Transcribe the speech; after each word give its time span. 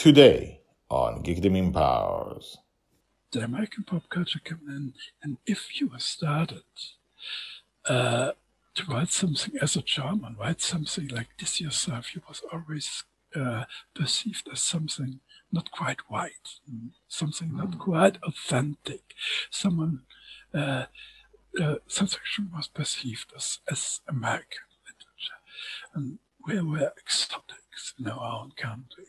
Today 0.00 0.62
on 0.88 1.22
Geekdom 1.22 1.54
Empowers. 1.54 2.56
The 3.32 3.44
American 3.44 3.84
pop 3.84 4.08
culture 4.08 4.40
coming 4.42 4.74
in, 4.74 4.94
and 5.22 5.36
if 5.44 5.78
you 5.78 5.90
started 5.98 6.62
uh, 7.84 8.32
to 8.76 8.84
write 8.88 9.10
something 9.10 9.58
as 9.60 9.76
a 9.76 9.82
German, 9.82 10.36
write 10.40 10.62
something 10.62 11.08
like 11.08 11.28
this 11.38 11.60
yourself, 11.60 12.14
you 12.14 12.22
was 12.26 12.40
always 12.50 13.04
uh, 13.36 13.64
perceived 13.94 14.48
as 14.50 14.62
something 14.62 15.20
not 15.52 15.70
quite 15.70 16.00
white, 16.08 16.48
something 17.06 17.54
not 17.54 17.78
quite 17.78 18.16
authentic. 18.22 19.02
Someone, 19.50 20.00
uh, 20.54 20.86
uh, 21.60 21.74
science 21.88 22.14
fiction 22.14 22.50
was 22.56 22.68
perceived 22.68 23.34
as, 23.36 23.58
as 23.70 24.00
American 24.08 24.64
literature. 24.86 25.40
And 25.94 26.18
we 26.46 26.58
were 26.62 26.94
in 27.98 28.08
our 28.08 28.40
own 28.40 28.52
country. 28.56 29.06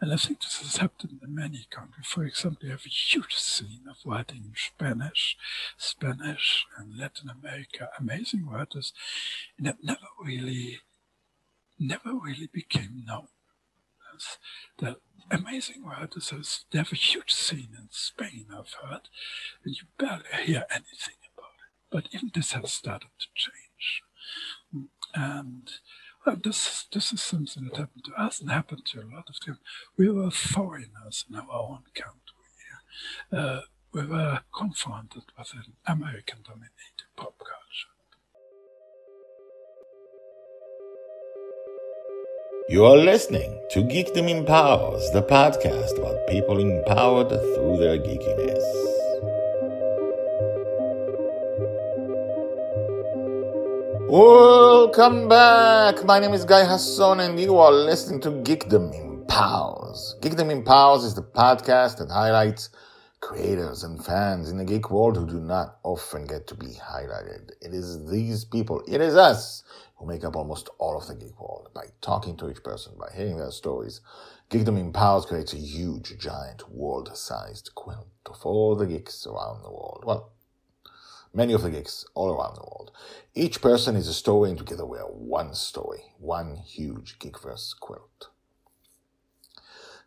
And 0.00 0.12
I 0.12 0.16
think 0.16 0.40
this 0.40 0.60
has 0.60 0.76
happened 0.76 1.20
in 1.22 1.34
many 1.34 1.66
countries. 1.70 2.06
For 2.06 2.24
example, 2.24 2.64
you 2.66 2.70
have 2.70 2.86
a 2.86 2.88
huge 2.88 3.34
scene 3.34 3.84
of 3.88 3.96
writing 4.04 4.42
in 4.44 4.54
Spanish, 4.56 5.36
Spanish 5.76 6.66
and 6.76 6.98
Latin 6.98 7.30
America, 7.30 7.88
amazing 7.98 8.46
writers, 8.46 8.92
and 9.56 9.66
that 9.66 9.82
never 9.82 10.06
really, 10.22 10.80
never 11.78 12.14
really 12.14 12.48
became 12.52 13.04
known. 13.06 13.28
As 14.14 14.38
the 14.78 14.96
amazing 15.30 15.84
writers, 15.84 16.64
they 16.70 16.78
have 16.78 16.92
a 16.92 16.96
huge 16.96 17.32
scene 17.32 17.70
in 17.78 17.88
Spain, 17.90 18.46
I've 18.50 18.74
heard, 18.82 19.08
and 19.64 19.74
you 19.74 19.84
barely 19.98 20.24
hear 20.44 20.64
anything 20.70 21.16
about 21.36 21.54
it. 21.54 21.72
But 21.90 22.08
even 22.12 22.30
this 22.34 22.52
has 22.52 22.72
started 22.72 23.08
to 23.18 23.26
change. 23.34 24.02
Mm, 24.74 24.88
and 25.14 25.70
this 26.42 26.86
this 26.92 27.12
is 27.12 27.22
something 27.22 27.64
that 27.64 27.76
happened 27.76 28.04
to 28.04 28.12
us 28.20 28.40
and 28.40 28.50
happened 28.50 28.84
to 28.86 29.00
a 29.00 29.06
lot 29.14 29.28
of 29.28 29.38
them. 29.44 29.58
We 29.96 30.08
were 30.10 30.30
foreigners 30.30 31.24
in 31.28 31.36
our 31.36 31.50
own 31.52 31.82
country. 31.94 32.18
Uh, 33.32 33.60
we 33.92 34.06
were 34.06 34.40
confronted 34.54 35.24
with 35.36 35.52
an 35.54 35.72
American-dominated 35.86 37.08
pop 37.16 37.38
culture. 37.38 37.92
You 42.68 42.84
are 42.84 42.96
listening 42.96 43.60
to 43.70 43.80
Geekdom 43.80 44.28
Empowers, 44.30 45.10
the 45.10 45.22
podcast 45.22 45.98
about 45.98 46.26
people 46.28 46.58
empowered 46.58 47.28
through 47.28 47.78
their 47.78 47.98
geekiness. 47.98 48.91
Welcome 54.12 55.26
back. 55.26 56.04
My 56.04 56.18
name 56.18 56.34
is 56.34 56.44
Guy 56.44 56.66
Hasson, 56.66 57.18
and 57.20 57.40
you 57.40 57.56
are 57.56 57.72
listening 57.72 58.20
to 58.20 58.30
Geekdom 58.30 58.92
Empowers. 58.92 60.16
Geekdom 60.20 60.50
Empowers 60.50 61.02
is 61.02 61.14
the 61.14 61.22
podcast 61.22 61.96
that 61.96 62.10
highlights 62.10 62.68
creators 63.20 63.84
and 63.84 64.04
fans 64.04 64.50
in 64.50 64.58
the 64.58 64.66
geek 64.66 64.90
world 64.90 65.16
who 65.16 65.26
do 65.26 65.40
not 65.40 65.78
often 65.82 66.26
get 66.26 66.46
to 66.48 66.54
be 66.54 66.66
highlighted. 66.66 67.52
It 67.62 67.72
is 67.72 68.06
these 68.10 68.44
people, 68.44 68.82
it 68.86 69.00
is 69.00 69.16
us, 69.16 69.64
who 69.96 70.04
make 70.04 70.24
up 70.24 70.36
almost 70.36 70.68
all 70.76 70.98
of 70.98 71.06
the 71.06 71.14
geek 71.14 71.40
world. 71.40 71.70
By 71.74 71.86
talking 72.02 72.36
to 72.36 72.50
each 72.50 72.62
person, 72.62 72.92
by 72.98 73.08
hearing 73.16 73.38
their 73.38 73.50
stories, 73.50 74.02
Geekdom 74.50 74.78
Empowers 74.78 75.24
creates 75.24 75.54
a 75.54 75.56
huge, 75.56 76.18
giant, 76.18 76.70
world-sized 76.70 77.70
quilt 77.74 78.08
of 78.26 78.44
all 78.44 78.76
the 78.76 78.84
geeks 78.84 79.26
around 79.26 79.62
the 79.62 79.70
world. 79.70 80.02
Well, 80.04 80.32
many 81.34 81.52
of 81.52 81.62
the 81.62 81.70
geeks 81.70 82.04
all 82.14 82.30
around 82.30 82.56
the 82.56 82.60
world. 82.60 82.90
Each 83.34 83.60
person 83.60 83.96
is 83.96 84.08
a 84.08 84.14
story, 84.14 84.50
and 84.50 84.58
together 84.58 84.84
we 84.84 84.98
are 84.98 85.10
one 85.10 85.54
story, 85.54 86.14
one 86.18 86.56
huge 86.56 87.18
Geekverse 87.18 87.78
quilt. 87.78 88.28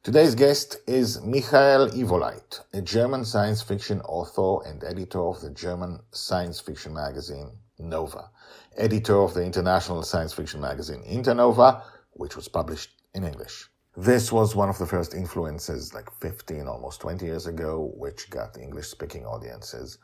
Today's 0.04 0.36
guest 0.36 0.78
is 0.86 1.20
Michael 1.23 1.90
Iwoleit, 1.90 2.59
a 2.73 2.82
German 2.82 3.26
science 3.26 3.64
fiction 3.64 4.02
author 4.02 4.67
and 4.70 4.84
editor 4.84 5.20
of 5.20 5.42
the 5.42 5.50
German 5.50 6.00
science 6.12 6.59
fiction 6.59 6.94
magazine 6.94 7.58
Nova, 7.80 8.30
editor 8.78 9.20
of 9.22 9.33
the 9.33 9.44
international 9.44 10.04
science 10.04 10.32
fiction 10.32 10.61
magazine 10.61 11.04
Internova, 11.10 11.82
which 12.11 12.36
was 12.36 12.48
published 12.48 12.92
in 13.16 13.23
English. 13.23 13.67
This 13.98 14.32
was 14.32 14.55
one 14.55 14.70
of 14.70 14.78
the 14.78 14.86
first 14.86 15.16
influences, 15.16 15.94
like 15.94 16.11
15, 16.22 16.67
almost 16.67 17.02
20 17.02 17.26
years 17.26 17.48
ago, 17.48 17.92
which 17.95 18.30
got 18.30 18.58
English 18.58 18.88
speaking 18.89 19.26
audiences 19.26 19.98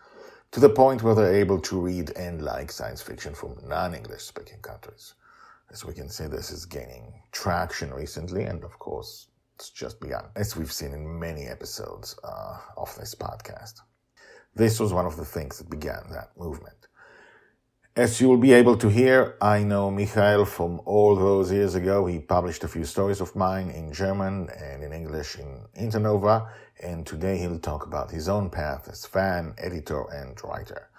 to 0.52 0.60
the 0.60 0.70
point 0.70 1.02
where 1.02 1.16
they're 1.16 1.34
able 1.34 1.60
to 1.62 1.80
read 1.80 2.12
and 2.12 2.42
like 2.42 2.72
science 2.72 3.02
fiction 3.02 3.34
from 3.34 3.56
non-English 3.66 4.24
speaking 4.24 4.60
countries. 4.62 5.14
As 5.72 5.86
we 5.86 5.94
can 5.94 6.10
see, 6.10 6.28
this 6.28 6.52
is 6.52 6.66
gaining 6.66 7.14
traction 7.32 7.94
recently, 7.94 8.44
and 8.44 8.64
of 8.66 8.78
course, 8.78 9.28
it's 9.56 9.70
just 9.70 10.02
begun, 10.02 10.26
as 10.36 10.58
we've 10.58 10.72
seen 10.72 10.92
in 10.92 11.20
many 11.20 11.46
episodes 11.46 12.18
uh, 12.24 12.58
of 12.76 12.94
this 12.98 13.16
podcast. 13.16 13.76
This 14.54 14.80
was 14.80 14.92
one 14.92 15.06
of 15.06 15.16
the 15.16 15.24
things 15.24 15.58
that 15.60 15.70
began 15.70 16.04
that 16.12 16.32
movement. 16.38 16.88
As 17.96 18.20
you 18.20 18.28
will 18.28 18.38
be 18.38 18.54
able 18.54 18.78
to 18.78 18.90
hear, 18.90 19.38
I 19.42 19.64
know 19.64 19.92
Michael 19.92 20.46
from 20.46 20.82
all 20.86 21.16
those 21.16 21.52
years 21.52 21.76
ago. 21.76 22.06
He 22.06 22.20
published 22.20 22.64
a 22.64 22.68
few 22.68 22.84
stories 22.86 23.22
of 23.22 23.36
mine 23.36 23.70
in 23.70 23.94
German 23.94 24.50
and 24.50 24.84
in 24.84 24.92
English 24.92 25.38
in 25.38 25.66
Internova, 25.78 26.50
and 26.82 27.06
today 27.06 27.38
he'll 27.38 27.60
talk 27.60 27.86
about 27.86 28.12
his 28.12 28.28
own 28.28 28.50
path 28.50 28.88
as 28.90 29.06
fan, 29.06 29.54
editor, 29.58 30.04
and 30.12 30.38
writer. 30.44 30.90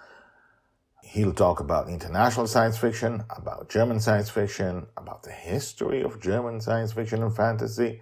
He'll 1.03 1.33
talk 1.33 1.59
about 1.59 1.89
international 1.89 2.47
science 2.47 2.77
fiction, 2.77 3.23
about 3.29 3.69
German 3.69 3.99
science 3.99 4.29
fiction, 4.29 4.87
about 4.97 5.23
the 5.23 5.31
history 5.31 6.01
of 6.01 6.21
German 6.21 6.61
science 6.61 6.93
fiction 6.93 7.21
and 7.21 7.35
fantasy. 7.35 8.01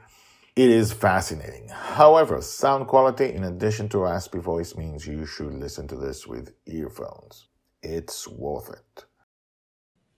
It 0.55 0.69
is 0.69 0.91
fascinating. 0.91 1.69
However, 1.69 2.41
sound 2.41 2.87
quality 2.87 3.33
in 3.33 3.43
addition 3.43 3.89
to 3.89 3.99
raspy 3.99 4.39
voice 4.39 4.75
means 4.75 5.07
you 5.07 5.25
should 5.25 5.53
listen 5.53 5.87
to 5.87 5.95
this 5.95 6.27
with 6.27 6.53
earphones. 6.65 7.47
It's 7.81 8.27
worth 8.27 8.69
it. 8.69 9.05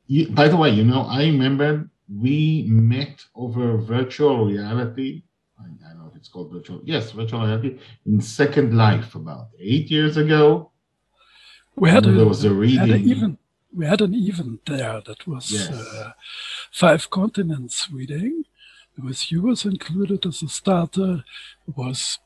You, 0.07 0.29
by 0.29 0.47
the 0.47 0.57
way, 0.57 0.71
you 0.71 0.83
know, 0.83 1.01
I 1.03 1.23
remember 1.23 1.89
we 2.09 2.65
met 2.67 3.25
over 3.35 3.77
virtual 3.77 4.45
reality. 4.45 5.23
I, 5.57 5.63
I 5.63 5.93
don't 5.93 5.99
know 5.99 6.09
if 6.09 6.12
it's 6.23 6.29
called 6.29 6.53
virtual. 6.53 6.79
Yes, 6.85 7.11
virtual 7.11 7.41
reality 7.41 7.77
in 8.05 8.21
Second 8.21 8.73
Life 8.77 9.13
about 9.13 9.47
eight 9.59 9.91
years 9.91 10.15
ago. 10.15 10.71
We 11.75 11.89
had, 11.89 12.05
a, 12.05 12.11
there 12.13 12.25
was 12.25 12.45
a 12.45 12.53
we 12.53 12.77
had 12.77 12.87
reading. 12.87 13.11
an 13.11 13.17
event. 13.17 13.39
We 13.75 13.85
had 13.85 13.99
an 13.99 14.13
event 14.15 14.61
there 14.65 15.01
that 15.05 15.27
was 15.27 15.51
Yes. 15.51 15.69
uh, 15.69 16.11
five 16.71 17.09
continents 17.09 17.89
reading. 17.91 18.45
Was 19.03 19.31
you 19.31 19.41
was 19.41 19.65
included 19.65 20.25
as 20.25 20.41
a 20.43 20.47
starter. 20.47 21.25
It 21.67 21.75
was 21.75 22.19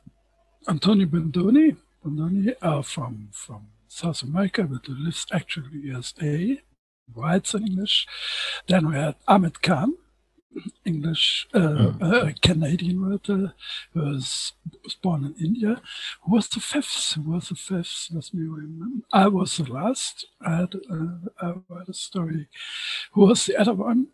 Antonio 0.70 1.08
Bondoni, 1.08 1.76
Bondoni 2.06 2.54
uh, 2.62 2.84
from 2.84 3.30
from 3.32 3.62
South 3.88 4.22
America, 4.22 4.64
but 4.64 4.88
lives 4.88 5.26
actually 5.32 5.70
in 5.74 5.88
USA, 5.94 6.62
writes 7.16 7.56
in 7.56 7.66
English. 7.66 8.06
Then 8.68 8.90
we 8.90 8.96
had 8.96 9.16
Ahmed 9.28 9.64
Khan, 9.64 9.96
English 10.86 11.48
uh, 11.54 11.92
uh, 12.02 12.32
Canadian 12.42 13.02
writer, 13.02 13.54
who 13.94 14.02
was, 14.02 14.54
was 14.84 14.96
born 14.96 15.26
in 15.26 15.46
India. 15.46 15.82
Who 16.24 16.36
was 16.36 16.48
the 16.50 16.60
fifth? 16.60 17.14
Who 17.14 17.32
was 17.32 17.50
the 17.50 17.56
fifth? 17.56 18.08
Let 18.14 18.34
me 18.34 18.48
remember. 18.48 19.06
I 19.14 19.28
was 19.28 19.58
the 19.58 19.72
last. 19.72 20.26
I 20.42 20.56
had 20.58 20.76
uh, 20.90 21.30
I 21.42 21.54
read 21.70 21.90
a 21.90 21.94
story. 21.94 22.48
Who 23.14 23.26
was 23.28 23.46
the 23.46 23.58
other 23.60 23.74
one? 23.74 24.08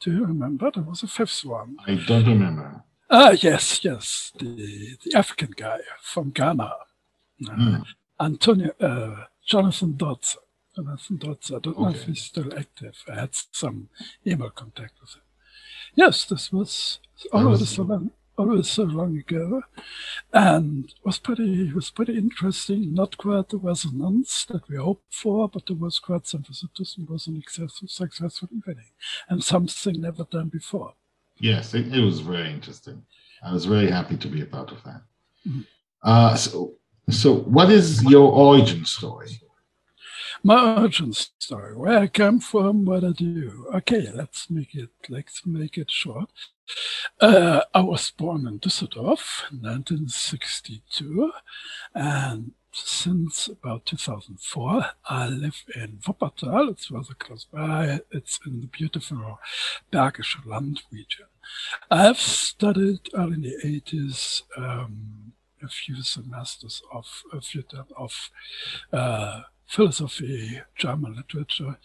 Do 0.00 0.12
you 0.12 0.24
remember? 0.26 0.70
There 0.70 0.82
was 0.82 1.02
a 1.02 1.06
fifth 1.06 1.44
one. 1.44 1.76
I 1.86 1.94
don't 1.94 2.26
remember. 2.26 2.82
Ah, 3.10 3.30
yes, 3.30 3.84
yes, 3.84 4.32
the 4.38 4.96
the 5.04 5.16
African 5.18 5.52
guy 5.56 5.78
from 6.02 6.30
Ghana, 6.30 6.72
Mm. 7.42 7.84
Antonio 8.20 8.70
uh, 8.80 9.24
Jonathan 9.44 9.92
Dotse. 9.94 10.36
Jonathan 10.74 11.18
Dotse. 11.18 11.52
I 11.56 11.58
don't 11.58 11.78
know 11.78 11.88
if 11.90 12.04
he's 12.04 12.22
still 12.22 12.50
active. 12.56 12.96
I 13.10 13.20
had 13.20 13.30
some 13.52 13.88
email 14.26 14.50
contact 14.50 14.94
with 15.00 15.14
him. 15.16 15.22
Yes, 15.94 16.24
this 16.24 16.52
was 16.52 16.98
already 17.32 17.60
was- 17.60 17.68
so 17.70 17.82
long, 17.82 18.10
already 18.38 18.62
so 18.64 18.82
long 18.84 19.16
ago, 19.16 19.62
and 20.32 20.92
was 21.04 21.18
pretty 21.18 21.72
was 21.72 21.90
pretty 21.90 22.16
interesting. 22.18 22.92
Not 22.94 23.16
quite 23.16 23.48
the 23.50 23.58
resonance 23.58 24.44
that 24.46 24.68
we 24.68 24.76
hoped 24.76 25.14
for, 25.14 25.48
but 25.48 25.66
there 25.66 25.76
was 25.76 25.98
quite 25.98 26.26
some 26.26 26.42
visitors 26.42 26.96
and 26.98 27.08
was 27.08 27.26
an 27.26 27.40
successful, 27.40 27.88
successful 27.88 28.48
evening, 28.56 28.90
and 29.28 29.42
something 29.44 30.00
never 30.00 30.24
done 30.24 30.48
before. 30.48 30.94
Yes, 31.38 31.74
it, 31.74 31.92
it 31.94 32.00
was 32.04 32.20
very 32.20 32.50
interesting. 32.50 33.04
I 33.42 33.52
was 33.52 33.64
very 33.66 33.90
happy 33.90 34.16
to 34.16 34.28
be 34.28 34.40
a 34.42 34.46
part 34.46 34.70
of 34.72 34.82
that. 34.84 35.02
Mhm. 35.46 35.66
Uh, 36.02 36.34
so, 36.36 36.74
so 37.10 37.34
what 37.56 37.70
is 37.70 38.02
your 38.04 38.30
origin 38.32 38.84
story? 38.84 39.28
My 40.46 40.76
origin 40.76 41.14
story, 41.14 41.74
where 41.74 42.00
I 42.00 42.06
come 42.06 42.38
from, 42.38 42.84
what 42.84 43.02
I 43.02 43.12
do. 43.12 43.66
Okay, 43.76 44.10
let's 44.12 44.50
make 44.50 44.74
it 44.74 44.90
let's 45.08 45.46
make 45.46 45.78
it 45.78 45.90
short. 45.90 46.28
Uh, 47.18 47.62
I 47.72 47.80
was 47.80 48.10
born 48.10 48.46
in 48.46 48.58
Düsseldorf, 48.58 49.50
1962, 49.52 51.32
and 51.94 52.52
since 52.72 53.48
about 53.48 53.86
2004, 53.86 54.84
I 55.08 55.28
live 55.28 55.64
in 55.74 56.00
Wuppertal. 56.06 56.72
It's 56.72 56.90
rather 56.90 57.14
close 57.14 57.46
by. 57.46 58.00
It's 58.10 58.38
in 58.44 58.60
the 58.60 58.66
beautiful 58.66 59.38
Bergische 59.90 60.44
Land 60.44 60.82
region. 60.92 61.28
I've 61.90 62.18
studied 62.18 63.08
early 63.14 63.36
in 63.36 63.42
the 63.42 63.56
80s 63.64 64.42
um, 64.58 65.32
a 65.62 65.68
few 65.68 66.02
semesters 66.02 66.82
of 66.92 67.06
a 67.32 67.40
few 67.40 67.64
of 67.96 68.30
uh, 68.92 69.42
philosophy, 69.66 70.60
German 70.76 71.16
literature. 71.16 71.78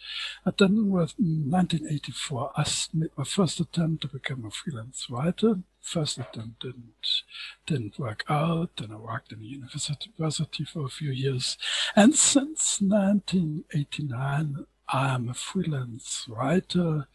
And 0.46 0.54
then 0.58 0.90
with 0.90 1.14
1984, 1.18 2.52
I 2.56 2.66
made 2.94 3.10
my 3.18 3.24
first 3.24 3.60
attempt 3.60 4.02
to 4.04 4.08
become 4.08 4.46
a 4.46 4.52
freelance 4.52 5.08
writer. 5.10 5.60
First 5.82 6.18
attempt 6.18 6.62
didn't 6.62 7.24
didn't 7.66 7.98
work 7.98 8.24
out. 8.30 8.78
Then 8.78 8.92
I 8.92 8.98
worked 8.98 9.32
in 9.32 9.40
a 9.40 9.44
university 9.44 10.66
for 10.66 10.86
a 10.86 10.90
few 10.90 11.12
years. 11.12 11.58
And 11.96 12.16
since 12.16 12.82
1989, 12.82 14.66
I 14.92 15.14
am 15.14 15.30
a 15.30 15.34
freelance 15.34 16.26
writer, 16.28 17.08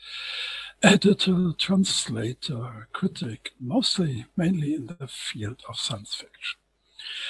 editor, 0.83 1.53
translator, 1.59 2.89
critic, 2.93 3.53
mostly 3.61 4.27
mainly 4.37 4.75
in 4.75 4.87
the 4.87 5.09
field 5.09 5.63
of 5.69 5.77
science 5.77 6.15
fiction. 6.15 6.64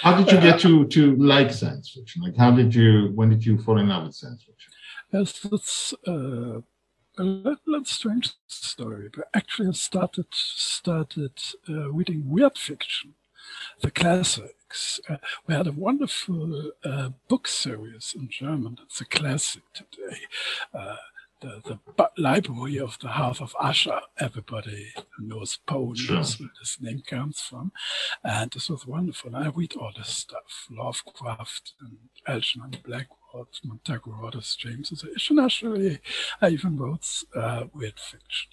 How 0.00 0.16
did 0.16 0.30
you 0.30 0.40
get 0.40 0.60
to 0.60 0.86
to 0.86 1.16
like 1.16 1.52
science 1.52 1.90
fiction? 1.90 2.22
Like, 2.22 2.36
how 2.36 2.50
did 2.50 2.74
you? 2.74 3.12
When 3.14 3.30
did 3.30 3.44
you 3.44 3.58
fall 3.58 3.78
in 3.78 3.88
love 3.88 4.04
with 4.06 4.14
science 4.14 4.42
fiction? 4.42 4.72
Yes, 5.12 5.40
that's 5.40 5.94
uh, 6.06 6.60
a 7.18 7.22
little 7.22 7.84
strange 7.84 8.32
story. 8.46 9.08
But 9.14 9.28
actually, 9.34 9.68
I 9.68 9.72
started 9.72 10.26
started 10.30 11.40
uh, 11.68 11.90
reading 11.92 12.28
weird 12.28 12.58
fiction, 12.58 13.14
the 13.80 13.90
classics. 13.90 15.00
Uh, 15.08 15.16
we 15.46 15.54
had 15.54 15.66
a 15.66 15.72
wonderful 15.72 16.72
uh, 16.84 17.10
book 17.28 17.46
series 17.46 18.14
in 18.16 18.28
German. 18.28 18.78
It's 18.84 19.00
a 19.00 19.04
classic 19.04 19.62
today. 19.72 20.18
The, 21.40 21.78
the 21.96 22.10
library 22.16 22.78
of 22.78 22.98
the 23.00 23.08
House 23.08 23.40
of 23.40 23.54
Usher. 23.60 24.00
Everybody 24.18 24.92
knows 25.18 25.58
Poe 25.66 25.92
knows 26.08 26.40
where 26.40 26.48
this 26.58 26.78
name 26.80 27.02
comes 27.06 27.40
from. 27.40 27.72
And 28.22 28.50
this 28.50 28.70
was 28.70 28.86
wonderful. 28.86 29.36
I 29.36 29.48
read 29.48 29.74
all 29.74 29.92
this 29.94 30.08
stuff, 30.08 30.68
Lovecraft 30.70 31.72
and 31.80 31.98
Algernon 32.26 32.78
Blackwood, 32.84 33.48
Montague 33.62 34.12
Rhodes, 34.12 34.56
James. 34.56 34.92
So 35.18 35.42
actually, 35.42 35.98
I 36.40 36.48
even 36.48 36.78
wrote 36.78 37.06
uh, 37.36 37.64
weird 37.74 37.98
fiction. 37.98 38.52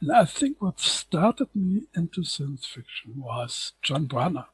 And 0.00 0.12
I 0.12 0.24
think 0.24 0.62
what 0.62 0.80
started 0.80 1.48
me 1.54 1.82
into 1.94 2.24
science 2.24 2.64
fiction 2.64 3.14
was 3.16 3.72
John 3.82 4.06
Brunner. 4.06 4.46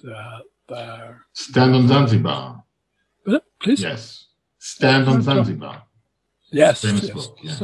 The, 0.00 0.40
the 0.66 1.16
Stand 1.32 1.74
on 1.76 1.86
Zanzibar. 1.86 2.64
Please? 3.60 3.82
Yes. 3.82 4.26
Stand 4.58 5.08
on 5.08 5.22
Zanzibar. 5.22 5.84
Yes, 6.52 6.84
yes. 6.84 7.10
Book, 7.10 7.38
yes. 7.42 7.62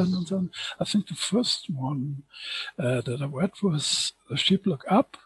I 0.81 0.85
think 0.85 1.09
the 1.09 1.15
first 1.15 1.67
one 1.69 2.23
uh, 2.79 3.03
that 3.03 3.21
I 3.21 3.27
read 3.27 3.53
was 3.63 4.15
The 4.31 4.37
Sheep 4.37 4.67
Look 4.67 4.85
Up, 4.89 5.17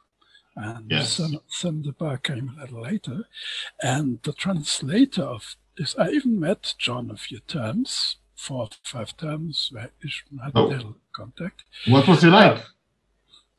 and 0.57 0.91
yes. 0.91 1.21
Zanzibar 1.61 2.19
came 2.19 2.55
a 2.57 2.63
little 2.63 2.83
later. 2.83 3.25
And 3.81 4.21
the 4.23 4.33
translator 4.33 5.23
of 5.23 5.57
this, 5.79 5.97
I 5.97 6.11
even 6.11 6.41
met 6.41 6.75
John 6.79 7.11
a 7.11 7.17
few 7.17 7.39
times, 7.41 8.17
four 8.37 8.63
or 8.63 8.69
five 8.83 9.17
times, 9.17 9.69
where 9.73 9.91
I 10.05 10.45
had 10.45 10.53
oh. 10.57 10.67
a 10.67 10.69
little 10.69 10.97
contact. 11.15 11.65
What 11.87 12.09
was 12.09 12.23
he 12.23 12.29
like? 12.29 12.59
Uh, 12.59 12.63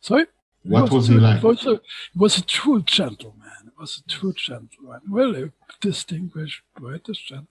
sorry? 0.02 0.26
What 0.64 0.84
was, 0.84 0.92
was 0.92 1.08
he 1.08 1.16
like? 1.16 1.44
Was 1.44 1.66
a, 1.66 1.82
was 2.16 2.38
a 2.38 2.46
true 2.46 2.82
gentleman. 2.84 3.68
It 3.68 3.74
was 3.80 4.04
a 4.06 4.10
true 4.10 4.34
gentleman. 4.34 5.02
Really 5.10 5.52
distinguished 5.82 6.62
British 6.76 7.26
gentleman 7.26 7.48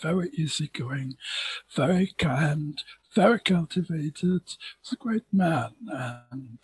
very 0.00 0.30
easygoing, 0.30 1.16
very 1.74 2.14
kind, 2.18 2.82
very 3.14 3.40
cultivated. 3.40 4.42
Was 4.82 4.92
a 4.92 4.96
great 4.96 5.24
man, 5.32 5.72
and 5.88 6.58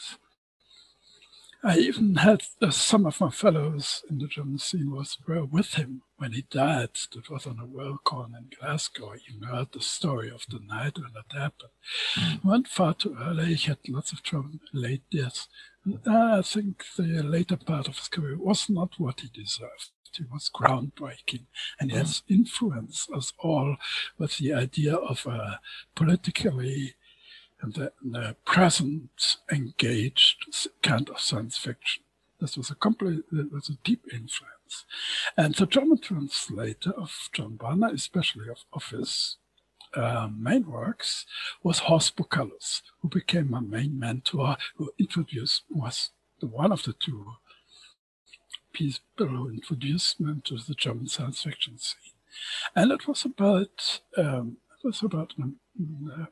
I 1.65 1.77
even 1.79 2.15
had 2.15 2.43
uh, 2.63 2.71
some 2.71 3.05
of 3.05 3.21
my 3.21 3.31
fellows 3.31 4.05
in 4.09 4.19
the 4.19 4.29
German 4.29 4.59
scene 4.59 4.93
was 4.93 5.19
were 5.27 5.45
with 5.45 5.75
him 5.75 6.03
when 6.17 6.33
he 6.33 6.43
died. 6.49 6.91
That 7.13 7.29
was 7.31 7.47
on 7.49 7.59
a 7.59 7.67
Worldcon 7.67 8.29
in 8.39 8.51
Glasgow. 8.59 9.15
You 9.27 9.45
heard 9.45 9.73
the 9.73 9.81
story 9.81 10.31
of 10.31 10.45
the 10.49 10.61
night 10.61 10.97
when 10.99 11.13
that 11.15 11.37
happened. 11.37 11.71
Mm. 12.15 12.45
Went 12.45 12.69
far 12.69 12.95
too 12.95 13.17
early. 13.21 13.55
He 13.55 13.69
had 13.69 13.79
lots 13.89 14.13
of 14.13 14.23
trouble, 14.23 14.61
late 14.73 15.03
deaths. 15.11 15.49
I 16.07 16.43
think 16.43 16.85
the 16.97 17.23
later 17.25 17.57
part 17.57 17.89
of 17.89 17.99
his 17.99 18.09
career 18.09 18.37
was 18.39 18.69
not 18.69 18.99
what 18.99 19.21
he 19.21 19.29
deserved. 19.29 19.91
It 20.19 20.31
was 20.33 20.51
groundbreaking 20.55 21.47
and 21.79 21.93
has 21.93 22.23
influenced 22.29 23.11
us 23.11 23.33
all 23.39 23.77
with 24.19 24.39
the 24.39 24.53
idea 24.55 24.95
of 24.95 25.27
a 25.27 25.61
politically 25.95 26.95
and 27.61 27.75
the, 27.75 27.93
the 28.03 28.37
present 28.45 29.37
engaged 29.51 30.69
kind 30.83 31.09
of 31.09 31.21
science 31.21 31.57
fiction. 31.57 32.05
This 32.41 32.57
was 32.57 32.71
a 32.71 32.77
complete, 32.77 33.25
was 33.33 33.69
a 33.69 33.79
deep 33.83 34.05
influence. 34.13 34.85
And 35.37 35.55
the 35.55 35.67
German 35.67 35.99
translator 35.99 36.93
of 36.93 37.29
John 37.33 37.57
Brunner, 37.57 37.91
especially 37.93 38.49
of, 38.49 38.65
of 38.73 38.85
his 38.91 39.37
uh, 39.95 40.29
main 40.33 40.71
works, 40.71 41.27
was 41.63 41.81
Horst 41.81 42.17
Pukallus, 42.17 42.83
who 43.01 43.09
became 43.09 43.51
my 43.51 43.61
main 43.61 43.99
mentor, 43.99 44.57
who 44.77 44.93
introduced, 44.99 45.65
was 45.69 46.11
one 46.41 46.71
of 46.71 46.85
the 46.85 46.93
two 46.93 47.33
introduced 48.81 50.21
me 50.21 50.41
to 50.45 50.57
the 50.57 50.75
German 50.75 51.09
science 51.09 51.43
fiction 51.43 51.79
scene. 51.79 52.13
And 52.75 52.93
it 52.93 53.07
was 53.07 53.25
about, 53.25 54.01
um, 54.17 54.59
it 54.79 54.87
was 54.87 55.03
about 55.03 55.35
uh, 55.39 56.27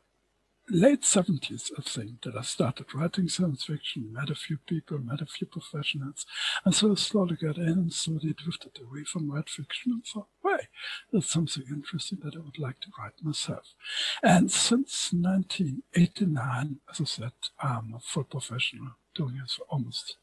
late 0.68 1.02
70s, 1.02 1.70
I 1.78 1.82
think, 1.82 2.22
that 2.22 2.36
I 2.36 2.42
started 2.42 2.94
writing 2.94 3.28
science 3.28 3.64
fiction, 3.64 4.12
met 4.12 4.30
a 4.30 4.34
few 4.34 4.58
people, 4.58 4.98
met 4.98 5.20
a 5.20 5.26
few 5.26 5.46
professionals, 5.46 6.26
and 6.64 6.74
so 6.74 6.92
I 6.92 6.94
slowly 6.96 7.36
got 7.36 7.56
in 7.56 7.68
and 7.68 7.92
slowly 7.92 8.32
drifted 8.32 8.78
away 8.80 9.04
from 9.04 9.30
writing 9.30 9.64
fiction 9.64 9.92
and 9.92 10.04
thought, 10.04 10.28
wait, 10.42 10.68
that's 11.12 11.30
something 11.30 11.64
interesting 11.70 12.18
that 12.24 12.34
I 12.36 12.40
would 12.40 12.58
like 12.58 12.80
to 12.80 12.88
write 12.98 13.22
myself. 13.22 13.74
And 14.22 14.50
since 14.50 15.12
1989, 15.12 16.80
as 16.90 17.00
I 17.00 17.04
said, 17.04 17.32
I'm 17.60 17.94
a 17.94 18.00
full 18.00 18.24
professional, 18.24 18.92
doing 19.14 19.38
this 19.40 19.54
for 19.54 19.64
almost, 19.68 20.16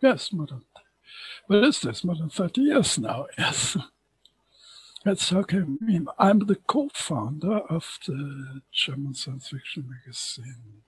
yes, 0.00 0.32
more 0.32 0.46
than, 0.46 0.62
what 1.46 1.64
is 1.64 1.80
this, 1.80 2.04
more 2.04 2.16
than 2.16 2.30
30 2.30 2.60
years 2.60 2.98
now, 2.98 3.26
yes. 3.38 3.76
That's 5.04 5.30
okay. 5.34 5.58
I 5.58 5.84
mean, 5.84 6.06
I'm 6.18 6.38
the 6.38 6.54
co-founder 6.54 7.58
of 7.68 7.98
the 8.06 8.62
German 8.72 9.12
science 9.12 9.48
fiction 9.48 9.86
magazine 9.86 10.82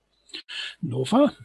Nova 0.81 1.37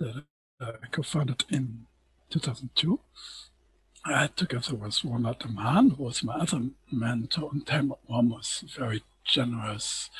that 0.00 0.24
I 0.60 0.86
co-founded 0.90 1.44
in 1.48 1.86
2002. 2.30 3.00
I 4.04 4.28
together 4.28 4.74
with 4.74 5.04
one 5.04 5.26
other 5.26 5.48
man 5.48 5.90
who 5.90 6.04
was 6.04 6.24
my 6.24 6.34
other 6.34 6.70
mentor, 6.90 7.50
and 7.52 7.64
Romm 7.66 8.30
was 8.30 8.64
a 8.64 8.80
very 8.80 9.02
generous 9.24 10.10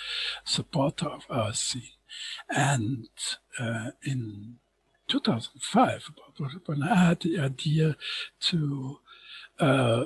supporter 0.44 1.06
of 1.06 1.24
our 1.30 1.52
scene. 1.54 1.82
And 2.48 3.08
uh, 3.58 3.90
in 4.04 4.56
2005, 5.08 6.10
when 6.66 6.82
I 6.82 6.94
had 6.94 7.20
the 7.20 7.38
idea 7.40 7.96
to 8.40 8.98
uh, 9.58 10.04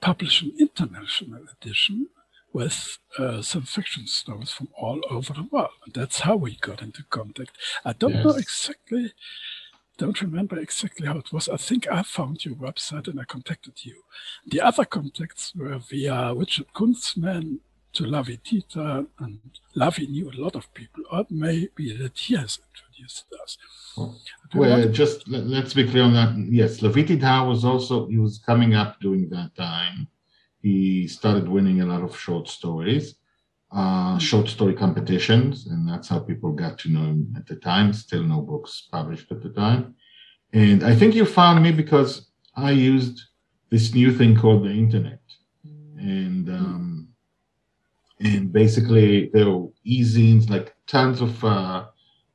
publish 0.00 0.42
an 0.42 0.52
international 0.58 1.42
edition 1.52 2.08
with 2.52 2.98
uh, 3.18 3.42
some 3.42 3.62
fiction 3.62 4.06
stories 4.06 4.50
from 4.50 4.68
all 4.78 5.00
over 5.10 5.32
the 5.32 5.48
world. 5.50 5.70
And 5.84 5.94
that's 5.94 6.20
how 6.20 6.36
we 6.36 6.56
got 6.56 6.80
into 6.82 7.02
contact. 7.10 7.52
I 7.84 7.92
don't 7.92 8.14
yes. 8.14 8.24
know 8.24 8.36
exactly, 8.36 9.12
don't 9.98 10.20
remember 10.22 10.58
exactly 10.58 11.06
how 11.06 11.18
it 11.18 11.32
was. 11.32 11.48
I 11.48 11.56
think 11.56 11.86
I 11.90 12.02
found 12.02 12.44
your 12.44 12.54
website 12.54 13.08
and 13.08 13.20
I 13.20 13.24
contacted 13.24 13.84
you. 13.84 14.02
The 14.46 14.60
other 14.60 14.84
contacts 14.84 15.52
were 15.54 15.78
via 15.78 16.34
Richard 16.34 16.68
Kunzmann 16.74 17.58
to 17.94 18.04
Lavie 18.04 18.38
Tidhar, 18.42 19.06
and 19.18 19.40
Lavie 19.74 20.08
knew 20.08 20.30
a 20.30 20.40
lot 20.40 20.54
of 20.54 20.72
people, 20.74 21.04
or 21.10 21.26
maybe 21.30 21.96
that 21.96 22.18
he 22.18 22.36
has 22.36 22.58
us. 23.04 23.24
Well, 24.54 24.88
just 24.88 25.28
let, 25.28 25.64
us 25.64 25.74
be 25.74 25.88
clear 25.88 26.04
on 26.04 26.12
that. 26.14 26.34
Yes, 26.50 26.78
Tidhar 26.78 27.46
was 27.46 27.64
also, 27.64 28.06
he 28.08 28.18
was 28.18 28.38
coming 28.38 28.74
up 28.74 29.00
during 29.00 29.28
that 29.30 29.54
time. 29.56 30.08
He 30.62 31.06
started 31.08 31.48
winning 31.48 31.80
a 31.80 31.86
lot 31.86 32.02
of 32.02 32.18
short 32.18 32.48
stories, 32.48 33.14
uh, 33.72 34.12
hmm. 34.12 34.18
short 34.18 34.48
story 34.48 34.74
competitions, 34.74 35.66
and 35.66 35.88
that's 35.88 36.08
how 36.08 36.18
people 36.18 36.52
got 36.52 36.78
to 36.80 36.90
know 36.90 37.04
him 37.04 37.34
at 37.36 37.46
the 37.46 37.56
time. 37.56 37.92
Still 37.92 38.22
no 38.22 38.40
books 38.40 38.88
published 38.90 39.30
at 39.32 39.42
the 39.42 39.50
time. 39.50 39.94
And 40.52 40.84
I 40.84 40.94
think 40.94 41.14
you 41.14 41.24
found 41.24 41.62
me 41.62 41.72
because 41.72 42.30
I 42.54 42.70
used 42.70 43.22
this 43.70 43.94
new 43.94 44.12
thing 44.12 44.36
called 44.36 44.64
the 44.64 44.70
internet. 44.70 45.20
And 45.98 46.48
um, 46.48 47.08
and 48.20 48.52
basically 48.52 49.30
there 49.32 49.50
were 49.50 49.68
e-zines, 49.84 50.48
like 50.48 50.74
tons 50.86 51.20
of 51.20 51.44
uh, 51.44 51.86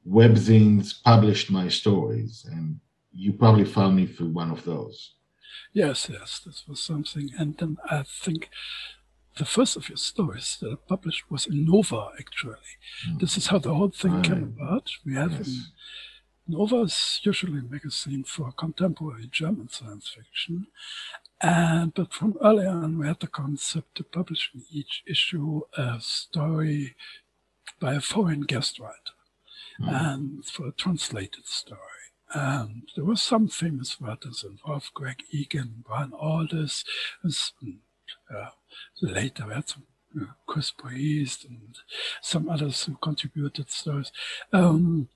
webzines 0.08 1.02
published 1.04 1.52
my 1.52 1.68
stories, 1.68 2.46
and 2.52 2.80
you 3.14 3.34
probably 3.34 3.66
found 3.66 3.96
me 3.96 4.06
through 4.06 4.30
one 4.30 4.52
of 4.52 4.64
those. 4.64 5.14
Yes, 5.74 6.10
yes, 6.12 6.42
this 6.46 6.64
was 6.68 6.82
something. 6.82 7.30
And 7.38 7.58
then 7.58 7.78
I 7.90 8.04
think 8.04 8.50
the 9.38 9.46
first 9.46 9.78
of 9.78 9.88
your 9.90 9.98
stories 9.98 10.58
that 10.62 10.72
I 10.72 10.76
published 10.88 11.30
was 11.32 11.46
in 11.46 11.66
Nova, 11.66 12.10
actually. 12.20 12.78
Mm. 13.08 13.20
This 13.20 13.38
is 13.38 13.48
how 13.48 13.60
the 13.60 13.74
whole 13.74 13.90
thing 13.90 14.16
right. 14.16 14.24
came 14.24 14.56
about. 14.58 14.92
We 15.06 15.14
have 15.16 15.32
yes. 15.32 15.70
Nova 16.48 16.82
is 16.82 17.22
usually 17.24 17.60
a 17.60 17.64
magazine 17.64 18.24
for 18.26 18.52
contemporary 18.52 19.28
German 19.32 19.70
science 19.70 20.10
fiction. 20.10 20.68
And 21.40 21.94
but 21.94 22.14
from 22.14 22.38
early 22.44 22.66
on, 22.66 22.98
we 23.00 23.08
had 23.08 23.20
the 23.20 23.28
concept 23.28 23.96
to 23.96 24.04
publish 24.04 24.52
in 24.54 24.64
each 24.70 25.04
issue 25.08 25.62
a 25.78 26.02
story 26.02 26.96
by 27.80 27.94
a 27.96 28.02
foreign 28.02 28.42
guest 28.42 28.80
writer. 28.80 29.11
And 29.88 30.46
for 30.46 30.68
a 30.68 30.72
translated 30.72 31.46
story. 31.46 31.80
And 32.34 32.84
there 32.96 33.06
were 33.06 33.18
some 33.18 33.48
famous 33.48 34.00
writers 34.00 34.46
involved: 34.48 34.94
Greg 34.94 35.24
Egan, 35.32 35.84
Brian 35.86 36.12
Aldiss, 36.12 36.86
and 37.24 37.34
uh, 38.34 38.50
later 39.02 39.48
we 39.48 39.54
had 39.54 39.68
some 39.68 39.84
uh, 40.20 40.26
Chris 40.48 40.72
Priest 40.72 41.46
and 41.46 41.76
some 42.22 42.50
others 42.50 42.84
who 42.86 42.96
contributed 43.02 43.70
stories. 43.70 44.12
Um, 44.54 45.10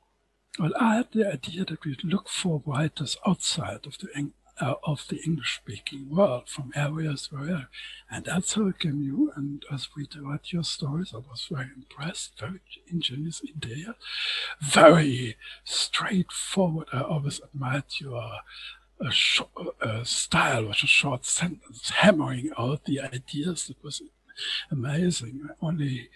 well, 0.60 0.72
I 0.80 0.96
had 0.96 1.12
the 1.12 1.32
idea 1.32 1.66
that 1.66 1.84
we'd 1.84 2.04
look 2.04 2.30
for 2.30 2.64
writers 2.66 3.18
outside 3.26 3.86
of 3.86 3.98
the 3.98 4.08
uh, 4.60 4.76
of 4.84 5.06
the 5.10 5.22
English-speaking 5.26 6.10
world 6.10 6.50
from 6.50 6.72
areas 6.76 7.32
where, 7.32 7.70
and 8.10 8.26
that's 8.26 8.54
how 8.54 8.68
it 8.68 8.80
came 8.80 9.02
you. 9.02 9.32
And 9.36 9.64
as 9.72 9.90
we 9.96 10.08
read 10.16 10.40
your 10.46 10.64
stories, 10.64 11.14
I 11.14 11.18
was 11.18 11.48
very 11.52 11.70
impressed. 11.76 12.40
Very 12.40 12.62
ingenious 12.88 13.42
idea, 13.44 13.96
very 14.62 15.38
straightforward. 15.64 16.88
I 16.94 17.02
always 17.02 17.42
admired 17.44 17.86
your 18.00 18.40
a, 19.00 19.12
short, 19.12 19.50
a 19.82 20.06
style, 20.06 20.68
which 20.68 20.84
a 20.84 20.88
short 20.88 21.26
sentence, 21.26 21.90
hammering 21.90 22.52
out 22.58 22.86
the 22.86 23.02
ideas. 23.02 23.68
That 23.68 23.84
was 23.84 24.02
amazing. 24.72 25.50
Only 25.62 26.10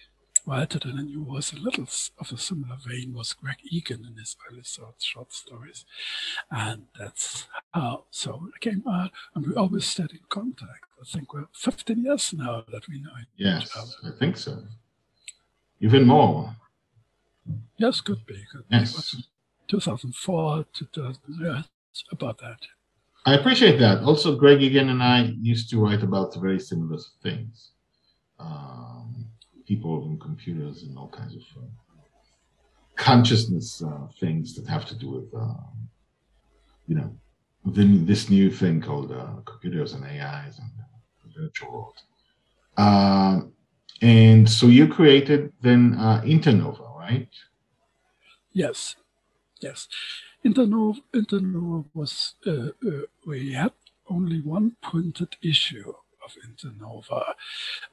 I 0.51 1.01
knew 1.01 1.23
was 1.23 1.53
a 1.53 1.57
little 1.57 1.87
of 2.19 2.31
a 2.31 2.37
similar 2.37 2.77
vein 2.85 3.13
was 3.13 3.33
Greg 3.33 3.57
Egan 3.69 4.05
in 4.05 4.17
his 4.17 4.35
early 4.49 4.63
short 4.63 5.33
stories. 5.33 5.85
And 6.49 6.87
that's 6.97 7.47
how 7.73 8.05
so 8.11 8.49
it 8.55 8.61
came 8.61 8.83
out. 8.87 9.11
And 9.35 9.45
we 9.45 9.55
always 9.55 9.85
stayed 9.85 10.11
in 10.11 10.19
contact. 10.29 10.85
I 10.99 11.05
think 11.05 11.33
we're 11.33 11.47
15 11.53 12.03
years 12.03 12.33
now 12.33 12.63
that 12.71 12.87
we 12.87 12.99
know 12.99 13.11
yes, 13.37 13.63
each 13.63 13.69
other. 13.77 14.13
I 14.15 14.17
think 14.17 14.37
so. 14.37 14.63
Even 15.79 16.05
more. 16.05 16.55
Yes, 17.77 18.01
could 18.01 18.25
be. 18.25 18.43
Could 18.51 18.65
yes. 18.69 19.15
Be. 19.15 19.23
2004 19.69 20.65
to 20.73 21.13
yeah, 21.39 21.61
about 22.11 22.39
that. 22.39 22.59
I 23.25 23.35
appreciate 23.35 23.77
that. 23.79 24.01
Also, 24.03 24.35
Greg 24.35 24.61
Egan 24.61 24.89
and 24.89 25.03
I 25.03 25.33
used 25.39 25.69
to 25.69 25.79
write 25.79 26.03
about 26.03 26.35
very 26.35 26.59
similar 26.59 26.97
things. 27.21 27.71
Um, 28.39 29.25
people 29.69 30.03
and 30.05 30.19
computers 30.19 30.77
and 30.83 30.97
all 30.97 31.11
kinds 31.19 31.35
of 31.35 31.43
uh, 31.57 31.67
consciousness 32.95 33.83
uh, 33.89 34.07
things 34.19 34.55
that 34.55 34.67
have 34.67 34.85
to 34.91 34.95
do 35.03 35.09
with, 35.15 35.29
uh, 35.43 35.63
you 36.87 36.95
know, 36.95 37.09
the, 37.75 37.85
this 38.09 38.31
new 38.31 38.49
thing 38.49 38.81
called 38.81 39.11
uh, 39.11 39.35
computers 39.45 39.93
and 39.93 40.03
AIs 40.03 40.55
and 40.63 40.71
the 41.21 41.41
virtual 41.41 41.71
world. 41.71 41.97
Um, 42.77 43.53
and 44.01 44.49
so 44.49 44.65
you 44.67 44.87
created 44.87 45.53
then 45.61 45.81
uh, 45.99 46.21
Internova, 46.25 46.85
right? 46.97 47.29
Yes, 48.51 48.95
yes. 49.61 49.87
Internova, 50.43 50.99
Internova 51.13 51.85
was, 51.93 52.33
uh, 52.47 52.69
we 53.27 53.53
had 53.53 53.73
only 54.09 54.41
one 54.41 54.75
printed 54.81 55.35
issue 55.43 55.93
of 56.29 56.43
Internova. 56.49 57.33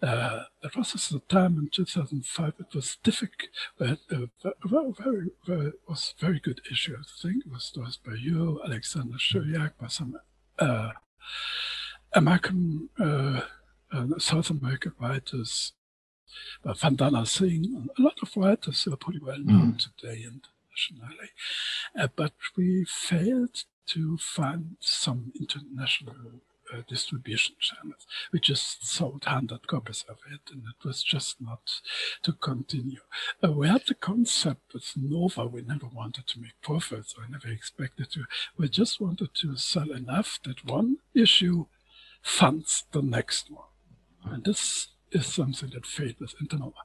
Uh, 0.03 0.45
it 0.63 0.77
was 0.77 0.95
at 0.95 1.13
the 1.13 1.21
time 1.29 1.59
in 1.59 1.69
2005, 1.73 2.55
it 2.59 2.75
was 2.75 2.99
difficult, 3.03 3.51
but 3.79 3.99
uh, 4.11 4.27
very, 4.65 4.93
very, 4.99 5.31
very, 5.47 5.73
was 5.89 6.15
very 6.19 6.41
good 6.41 6.61
issue, 6.71 6.97
I 6.99 7.03
think. 7.23 7.47
It 7.47 7.53
was 7.53 7.73
was 7.77 7.97
by 7.97 8.15
you, 8.15 8.61
Alexander 8.65 9.19
Žiljak, 9.19 9.73
by 9.81 9.89
some 9.89 10.17
uh, 10.59 10.91
American, 12.13 12.89
uh, 12.99 13.41
uh, 13.93 14.07
South 14.19 14.51
American 14.51 14.93
writers, 14.99 15.73
by 16.63 16.73
Vandana 16.73 17.27
Singh, 17.27 17.89
a 17.99 18.03
lot 18.03 18.19
of 18.23 18.37
writers 18.37 18.83
who 18.83 18.93
are 18.93 18.97
pretty 18.97 19.21
well 19.21 19.39
known 19.39 19.75
mm. 19.75 19.79
today 19.79 20.25
internationally. 20.25 21.31
Uh, 21.99 22.09
but 22.15 22.33
we 22.57 22.85
failed 22.85 23.65
to 23.87 24.19
find 24.19 24.77
some 24.81 25.33
international 25.39 26.43
uh, 26.73 26.83
distribution 26.89 27.55
channels. 27.61 28.07
We 28.33 28.41
just 28.41 28.87
sold 28.87 29.25
100 29.25 29.67
copies 29.67 30.05
of 30.09 30.19
it, 30.33 30.41
and 30.51 30.63
it 30.63 30.87
was 30.87 31.03
just 31.03 31.41
not 31.41 31.81
to 32.23 32.33
continue. 32.33 33.01
Uh, 33.43 33.53
we 33.53 33.69
had 33.69 33.83
the 33.87 33.95
concept 33.95 34.75
with 34.75 34.93
Nova. 34.97 35.47
We 35.47 35.63
never 35.63 35.87
wanted 35.87 36.27
to 36.29 36.41
make 36.41 36.61
profits. 36.63 37.15
I 37.19 37.31
never 37.31 37.49
expected 37.49 38.11
to. 38.13 38.25
We 38.57 38.69
just 38.69 39.01
wanted 39.01 39.31
to 39.35 39.57
sell 39.57 39.91
enough 39.93 40.39
that 40.45 40.65
one 40.65 40.99
issue 41.15 41.67
funds 42.23 42.85
the 42.93 43.03
next 43.03 43.51
one. 43.51 43.71
And 44.25 44.45
this 44.45 44.89
is 45.13 45.27
something 45.27 45.71
that 45.75 45.87
failed 45.87 46.17
with 46.21 46.35
Internova. 46.43 46.83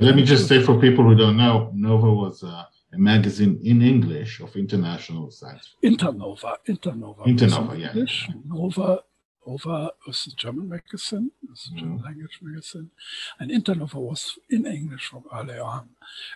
Let 0.00 0.16
me 0.16 0.24
just 0.24 0.48
say 0.48 0.62
for 0.62 0.80
people 0.80 1.04
who 1.04 1.14
don't 1.14 1.36
know, 1.36 1.70
Nova 1.74 2.10
was 2.10 2.42
uh, 2.42 2.64
a 2.92 2.98
magazine 2.98 3.60
in 3.62 3.82
English 3.82 4.40
of 4.40 4.54
international 4.56 5.30
science. 5.30 5.74
Internova, 5.82 6.56
Internova. 6.66 7.24
Internova, 7.26 7.78
yeah. 7.78 7.88
English. 7.88 8.28
Nova 8.44 9.02
over 9.46 9.90
was 10.06 10.26
a 10.26 10.36
German 10.36 10.68
magazine, 10.68 11.30
was 11.48 11.70
a 11.72 11.78
German 11.78 11.98
mm. 11.98 12.04
language 12.04 12.38
magazine, 12.42 12.90
and 13.38 13.50
Internova 13.50 13.94
was 13.94 14.38
in 14.48 14.66
English 14.66 15.06
from 15.06 15.24
early 15.34 15.58
on, 15.58 15.90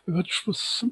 which 0.06 0.46
was 0.46 0.84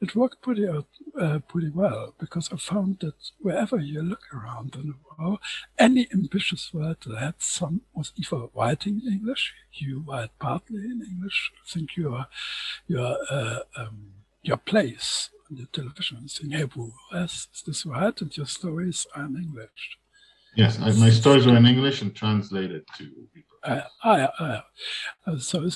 it 0.00 0.14
worked 0.14 0.42
pretty 0.42 0.66
uh, 0.68 1.38
pretty 1.40 1.70
well 1.70 2.14
because 2.18 2.50
I 2.52 2.56
found 2.56 3.00
that 3.00 3.14
wherever 3.38 3.78
you 3.78 4.02
look 4.02 4.22
around 4.32 4.74
in 4.74 4.88
the 4.88 4.94
world, 5.18 5.38
any 5.78 6.08
ambitious 6.12 6.70
writer 6.72 7.16
had 7.16 7.34
some 7.38 7.82
was 7.94 8.12
either 8.16 8.48
writing 8.54 9.00
in 9.04 9.12
English, 9.12 9.54
you 9.72 10.04
write 10.06 10.30
partly 10.38 10.78
in 10.78 11.02
English. 11.02 11.52
I 11.64 11.72
think 11.72 11.96
your 11.96 12.26
your 12.86 13.16
uh, 13.30 13.60
um, 13.76 14.12
your 14.42 14.56
place 14.56 15.30
on 15.50 15.56
the 15.56 15.66
television 15.66 16.28
saying, 16.28 16.52
"Hey, 16.52 16.66
who 16.72 16.92
is 17.12 17.48
this 17.66 17.86
right?" 17.86 18.20
and 18.20 18.36
your 18.36 18.46
stories 18.46 19.06
are 19.14 19.24
in 19.24 19.36
English. 19.36 19.98
Yes, 20.54 20.78
I, 20.78 20.92
my 20.92 21.10
stories 21.10 21.46
were 21.46 21.56
in 21.56 21.66
English 21.66 22.02
and 22.02 22.14
translated 22.14 22.84
to. 22.98 23.10
Uh, 23.64 23.80
uh, 24.04 24.60
uh, 25.26 25.38
so, 25.38 25.68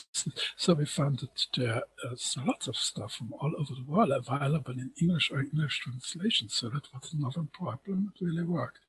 so 0.57 0.75
we 0.75 0.85
found 0.85 1.21
that 1.21 1.87
there's 2.03 2.37
lots 2.45 2.67
of 2.67 2.77
stuff 2.77 3.15
from 3.15 3.33
all 3.41 3.53
over 3.59 3.73
the 3.75 3.85
world 3.91 4.11
available 4.11 4.73
in 4.73 4.91
English 5.01 5.31
or 5.31 5.41
English 5.41 5.81
translation. 5.81 6.49
So 6.49 6.69
that 6.69 6.89
was 6.93 7.15
not 7.17 7.37
a 7.37 7.45
problem. 7.45 8.13
It 8.15 8.25
really 8.25 8.43
worked. 8.43 8.81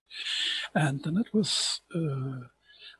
And 0.75 1.03
then 1.03 1.17
it 1.17 1.33
was, 1.33 1.81
uh, 1.95 2.47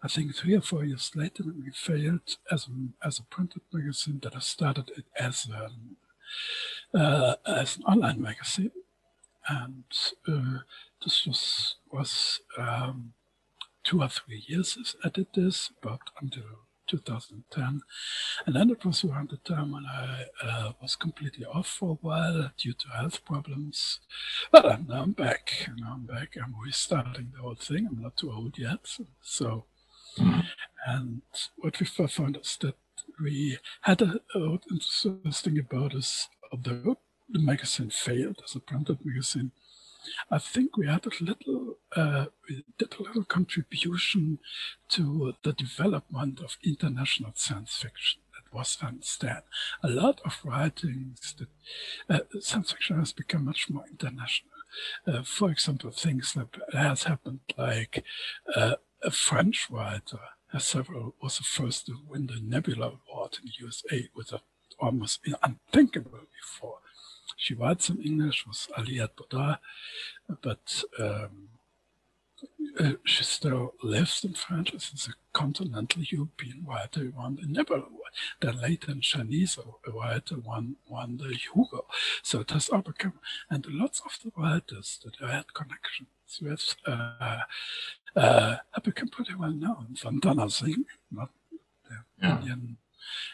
I 0.03 0.07
think, 0.07 0.35
three 0.35 0.55
or 0.55 0.61
four 0.61 0.85
years 0.85 1.11
later 1.15 1.43
when 1.43 1.63
we 1.65 1.71
failed 1.71 2.37
as 2.51 2.67
a, 2.67 3.05
as 3.07 3.19
a 3.19 3.23
printed 3.23 3.63
magazine 3.73 4.19
that 4.23 4.35
I 4.35 4.39
started 4.39 4.91
it 4.95 5.05
as, 5.19 5.47
an, 5.47 7.01
uh, 7.01 7.35
as 7.45 7.77
an 7.77 7.83
online 7.83 8.21
magazine. 8.21 8.71
And 9.49 9.85
uh, 10.27 10.59
this 11.03 11.25
was, 11.25 11.75
was 11.91 12.41
um, 12.57 13.13
two 13.83 14.01
or 14.01 14.09
three 14.09 14.43
years 14.47 14.95
I 15.03 15.09
did 15.09 15.27
this, 15.33 15.71
but 15.81 15.99
until 16.21 16.43
2010. 16.87 17.81
And 18.45 18.55
then 18.55 18.69
it 18.69 18.83
was 18.85 19.03
around 19.03 19.29
the 19.29 19.37
time 19.37 19.71
when 19.71 19.85
I 19.85 20.25
uh, 20.41 20.71
was 20.81 20.95
completely 20.95 21.45
off 21.45 21.67
for 21.67 21.91
a 21.91 22.05
while 22.05 22.51
due 22.57 22.73
to 22.73 22.87
health 22.89 23.23
problems. 23.25 23.99
But 24.51 24.87
now 24.87 25.03
I'm 25.03 25.11
back. 25.11 25.69
Now 25.77 25.93
I'm 25.93 26.05
back. 26.05 26.35
I'm 26.41 26.55
restarting 26.63 27.31
the 27.35 27.41
whole 27.41 27.55
thing. 27.55 27.87
I'm 27.89 28.01
not 28.01 28.17
too 28.17 28.31
old 28.31 28.57
yet. 28.57 28.79
So, 29.21 29.65
and 30.87 31.21
what 31.57 31.79
we 31.79 31.85
found 31.85 32.37
is 32.37 32.57
that 32.61 32.75
we 33.21 33.57
had 33.81 34.01
a, 34.01 34.19
a 34.35 34.59
interesting 34.71 35.59
about 35.59 35.95
us, 35.95 36.27
although 36.51 36.97
the 37.29 37.39
magazine 37.39 37.89
failed 37.89 38.41
as 38.43 38.55
a 38.55 38.59
printed 38.59 38.99
magazine, 39.03 39.51
I 40.31 40.37
think 40.39 40.77
we 40.77 40.87
had 40.87 41.05
a 41.05 41.23
little, 41.23 41.77
uh, 41.95 42.25
did 42.77 42.93
a 42.99 43.03
little 43.03 43.23
contribution 43.23 44.39
to 44.89 45.33
the 45.43 45.53
development 45.53 46.39
of 46.39 46.57
international 46.63 47.31
science 47.35 47.75
fiction. 47.75 48.21
That 48.33 48.55
was 48.55 48.77
understand 48.81 49.43
a 49.83 49.89
lot 49.89 50.21
of 50.25 50.39
writings 50.43 51.35
that 51.37 51.47
uh, 52.09 52.39
science 52.39 52.71
fiction 52.71 52.99
has 52.99 53.13
become 53.13 53.45
much 53.45 53.69
more 53.69 53.85
international. 53.89 54.51
Uh, 55.07 55.23
for 55.23 55.49
example, 55.51 55.91
things 55.91 56.33
that 56.33 56.49
has 56.73 57.03
happened 57.03 57.39
like 57.57 58.03
uh, 58.55 58.75
a 59.03 59.11
French 59.11 59.67
writer 59.69 60.19
has 60.51 60.67
several 60.67 61.15
was 61.21 61.37
the 61.37 61.43
first 61.43 61.85
to 61.85 61.97
win 62.07 62.27
the 62.27 62.39
Nebula 62.41 62.87
Award 63.09 63.37
in 63.41 63.47
the 63.47 63.53
USA, 63.59 64.09
was 64.15 64.33
almost 64.79 65.19
unthinkable 65.43 66.19
before. 66.41 66.79
She 67.37 67.53
writes 67.53 67.89
in 67.89 68.01
English, 68.01 68.45
was 68.47 68.67
Aliette 68.75 69.15
Bodard, 69.15 69.59
but 70.41 70.83
um, 70.99 71.49
uh, 72.79 72.93
she 73.03 73.23
still 73.23 73.73
lives 73.83 74.23
in 74.23 74.33
France. 74.33 74.71
She's 74.79 75.07
a 75.07 75.13
continental 75.33 76.01
European 76.01 76.65
writer 76.67 77.01
who 77.01 77.11
won 77.15 77.35
the 77.35 77.47
Nobel 77.47 77.87
Then 78.41 78.59
later 78.59 78.91
in 78.91 79.01
Chinese 79.01 79.57
a 79.87 79.91
writer 79.91 80.37
won, 80.39 80.77
won 80.89 81.17
the 81.17 81.35
Hugo. 81.35 81.85
So 82.23 82.41
it 82.41 82.49
has 82.51 82.69
all 82.69 82.81
become, 82.81 83.19
and 83.51 83.65
lots 83.67 84.01
of 84.01 84.17
the 84.23 84.31
writers 84.35 84.99
that 85.03 85.15
I 85.23 85.35
had 85.35 85.53
connections 85.53 86.09
with 86.41 86.75
uh, 86.87 87.41
uh, 88.15 88.55
have 88.71 88.83
become 88.83 89.09
pretty 89.09 89.35
well 89.35 89.51
known. 89.51 89.95
Vandana 90.01 90.51
Singh, 90.51 90.85
not 91.11 91.29
the 91.87 91.97
yeah. 92.21 92.39
Indian 92.39 92.77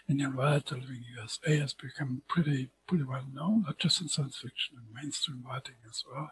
Indian 0.09 0.33
writer 0.35 0.75
living 0.75 1.03
USA 1.17 1.57
has 1.57 1.73
become 1.73 2.21
pretty 2.27 2.69
pretty 2.87 3.03
well 3.03 3.25
known, 3.33 3.63
not 3.63 3.79
just 3.79 4.01
in 4.01 4.09
science 4.09 4.37
fiction 4.37 4.77
and 4.77 4.93
mainstream 4.93 5.43
writing 5.47 5.75
as 5.89 6.03
well. 6.11 6.31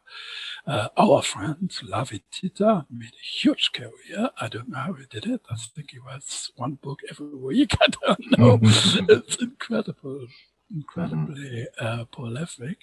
Uh, 0.67 0.89
our 0.98 1.21
friend 1.21 1.71
Lavie 1.88 2.24
Tidhar 2.31 2.86
made 2.89 3.13
a 3.13 3.25
huge 3.39 3.71
career. 3.74 4.29
I 4.39 4.48
don't 4.48 4.69
know 4.69 4.79
how 4.79 4.93
he 4.93 5.05
did 5.10 5.25
it. 5.25 5.41
I 5.50 5.55
think 5.55 5.91
he 5.91 6.00
writes 6.00 6.51
one 6.55 6.75
book 6.81 7.00
every 7.10 7.36
week. 7.36 7.75
I 7.81 7.88
don't 7.88 8.38
know. 8.38 8.60
it's 8.62 9.38
incredible, 9.38 10.27
incredibly 10.69 11.67
uh, 11.79 12.05
prolific 12.05 12.79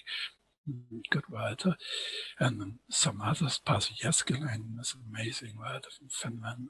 good 1.10 1.24
writer, 1.30 1.76
and 2.38 2.78
some 2.90 3.20
others. 3.20 3.60
Pasi 3.64 3.94
Jääskeläinen 3.94 4.80
is 4.80 4.94
an 4.94 5.02
amazing 5.08 5.56
writer 5.58 5.90
from 5.90 6.08
Finland. 6.08 6.68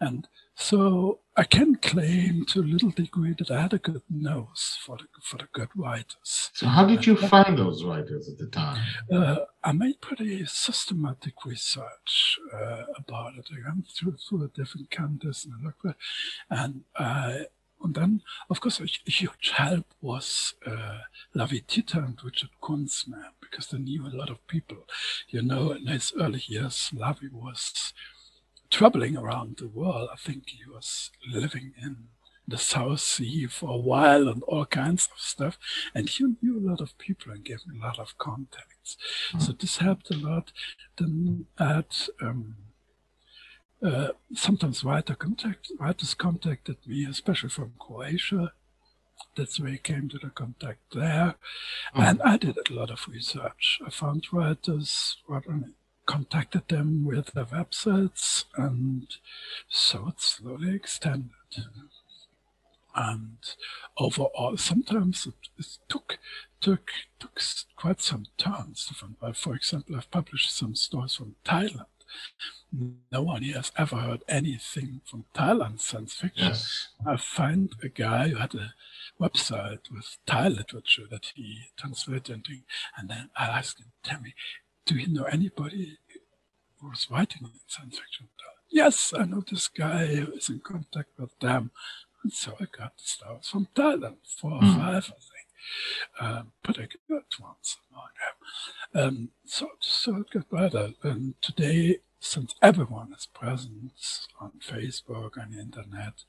And 0.00 0.28
so 0.54 1.20
I 1.36 1.44
can 1.44 1.76
claim 1.76 2.44
to 2.46 2.60
a 2.60 2.62
little 2.62 2.90
degree 2.90 3.34
that 3.38 3.50
I 3.50 3.62
had 3.62 3.72
a 3.72 3.78
good 3.78 4.02
nose 4.10 4.78
for 4.84 4.96
the, 4.96 5.04
for 5.22 5.38
the 5.38 5.48
good 5.52 5.68
writers. 5.74 6.50
So 6.54 6.66
how 6.66 6.84
did 6.84 7.06
you 7.06 7.16
find 7.16 7.56
those 7.56 7.84
writers 7.84 8.28
at 8.28 8.38
the 8.38 8.46
time? 8.46 8.84
Uh, 9.12 9.36
I 9.64 9.72
made 9.72 10.00
pretty 10.00 10.44
systematic 10.46 11.44
research 11.44 12.38
uh, 12.54 12.84
about 12.96 13.34
it. 13.36 13.48
I 13.52 13.68
went 13.68 13.88
through, 13.88 14.16
through 14.16 14.38
the 14.38 14.48
different 14.48 14.90
countries 14.90 15.46
and 15.46 15.54
I 15.54 15.66
looked 15.66 15.84
at 15.86 15.96
and 16.50 16.82
I 16.96 17.46
and 17.82 17.94
then, 17.94 18.22
of 18.50 18.60
course, 18.60 18.80
a 18.80 19.10
huge 19.10 19.52
help 19.54 19.86
was 20.02 20.54
uh, 20.66 20.98
Lavie 21.34 21.64
Tidhar 21.66 22.04
and 22.04 22.22
Richard 22.22 22.50
Kunzmann, 22.62 23.32
because 23.40 23.68
they 23.68 23.78
knew 23.78 24.06
a 24.06 24.08
lot 24.08 24.28
of 24.30 24.46
people. 24.46 24.86
You 25.28 25.42
know, 25.42 25.72
in 25.72 25.86
his 25.86 26.12
early 26.20 26.42
years, 26.46 26.90
Lavie 26.94 27.32
was 27.32 27.94
traveling 28.70 29.16
around 29.16 29.56
the 29.56 29.68
world. 29.68 30.08
I 30.12 30.16
think 30.16 30.48
he 30.48 30.64
was 30.70 31.10
living 31.28 31.72
in 31.82 32.08
the 32.50 32.58
South 32.58 33.00
Sea 33.00 33.46
for 33.46 33.70
a 33.70 33.76
while 33.76 34.28
and 34.28 34.42
all 34.44 34.66
kinds 34.66 35.08
of 35.12 35.20
stuff. 35.20 35.58
And 35.94 36.08
he 36.08 36.24
knew 36.42 36.58
a 36.58 36.68
lot 36.68 36.80
of 36.80 36.98
people 36.98 37.32
and 37.32 37.44
gave 37.44 37.66
me 37.66 37.78
a 37.78 37.82
lot 37.86 37.98
of 37.98 38.18
contacts. 38.18 38.96
Mm-hmm. 39.28 39.40
So 39.40 39.52
this 39.52 39.78
helped 39.78 40.10
a 40.10 40.16
lot. 40.16 40.52
Then 40.96 41.46
at 41.58 42.08
um, 42.20 42.56
uh, 43.82 44.08
sometimes 44.34 44.84
writer 44.84 45.14
contact, 45.14 45.70
writers 45.78 46.14
contacted 46.14 46.76
me, 46.86 47.06
especially 47.06 47.50
from 47.50 47.72
Croatia. 47.78 48.52
That's 49.36 49.60
where 49.60 49.72
I 49.72 49.76
came 49.76 50.08
to 50.08 50.18
the 50.18 50.30
contact 50.30 50.80
there. 50.94 51.34
Mm-hmm. 51.94 52.00
And 52.02 52.22
I 52.22 52.36
did 52.36 52.58
a 52.58 52.72
lot 52.72 52.90
of 52.90 53.06
research. 53.08 53.80
I 53.86 53.90
found 53.90 54.26
writers, 54.32 55.18
contacted 56.06 56.68
them 56.68 57.04
with 57.04 57.32
their 57.32 57.44
websites, 57.46 58.44
and 58.56 59.06
so 59.68 60.08
it 60.08 60.20
slowly 60.20 60.74
extended. 60.74 61.30
And 62.94 63.38
overall, 63.98 64.56
sometimes 64.56 65.26
it, 65.26 65.34
it 65.58 65.78
took 65.88 66.18
took 66.60 66.90
took 67.18 67.40
quite 67.76 68.00
some 68.00 68.26
turns. 68.36 68.92
For 69.34 69.54
example, 69.54 69.96
I've 69.96 70.10
published 70.10 70.54
some 70.56 70.74
stories 70.74 71.14
from 71.14 71.36
Thailand. 71.44 71.86
No 73.12 73.22
one 73.22 73.42
has 73.44 73.70
ever 73.76 73.96
heard 73.96 74.22
anything 74.28 75.00
from 75.04 75.24
Thailand 75.34 75.80
science 75.80 76.14
fiction. 76.14 76.48
Yes. 76.48 76.88
I 77.06 77.16
find 77.16 77.72
a 77.82 77.88
guy 77.88 78.28
who 78.28 78.36
had 78.36 78.54
a 78.54 78.74
website 79.20 79.90
with 79.90 80.16
Thai 80.26 80.48
literature 80.48 81.06
that 81.10 81.32
he 81.34 81.60
translated, 81.76 82.48
and 82.96 83.08
then 83.08 83.30
I 83.36 83.46
asked 83.46 83.78
him, 83.78 83.92
"Tell 84.02 84.20
me, 84.20 84.34
do 84.90 84.98
you 84.98 85.06
know 85.06 85.22
anybody 85.22 85.98
who's 86.80 87.06
writing 87.08 87.42
in 87.44 87.50
science 87.68 87.96
fiction? 87.96 88.26
Yes, 88.68 89.14
I 89.16 89.24
know 89.24 89.44
this 89.48 89.68
guy 89.68 90.06
who 90.06 90.32
is 90.32 90.48
in 90.48 90.58
contact 90.58 91.10
with 91.16 91.38
them. 91.38 91.70
And 92.24 92.32
so 92.32 92.56
I 92.58 92.64
got 92.76 92.96
the 92.96 93.04
stars 93.04 93.48
from 93.48 93.68
Thailand, 93.72 94.16
four 94.26 94.54
or 94.54 94.60
mm. 94.60 94.76
five, 94.76 95.12
I 95.16 95.20
think. 95.30 95.48
Um, 96.20 96.52
pretty 96.64 96.88
good 97.06 97.22
ones 97.40 97.76
among 97.92 98.08
them. 98.20 99.02
Um, 99.02 99.28
so, 99.44 99.70
so 99.78 100.16
it 100.16 100.30
got 100.30 100.50
better. 100.50 100.92
And 101.04 101.34
today, 101.40 101.98
since 102.18 102.56
everyone 102.60 103.14
is 103.16 103.26
present 103.26 103.92
on 104.40 104.52
Facebook 104.60 105.40
and 105.40 105.54
the 105.54 105.60
internet, 105.60 106.24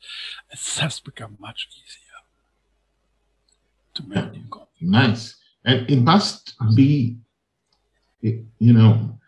it 0.51 0.59
has 0.79 0.99
become 0.99 1.35
much 1.39 1.67
easier 1.71 2.21
to 3.95 4.03
make 4.07 4.31
new 4.33 4.43
content. 4.51 4.67
Nice. 4.81 5.35
And 5.65 5.89
it 5.89 6.01
must 6.01 6.53
be, 6.75 7.17
you 8.21 8.73
know, 8.73 9.19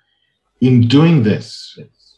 in 0.61 0.87
doing 0.87 1.23
this, 1.23 1.77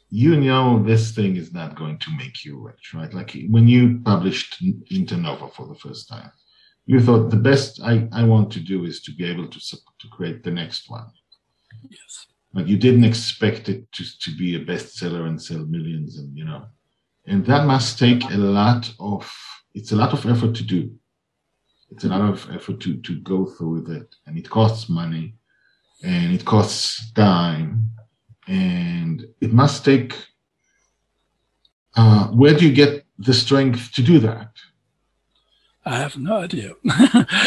you 0.09 0.39
know 0.39 0.81
this 0.83 1.11
thing 1.11 1.35
is 1.35 1.53
not 1.53 1.75
going 1.75 1.97
to 1.99 2.11
make 2.17 2.45
you 2.45 2.59
rich, 2.59 2.93
right? 2.93 3.13
Like 3.13 3.35
when 3.49 3.67
you 3.67 3.99
published 4.05 4.63
Internova 4.91 5.53
for 5.53 5.67
the 5.67 5.75
first 5.75 6.07
time, 6.07 6.31
you 6.85 7.01
thought 7.01 7.31
the 7.31 7.37
best 7.37 7.81
I, 7.81 8.07
I 8.11 8.23
want 8.23 8.51
to 8.53 8.59
do 8.59 8.85
is 8.85 9.01
to 9.01 9.11
be 9.11 9.25
able 9.25 9.47
to 9.47 9.59
to 9.59 10.07
create 10.11 10.43
the 10.43 10.51
next 10.51 10.89
one. 10.89 11.07
Yes. 11.89 12.27
Like 12.53 12.67
you 12.67 12.77
didn't 12.77 13.03
expect 13.03 13.67
it 13.69 13.91
to, 13.93 14.19
to 14.19 14.37
be 14.37 14.55
a 14.55 14.63
bestseller 14.63 15.27
and 15.27 15.41
sell 15.41 15.65
millions 15.65 16.17
and 16.19 16.37
you 16.37 16.45
know. 16.45 16.65
And 17.27 17.45
that 17.47 17.65
must 17.65 17.97
take 17.97 18.23
a 18.25 18.37
lot 18.37 18.93
of 18.99 19.31
it's 19.73 19.91
a 19.91 19.95
lot 19.95 20.13
of 20.13 20.25
effort 20.25 20.55
to 20.55 20.63
do. 20.63 20.91
It's 21.89 22.03
a 22.03 22.09
lot 22.09 22.21
of 22.21 22.47
effort 22.55 22.79
to 22.81 22.97
to 22.97 23.19
go 23.21 23.45
through 23.45 23.81
with 23.81 23.89
it. 23.89 24.15
And 24.27 24.37
it 24.37 24.49
costs 24.49 24.87
money 24.87 25.35
and 26.03 26.33
it 26.33 26.45
costs 26.45 27.11
time 27.13 27.89
and 28.47 29.25
it 29.41 29.53
must 29.53 29.85
take 29.85 30.15
uh, 31.95 32.27
where 32.27 32.53
do 32.53 32.67
you 32.67 32.73
get 32.73 33.05
the 33.17 33.33
strength 33.33 33.91
to 33.93 34.01
do 34.01 34.19
that? 34.19 34.51
I 35.85 35.97
have 35.97 36.17
no 36.17 36.37
idea. 36.37 36.73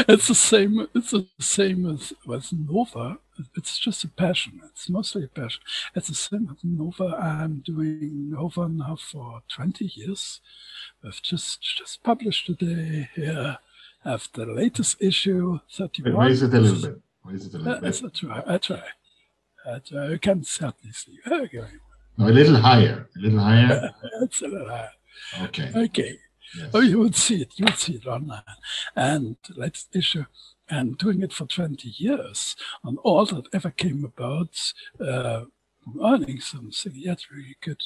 It's 0.09 0.29
the 0.29 0.35
same 0.35 0.87
it's 0.95 1.11
the 1.11 1.27
same 1.41 1.91
as 1.91 2.13
with 2.25 2.53
nova. 2.53 3.19
It's 3.57 3.79
just 3.79 4.05
a 4.05 4.09
passion. 4.09 4.61
It's 4.65 4.89
mostly 4.89 5.25
a 5.25 5.29
passion. 5.29 5.63
It's 5.95 6.09
the 6.09 6.15
same 6.15 6.47
with 6.47 6.63
nova. 6.63 7.17
I'm 7.17 7.63
doing 7.67 8.31
nova 8.31 8.69
now 8.69 8.97
for 8.97 9.43
20 9.49 9.93
years. 9.97 10.41
I've 11.05 11.21
just 11.21 11.61
just 11.61 12.03
published 12.05 12.47
today 12.47 13.09
here. 13.15 13.59
I 14.05 14.11
have 14.11 14.29
the 14.33 14.47
latest 14.47 15.03
issue 15.03 15.59
31 15.73 16.15
raise 16.15 16.43
it 16.43 16.55
a 16.55 16.61
little 16.61 16.91
bit 16.91 17.03
raise 17.29 17.47
it 17.47 17.55
a 17.55 17.59
little 17.59 17.73
uh, 17.73 17.81
bit 17.81 18.03
i 18.05 18.09
try 18.09 18.43
i 18.55 18.59
try 18.59 18.83
at 19.69 19.93
uh, 19.93 20.17
Kansas 20.19 20.61
City. 20.93 21.19
Okay. 21.27 21.65
No, 22.17 22.29
a 22.29 22.31
little 22.31 22.57
higher. 22.57 23.09
A 23.17 23.21
little 23.21 23.41
higher. 23.41 23.91
it's 24.23 24.43
a 24.43 24.49
little 24.49 24.69
higher. 24.69 24.91
Okay. 25.43 25.71
Okay. 25.75 26.19
Yes. 26.57 26.71
Oh, 26.73 26.81
you 26.81 26.99
would 26.99 27.15
see 27.15 27.43
it. 27.43 27.53
You 27.57 27.67
would 27.67 27.77
see 27.77 27.95
it 27.95 28.07
online. 28.07 28.43
And 28.97 29.37
let's 29.57 29.89
issue. 29.95 30.25
And 30.71 30.99
doing 30.99 31.23
it 31.23 31.33
for 31.33 31.47
20 31.47 31.89
years, 31.97 32.57
and 32.85 32.99
all 33.03 33.25
that 33.27 33.47
ever 33.55 33.71
came 33.71 34.05
about, 34.05 34.73
uh, 35.01 35.45
earning 36.03 36.41
something, 36.41 36.93
yet 36.95 37.21
we 37.35 37.57
could, 37.61 37.83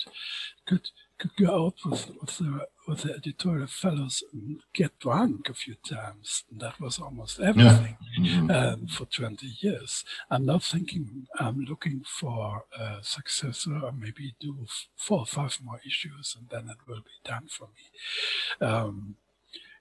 could 1.23 1.37
go 1.37 1.67
out 1.67 1.75
with, 1.85 2.11
with, 2.21 2.39
the, 2.39 2.67
with 2.89 3.03
the 3.03 3.15
editorial 3.15 3.69
fellows 3.69 4.25
and 4.33 4.61
get 4.73 4.99
drunk 4.99 5.49
a 5.49 5.55
few 5.55 5.77
times. 5.89 6.43
And 6.51 6.61
that 6.61 6.81
was 6.81 6.99
almost 6.99 7.39
everything 7.39 7.97
yeah. 8.19 8.37
mm-hmm. 8.37 8.51
um, 8.51 8.87
for 8.89 9.05
20 9.05 9.47
years. 9.61 10.05
I'm 10.31 10.47
not 10.47 10.65
thinking 10.65 11.29
I'm 11.39 11.61
looking 11.61 12.03
for 12.05 12.65
a 12.77 12.99
successor 13.03 13.79
or 13.85 13.93
maybe 13.93 14.35
do 14.41 14.67
four 14.97 15.21
or 15.21 15.27
five 15.27 15.57
more 15.63 15.81
issues 15.87 16.37
and 16.37 16.49
then 16.51 16.69
it 16.69 16.79
will 16.89 17.03
be 17.03 17.19
done 17.25 17.47
for 17.49 17.69
me. 17.69 18.67
Um, 18.67 19.17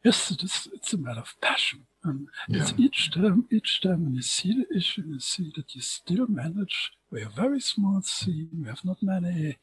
yes, 0.04 0.32
it 0.32 0.44
is, 0.44 0.68
it's 0.74 0.94
a 0.94 0.98
matter 0.98 1.22
of 1.22 1.36
passion. 1.42 1.86
And 2.04 2.28
yeah. 2.48 2.62
it's 2.62 2.74
each 2.78 3.12
time, 3.12 3.46
each 3.52 3.82
time 3.82 4.06
when 4.06 4.16
you 4.16 4.22
see 4.24 4.54
the 4.54 4.78
issue, 4.78 5.04
you 5.06 5.20
see 5.20 5.52
that 5.56 5.76
you 5.76 5.82
still 5.82 6.26
manage. 6.28 6.92
We're 7.12 7.28
a 7.28 7.30
very 7.30 7.60
small 7.60 8.02
team. 8.02 8.50
We 8.62 8.68
have 8.68 8.84
not 8.84 9.04
many 9.04 9.58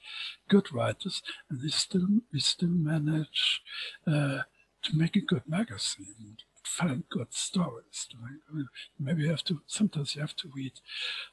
good 0.49 0.73
writers, 0.73 1.23
and 1.51 1.61
we 1.61 1.71
still 1.71 2.07
we 2.33 2.41
still 2.41 2.69
manage 2.69 3.63
uh, 4.07 4.43
to 4.83 4.97
make 4.97 5.17
a 5.17 5.21
good 5.21 5.43
magazine, 5.49 6.37
find 6.63 7.09
good 7.09 7.35
stories. 7.35 8.09
I 8.15 8.55
mean, 8.55 8.69
maybe 9.01 9.23
you 9.23 9.31
have 9.31 9.45
to. 9.45 9.61
Sometimes 9.67 10.15
you 10.15 10.21
have 10.21 10.37
to 10.37 10.51
read 10.55 10.75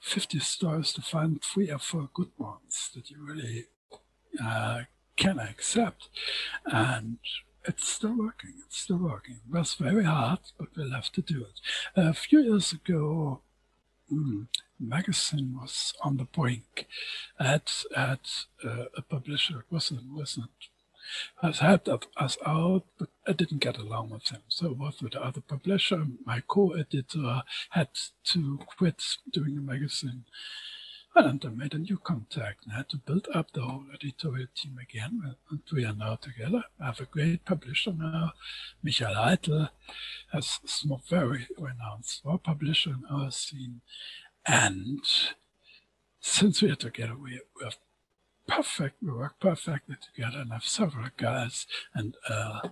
fifty 0.02 0.40
stories 0.40 0.94
to 0.94 1.02
find 1.02 1.40
three 1.44 1.70
or 1.70 1.80
four 1.80 2.10
good 2.14 2.32
ones 2.38 2.90
that 2.96 3.12
you 3.12 3.18
really 3.24 3.66
uh, 4.44 4.82
can 5.18 5.40
accept, 5.40 6.10
and 6.66 7.18
it's 7.68 7.88
still 7.88 8.18
working. 8.18 8.54
It's 8.66 8.78
still 8.78 8.98
working. 8.98 9.36
It 9.36 9.54
was 9.54 9.74
very 9.76 10.04
hard, 10.04 10.40
but 10.58 10.70
we'll 10.76 10.92
have 10.92 11.12
to 11.14 11.22
do 11.22 11.46
it. 11.46 11.62
A 11.96 12.14
few 12.14 12.40
years 12.42 12.74
ago, 12.74 13.42
mm, 14.12 14.48
magazine 14.80 15.58
was 15.60 15.94
on 16.02 16.18
the 16.18 16.26
brink. 16.26 16.88
Had 17.40 17.70
had 17.96 18.20
uh, 18.64 18.86
a 18.96 19.02
publisher 19.02 19.66
wasn't 19.70 20.12
wasn't 20.12 20.50
has 21.42 21.60
helped 21.60 21.88
us 22.18 22.38
out, 22.46 22.84
but 22.98 23.10
I 23.28 23.34
didn't 23.34 23.60
get 23.60 23.78
along 23.78 24.10
with 24.10 24.30
him. 24.30 24.42
So 24.48 24.72
was 24.72 25.02
with 25.02 25.14
the 25.14 25.24
other 25.24 25.42
publisher. 25.42 26.04
My 26.26 26.42
co-editor 26.48 27.44
had 27.70 27.90
to 28.32 28.60
quit 28.78 29.04
doing 29.32 29.56
the 29.56 29.62
magazine. 29.62 30.26
And 31.18 31.46
I 31.46 31.50
made 31.50 31.74
a 31.74 31.78
new 31.78 31.98
contact 31.98 32.66
and 32.66 32.74
had 32.74 32.90
to 32.90 32.98
build 32.98 33.28
up 33.34 33.52
the 33.52 33.62
whole 33.62 33.86
editorial 33.94 34.48
team 34.54 34.78
again. 34.82 35.36
And 35.50 35.62
we 35.72 35.86
are 35.86 35.94
now 35.94 36.16
together. 36.16 36.66
I 36.80 36.88
have 36.88 37.00
a 37.00 37.06
great 37.06 37.46
publisher 37.46 37.94
now. 37.94 38.34
Michael 38.84 39.16
Haitel 39.16 39.70
has 40.34 40.60
a 40.92 40.98
very 41.10 41.48
renowned 41.58 42.06
small 42.06 42.38
publisher 42.38 42.90
in 42.90 43.06
our 43.10 43.32
scene. 43.32 43.80
And 44.46 45.06
since 46.20 46.62
we 46.62 46.70
are 46.72 46.76
together, 46.76 47.16
we, 47.16 47.40
we 47.58 47.64
have 47.64 47.78
perfect. 48.48 49.02
We 49.02 49.12
work 49.12 49.40
perfectly 49.40 49.96
together, 50.14 50.40
and 50.40 50.52
I 50.52 50.56
have 50.56 50.66
several 50.66 51.08
guys 51.18 51.66
and 51.94 52.16
uh, 52.30 52.70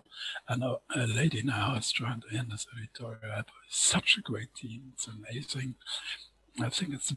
and 0.47 0.63
a, 0.63 0.77
a 0.95 1.07
lady 1.07 1.43
now 1.43 1.75
is 1.75 1.91
joined 1.91 2.23
in 2.31 2.51
as 2.51 2.67
editorial. 2.77 3.43
Such 3.69 4.17
a 4.17 4.21
great 4.21 4.53
team. 4.53 4.91
It's 4.93 5.07
amazing. 5.07 5.75
I 6.61 6.69
think 6.69 6.93
it's 6.93 7.13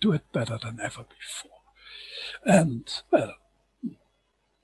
do 0.00 0.12
it 0.12 0.32
better 0.32 0.58
than 0.62 0.80
ever 0.80 1.04
before. 1.04 1.58
And 2.44 2.88
well, 3.10 3.34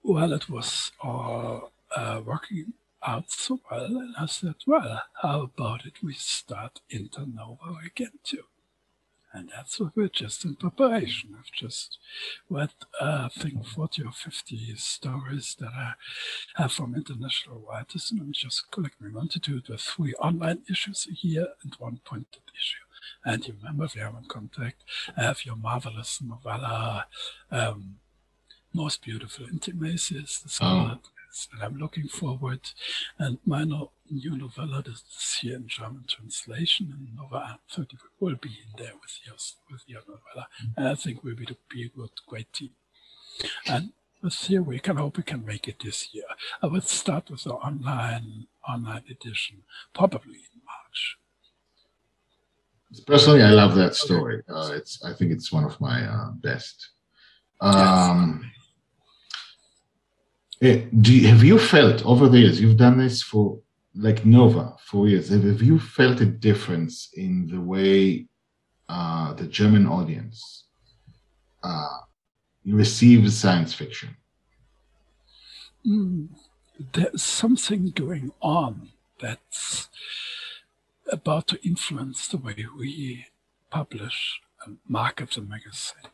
well, 0.03 0.33
it 0.33 0.49
was 0.49 0.92
all 1.03 1.72
uh, 1.94 2.22
working 2.25 2.75
out 3.07 3.31
so 3.31 3.61
well, 3.70 3.85
and 3.85 4.14
I 4.18 4.27
said, 4.27 4.55
well, 4.66 5.03
how 5.22 5.42
about 5.42 5.85
it? 5.85 6.03
We 6.03 6.14
start 6.14 6.81
Internova 6.92 7.85
again 7.85 8.18
too. 8.25 8.44
And 9.33 9.51
that's 9.55 9.79
what 9.79 9.94
we're 9.94 10.09
just 10.09 10.46
in 10.46 10.55
preparation. 10.55 11.37
I've 11.38 11.53
just 11.53 11.99
read, 12.49 12.70
uh, 12.99 13.29
I 13.31 13.40
think, 13.40 13.66
40 13.66 14.05
or 14.05 14.12
50 14.12 14.77
stories 14.77 15.55
that 15.61 15.72
I 15.75 15.92
have 16.55 16.72
from 16.72 16.94
international 16.94 17.62
writers, 17.68 18.11
and 18.11 18.20
I'm 18.20 18.33
just 18.33 18.70
collecting. 18.70 19.09
We 19.09 19.12
want 19.12 19.33
to 19.33 19.38
do 19.38 19.61
the 19.61 19.77
three 19.77 20.14
online 20.14 20.62
issues 20.70 21.07
a 21.11 21.27
year 21.27 21.49
and 21.62 21.75
one 21.79 22.01
printed 22.03 22.42
issue. 22.55 22.86
And 23.25 23.47
you 23.47 23.55
remember, 23.59 23.88
you 23.95 24.03
have 24.03 24.14
in 24.14 24.29
contact, 24.29 24.83
I 25.16 25.23
have 25.23 25.45
your 25.45 25.57
marvelous 25.57 26.21
novella, 26.23 27.07
um, 27.51 27.97
Most 28.73 29.03
Beautiful 29.03 29.47
Intimacies, 29.47 30.42
the 30.45 30.64
oh 30.64 30.99
and 31.53 31.62
I'm 31.62 31.77
looking 31.77 32.09
forward. 32.09 32.61
And 33.19 33.38
my 33.45 33.64
no, 33.64 33.90
new 34.11 34.37
novella 34.37 34.83
is 34.87 35.03
here 35.40 35.57
in 35.57 35.69
German 35.69 36.05
translation, 36.09 36.92
and 36.92 37.14
Nova 37.16 37.59
30 37.71 37.97
will 38.21 38.37
be 38.37 38.49
in 38.49 38.83
there 38.83 38.95
with 38.95 39.21
your 39.27 39.37
with 39.71 39.83
your 39.87 40.01
novella. 40.01 40.49
And 40.77 40.88
I 40.88 40.95
think 40.95 41.23
we'll 41.23 41.37
be, 41.37 41.47
be 41.71 41.85
a 41.85 41.88
good, 41.88 42.11
great 42.27 42.53
team. 42.53 42.71
And 43.66 43.92
this 44.23 44.49
year 44.49 44.62
we 44.62 44.79
can 44.79 44.97
hope 44.97 45.16
we 45.16 45.23
can 45.23 45.45
make 45.45 45.69
it 45.69 45.81
this 45.85 46.14
year. 46.14 46.25
I 46.62 46.66
would 46.66 46.85
start 46.85 47.31
with 47.31 47.45
the 47.45 47.53
online 47.53 48.47
online 48.66 49.05
edition, 49.11 49.62
probably 49.92 50.37
in 50.37 50.62
March. 50.64 51.19
Personally, 53.07 53.42
I 53.42 53.51
love 53.51 53.75
that 53.75 53.94
story. 53.94 54.42
Uh, 54.49 54.72
it's 54.75 55.05
I 55.05 55.12
think 55.12 55.33
it's 55.33 55.53
one 55.53 55.64
of 55.64 55.81
my 55.81 56.05
uh, 56.05 56.31
best. 56.33 56.90
Um, 57.61 58.51
Eh, 60.62 60.87
do 61.01 61.14
you, 61.14 61.29
have 61.29 61.44
you 61.44 61.59
felt 61.59 62.05
over 62.07 62.29
the 62.29 62.38
years 62.38 62.61
you've 62.61 62.79
done 62.79 62.96
this 62.96 63.22
for 63.22 63.59
like 63.94 64.25
Nova 64.25 64.75
for 64.81 65.07
years? 65.07 65.29
Have 65.29 65.62
you 65.62 65.79
felt 65.79 66.20
a 66.22 66.27
difference 66.27 67.11
in 67.14 67.46
the 67.46 67.61
way 67.61 68.27
uh, 68.88 69.35
the 69.35 69.46
German 69.46 69.87
audience 69.87 70.64
uh, 71.62 71.99
receives 72.64 73.37
science 73.37 73.75
fiction? 73.75 74.16
Mm, 75.87 76.29
there's 76.94 77.22
something 77.22 77.90
going 77.90 78.33
on 78.40 78.88
that's 79.20 79.90
about 81.11 81.47
to 81.49 81.66
influence 81.66 82.29
the 82.29 82.38
way 82.38 82.66
we 82.79 83.27
publish 83.71 84.40
and 84.64 84.79
market 84.88 85.33
the 85.33 85.42
magazine. 85.42 86.11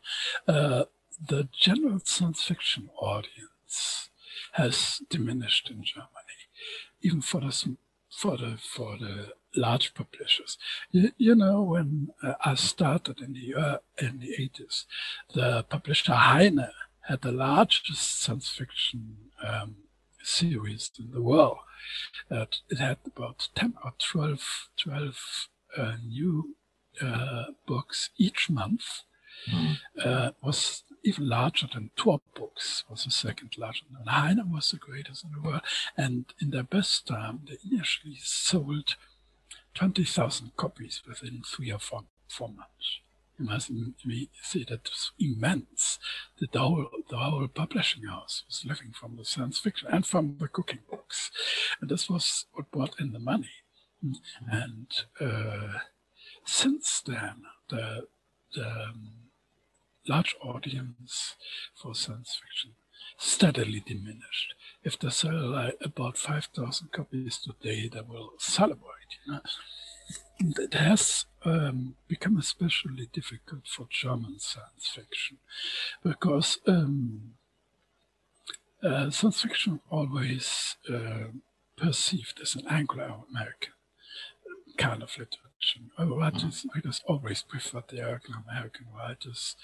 Uh, 0.47 0.85
the 1.27 1.47
general 1.51 1.99
science 2.03 2.43
fiction 2.43 2.89
audience 2.99 4.09
has 4.53 5.01
diminished 5.09 5.69
in 5.69 5.83
Germany, 5.83 6.39
even 7.01 7.21
for 7.21 7.41
the 7.41 7.77
for 8.09 8.37
the 8.37 8.57
for 8.57 8.97
the 8.97 9.33
large 9.55 9.93
publishers. 9.93 10.57
You, 10.91 11.11
you 11.17 11.35
know, 11.35 11.61
when 11.61 12.09
uh, 12.21 12.33
I 12.43 12.55
started 12.55 13.21
in 13.21 13.33
the 13.33 13.55
uh, 13.55 13.77
in 13.97 14.19
the 14.19 14.33
eighties, 14.41 14.85
the 15.33 15.65
publisher 15.69 16.13
Heyne 16.13 16.67
had 17.01 17.21
the 17.21 17.31
largest 17.31 18.21
science 18.21 18.49
fiction 18.49 19.17
um, 19.45 19.75
series 20.23 20.91
in 20.99 21.11
the 21.11 21.21
world. 21.21 21.57
Uh, 22.31 22.45
it 22.69 22.77
had 22.77 22.97
about 23.05 23.49
10 23.55 23.75
or 23.83 23.93
12, 23.97 24.69
12 24.77 25.47
uh, 25.77 25.93
new 26.05 26.55
uh, 27.01 27.45
books 27.67 28.09
each 28.17 28.49
month. 28.49 29.01
Mm. 29.51 30.33
was 30.41 30.83
even 31.03 31.27
larger 31.27 31.67
than 31.73 31.89
Tor 31.97 32.21
Books, 32.33 32.85
was 32.89 33.03
the 33.03 33.11
second 33.11 33.57
largest. 33.57 33.83
And 33.99 34.09
Heyne 34.09 34.51
was 34.51 34.71
the 34.71 34.77
greatest 34.77 35.25
in 35.25 35.31
the 35.33 35.41
world. 35.41 35.61
And 35.97 36.25
in 36.39 36.51
their 36.51 36.63
best 36.63 37.07
time, 37.07 37.41
they 37.47 37.57
initially 37.69 38.15
sold 38.21 38.95
20,000 39.73 40.55
copies 40.55 41.01
within 41.07 41.41
three 41.45 41.71
or 41.71 41.79
four, 41.79 42.03
four 42.29 42.49
months. 42.49 42.99
Must 43.43 43.71
see 44.41 44.65
that 44.69 44.83
was 44.83 45.11
immense. 45.19 45.99
That 46.39 46.51
the 46.51 46.59
whole 46.59 47.47
publishing 47.47 48.03
house 48.03 48.43
was 48.47 48.65
living 48.65 48.91
from 48.93 49.17
the 49.17 49.25
science 49.25 49.59
fiction 49.59 49.89
and 49.91 50.05
from 50.05 50.37
the 50.39 50.47
cooking 50.47 50.79
books. 50.89 51.31
And 51.81 51.89
this 51.89 52.09
was 52.09 52.45
what 52.53 52.71
brought 52.71 52.99
in 52.99 53.11
the 53.11 53.19
money. 53.19 53.49
And 54.49 54.87
uh, 55.19 55.79
since 56.45 57.01
then, 57.05 57.43
the, 57.69 58.07
the 58.53 58.69
um, 58.69 59.11
large 60.07 60.35
audience 60.41 61.35
for 61.75 61.95
science 61.95 62.39
fiction 62.41 62.75
steadily 63.17 63.83
diminished. 63.85 64.55
If 64.83 64.99
they 64.99 65.09
sell 65.09 65.49
like 65.51 65.77
about 65.81 66.17
5,000 66.17 66.91
copies 66.91 67.37
today, 67.37 67.89
they 67.89 68.01
will 68.01 68.31
celebrate. 68.37 69.19
You 69.25 69.33
know? 69.33 69.39
It 70.39 70.73
has 70.73 71.25
um, 71.45 71.95
become 72.07 72.37
especially 72.37 73.07
difficult 73.11 73.67
for 73.67 73.87
German 73.89 74.39
science 74.39 74.87
fiction 74.87 75.37
because 76.03 76.59
um, 76.67 77.33
uh, 78.83 79.09
science 79.09 79.41
fiction 79.41 79.79
always 79.89 80.75
uh, 80.93 81.27
perceived 81.77 82.39
as 82.41 82.55
an 82.55 82.65
Anglo-American 82.69 83.73
kind 84.77 85.03
of 85.03 85.17
literature 85.17 85.39
writers, 85.99 86.65
writers 86.73 87.01
always 87.05 87.43
prefer 87.43 87.83
the 87.87 88.01
Anglo-American 88.01 88.87
writers. 88.95 89.55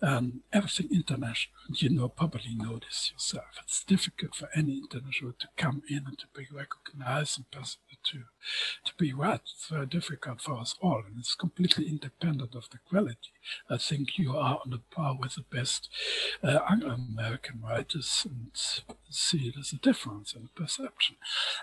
Um, 0.00 0.42
everything 0.52 0.88
international, 0.92 1.54
you 1.74 1.90
know, 1.90 2.08
probably 2.08 2.54
know 2.54 2.78
this 2.78 3.10
yourself. 3.12 3.58
It's 3.62 3.84
difficult 3.84 4.34
for 4.34 4.48
any 4.54 4.78
international 4.78 5.32
to 5.38 5.48
come 5.56 5.82
in 5.88 6.04
and 6.06 6.18
to 6.18 6.26
be 6.34 6.46
recognized 6.52 7.38
and 7.38 7.50
to, 8.04 8.18
to 8.84 8.92
be 8.98 9.12
right. 9.12 9.40
It's 9.42 9.68
very 9.70 9.86
difficult 9.86 10.40
for 10.40 10.58
us 10.58 10.74
all, 10.80 11.02
and 11.06 11.18
it's 11.18 11.34
completely 11.34 11.88
independent 11.88 12.54
of 12.54 12.68
the 12.70 12.78
quality. 12.88 13.32
I 13.70 13.78
think 13.78 14.18
you 14.18 14.36
are 14.36 14.60
on 14.64 14.72
a 14.72 14.94
par 14.94 15.16
with 15.18 15.34
the 15.34 15.44
best 15.50 15.88
uh, 16.42 16.58
Anglo-American 16.70 17.60
writers 17.62 18.26
and 18.28 18.50
see 19.08 19.50
there's 19.54 19.72
a 19.72 19.78
difference 19.78 20.34
in 20.34 20.48
perception. 20.54 21.16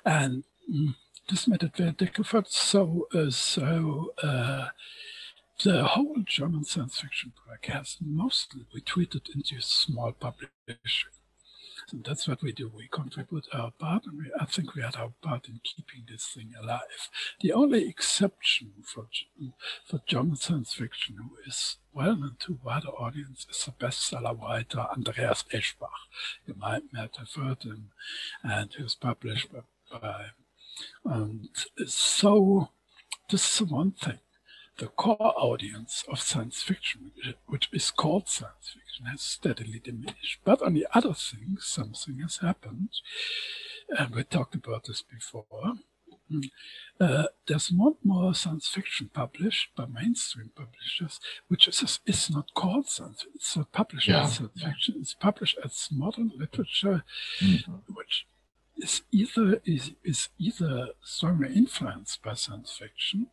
And 0.05 0.43
mm, 0.71 0.95
this 1.29 1.47
made 1.47 1.63
it 1.63 1.75
very 1.75 1.91
difficult. 1.91 2.51
So, 2.51 3.07
uh, 3.13 3.29
so 3.29 4.13
uh, 4.23 4.67
the 5.63 5.83
whole 5.83 6.15
German 6.25 6.63
science 6.63 6.99
fiction 6.99 7.33
work 7.47 7.65
has 7.65 7.97
mostly 8.01 8.65
retreated 8.73 9.29
into 9.35 9.61
small 9.61 10.13
publishing. 10.13 11.18
And 11.91 12.03
that's 12.03 12.27
what 12.27 12.41
we 12.41 12.51
do. 12.51 12.71
We 12.73 12.87
contribute 12.87 13.47
our 13.53 13.71
part, 13.71 14.05
and 14.05 14.17
we, 14.17 14.31
I 14.39 14.45
think 14.45 14.75
we 14.75 14.81
had 14.81 14.95
our 14.95 15.11
part 15.21 15.47
in 15.47 15.59
keeping 15.63 16.05
this 16.07 16.25
thing 16.27 16.53
alive. 16.61 17.09
The 17.41 17.53
only 17.53 17.87
exception 17.87 18.71
for 18.83 19.07
for 19.85 20.01
German 20.05 20.35
science 20.35 20.73
fiction, 20.73 21.15
who 21.17 21.31
is 21.47 21.77
well 21.93 22.15
known 22.15 22.37
to 22.41 22.59
wider 22.63 22.89
audience, 22.89 23.47
is 23.49 23.65
the 23.65 23.71
bestseller 23.71 24.39
writer 24.39 24.79
Andreas 24.79 25.43
Eschbach. 25.53 25.89
You 26.45 26.55
might, 26.57 26.83
might 26.93 27.15
have 27.17 27.33
heard 27.33 27.63
him, 27.63 27.91
and 28.43 28.73
he 28.75 28.83
was 28.83 28.95
published 28.95 29.49
by, 29.51 29.61
by 29.99 30.25
so 31.87 32.69
this 33.29 33.61
is 33.61 33.67
one 33.67 33.91
thing. 33.91 34.19
The 34.79 34.87
core 34.87 35.33
audience 35.37 36.05
of 36.07 36.21
science 36.21 36.61
fiction, 36.63 37.11
which 37.47 37.67
is 37.73 37.91
called 37.91 38.29
science 38.29 38.73
fiction, 38.73 39.07
has 39.07 39.21
steadily 39.21 39.81
diminished. 39.83 40.39
But 40.45 40.61
on 40.61 40.73
the 40.73 40.87
other 40.93 41.13
thing, 41.13 41.57
something 41.59 42.19
has 42.19 42.37
happened, 42.37 42.89
and 43.89 44.15
we 44.15 44.23
talked 44.23 44.55
about 44.55 44.85
this 44.85 45.01
before. 45.01 45.73
Mm. 46.31 46.49
Uh, 46.97 47.23
there's 47.45 47.73
more 47.73 47.95
and 48.01 48.05
more 48.05 48.33
science 48.33 48.69
fiction 48.69 49.09
published 49.13 49.69
by 49.75 49.85
mainstream 49.85 50.51
publishers, 50.55 51.19
which 51.49 51.67
is, 51.67 51.99
is 52.05 52.29
not 52.29 52.53
called 52.53 52.87
science. 52.87 53.25
It's 53.35 53.57
not 53.57 53.73
published 53.73 54.07
yeah. 54.07 54.23
as 54.23 54.35
science 54.35 54.63
fiction. 54.63 54.95
It's 55.01 55.13
published 55.13 55.57
as 55.61 55.89
modern 55.91 56.31
literature, 56.37 57.03
mm-hmm. 57.41 57.93
which 57.93 58.27
is 58.77 59.01
either 59.11 59.61
is, 59.65 59.91
is 60.05 60.29
either 60.37 60.89
strongly 61.03 61.53
influenced 61.53 62.23
by 62.23 62.33
science 62.35 62.71
fiction, 62.71 63.27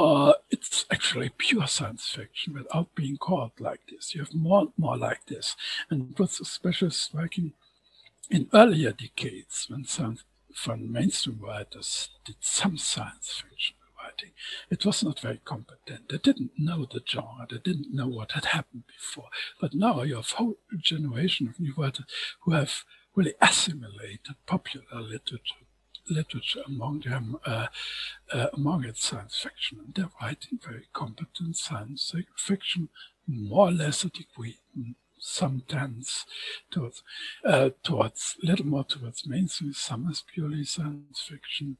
or 0.00 0.36
it's 0.50 0.86
actually 0.90 1.30
pure 1.36 1.66
science 1.66 2.08
fiction 2.08 2.54
without 2.54 2.94
being 2.94 3.18
called 3.18 3.52
like 3.58 3.80
this. 3.90 4.14
You 4.14 4.22
have 4.22 4.34
more 4.34 4.60
and 4.60 4.72
more 4.78 4.96
like 4.96 5.26
this, 5.26 5.56
and 5.90 6.14
what's 6.16 6.40
especially 6.40 6.90
striking 6.90 7.52
in 8.30 8.48
earlier 8.54 8.92
decades 8.92 9.66
when 9.68 9.84
science 9.84 10.24
from 10.54 10.90
mainstream 10.90 11.38
writers 11.40 12.08
did 12.24 12.36
some 12.40 12.78
science 12.78 13.42
fiction 13.42 13.76
writing. 14.02 14.30
It 14.70 14.86
was 14.86 15.04
not 15.04 15.20
very 15.20 15.40
competent. 15.44 16.08
They 16.08 16.18
didn't 16.18 16.52
know 16.58 16.86
the 16.90 17.02
genre. 17.06 17.46
They 17.48 17.58
didn't 17.58 17.94
know 17.94 18.08
what 18.08 18.32
had 18.32 18.46
happened 18.46 18.84
before. 18.86 19.28
But 19.60 19.74
now 19.74 20.02
you 20.02 20.16
have 20.16 20.32
a 20.32 20.36
whole 20.36 20.58
generation 20.78 21.48
of 21.48 21.60
new 21.60 21.74
writers 21.76 22.06
who 22.42 22.52
have 22.52 22.84
really 23.14 23.34
assimilated 23.40 24.36
popular 24.46 25.00
literature 25.00 25.66
literature 26.10 26.62
among 26.66 27.00
them 27.00 27.36
uh, 27.46 27.66
uh, 28.32 28.46
among 28.54 28.84
its 28.84 29.04
science 29.04 29.36
fiction 29.36 29.78
they're 29.94 30.10
writing 30.20 30.58
very 30.62 30.86
competent 30.92 31.56
science 31.56 32.14
fiction 32.36 32.88
more 33.26 33.68
or 33.68 33.72
less 33.72 34.04
a 34.04 34.08
degree 34.08 34.58
some 35.20 35.62
tends 35.68 36.26
towards 36.70 37.02
uh, 37.44 37.70
towards 37.82 38.36
little 38.42 38.66
more 38.66 38.84
towards 38.84 39.26
mainstream, 39.26 39.72
some 39.72 40.08
is 40.10 40.24
purely 40.26 40.64
science 40.64 41.20
fiction. 41.20 41.76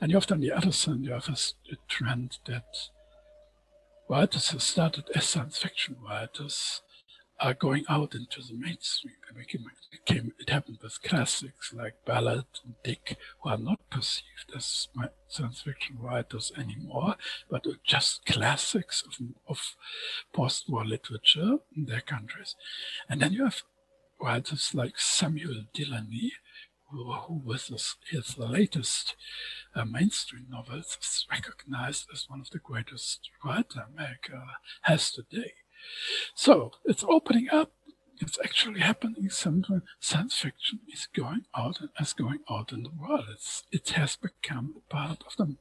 And 0.00 0.10
you 0.10 0.16
have 0.16 0.30
on 0.30 0.40
the 0.40 0.52
other 0.52 0.72
side, 0.72 1.00
you 1.00 1.12
have 1.12 1.28
a, 1.28 1.72
a 1.72 1.76
trend 1.88 2.38
that 2.46 2.64
writers 4.08 4.50
who 4.50 4.58
started 4.58 5.04
as 5.14 5.24
science 5.26 5.58
fiction 5.58 5.96
writers 6.02 6.82
are 7.38 7.54
going 7.54 7.84
out 7.88 8.14
into 8.14 8.40
the 8.40 8.54
mainstream. 8.54 9.14
It, 9.28 9.36
became, 9.36 9.66
it, 9.92 10.06
came, 10.06 10.32
it 10.38 10.50
happened 10.50 10.78
with 10.82 11.02
classics 11.02 11.72
like 11.74 12.04
Ballard 12.06 12.44
and 12.64 12.74
Dick, 12.82 13.16
who 13.40 13.50
are 13.50 13.58
not 13.58 13.90
perceived 13.90 14.52
as 14.56 14.88
science 15.28 15.60
fiction 15.60 15.96
writers 16.00 16.52
anymore, 16.56 17.16
but 17.50 17.66
are 17.66 17.78
just 17.84 18.24
classics 18.24 19.02
of, 19.06 19.26
of 19.48 19.76
post-war 20.32 20.84
literature 20.84 21.58
in 21.76 21.84
their 21.86 22.00
countries. 22.00 22.56
And 23.08 23.20
then 23.20 23.32
you 23.32 23.44
have 23.44 23.62
writers 24.20 24.74
like 24.74 24.98
Samuel 24.98 25.64
Delany, 25.74 26.32
who, 26.90 27.12
who 27.12 27.42
with 27.44 27.66
his, 27.66 27.96
his 28.10 28.38
latest 28.38 29.14
uh, 29.74 29.84
mainstream 29.84 30.46
novels 30.48 30.96
is 31.02 31.26
recognized 31.30 32.06
as 32.12 32.26
one 32.28 32.40
of 32.40 32.48
the 32.50 32.58
greatest 32.58 33.28
writers 33.44 33.76
America 33.92 34.42
has 34.82 35.10
today. 35.10 35.52
So 36.34 36.72
it's 36.84 37.04
opening 37.04 37.48
up. 37.50 37.72
It's 38.18 38.38
actually 38.42 38.80
happening. 38.80 39.28
Science 39.28 40.38
fiction 40.38 40.80
is 40.90 41.06
going 41.14 41.44
out 41.54 41.80
and 41.80 41.90
is 42.00 42.14
going 42.14 42.40
out 42.50 42.72
in 42.72 42.82
the 42.82 42.90
world. 42.98 43.26
It's, 43.32 43.64
it 43.70 43.90
has 43.90 44.16
become 44.16 44.76
part 44.88 45.22
of 45.26 45.36
the 45.36 45.56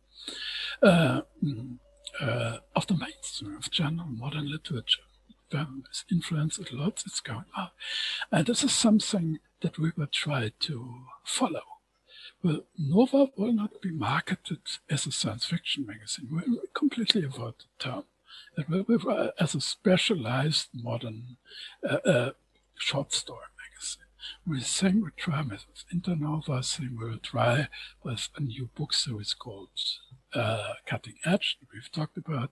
uh, 0.82 1.22
mm, 1.44 1.78
uh, 2.22 2.58
of 2.76 2.88
the 2.88 2.96
mainstream 2.96 3.58
of 3.58 3.70
general 3.72 4.08
modern 4.08 4.50
literature. 4.50 5.02
It's 5.52 6.04
influenced 6.12 6.72
a 6.72 6.76
lot. 6.76 7.04
It's 7.06 7.22
going 7.22 7.46
out, 7.58 7.72
and 8.32 8.46
this 8.46 8.64
is 8.64 8.74
something 8.74 9.40
that 9.62 9.78
we 9.78 9.92
will 9.96 10.08
try 10.08 10.52
to 10.60 11.06
follow. 11.24 11.62
Well, 12.44 12.66
Nova 12.78 13.28
will 13.38 13.54
not 13.54 13.82
be 13.82 13.92
marketed 13.92 14.60
as 14.90 15.06
a 15.06 15.12
science 15.12 15.46
fiction 15.46 15.86
magazine. 15.86 16.28
We 16.32 16.60
completely 16.74 17.24
avoid 17.24 17.56
the 17.60 17.66
term 17.80 18.04
as 19.40 19.56
a 19.56 19.62
specialized 19.62 20.70
modern 20.74 21.38
uh, 21.88 21.98
uh, 22.06 22.32
short 22.78 23.14
story 23.14 23.46
magazine. 23.58 24.04
We 24.48 24.62
think 24.62 25.04
we 25.04 25.12
try 25.18 25.42
with 25.44 25.66
Internova, 25.94 26.64
saying 26.64 26.98
we'll 27.00 27.18
try 27.20 27.68
with 28.04 28.30
a 28.38 28.42
new 28.42 28.70
book 28.76 28.94
series 28.94 29.34
called 29.34 29.70
uh, 30.34 30.74
Cutting 30.86 31.16
Edge 31.26 31.58
that 31.60 31.68
we've 31.74 31.92
talked 31.92 32.18
about. 32.18 32.52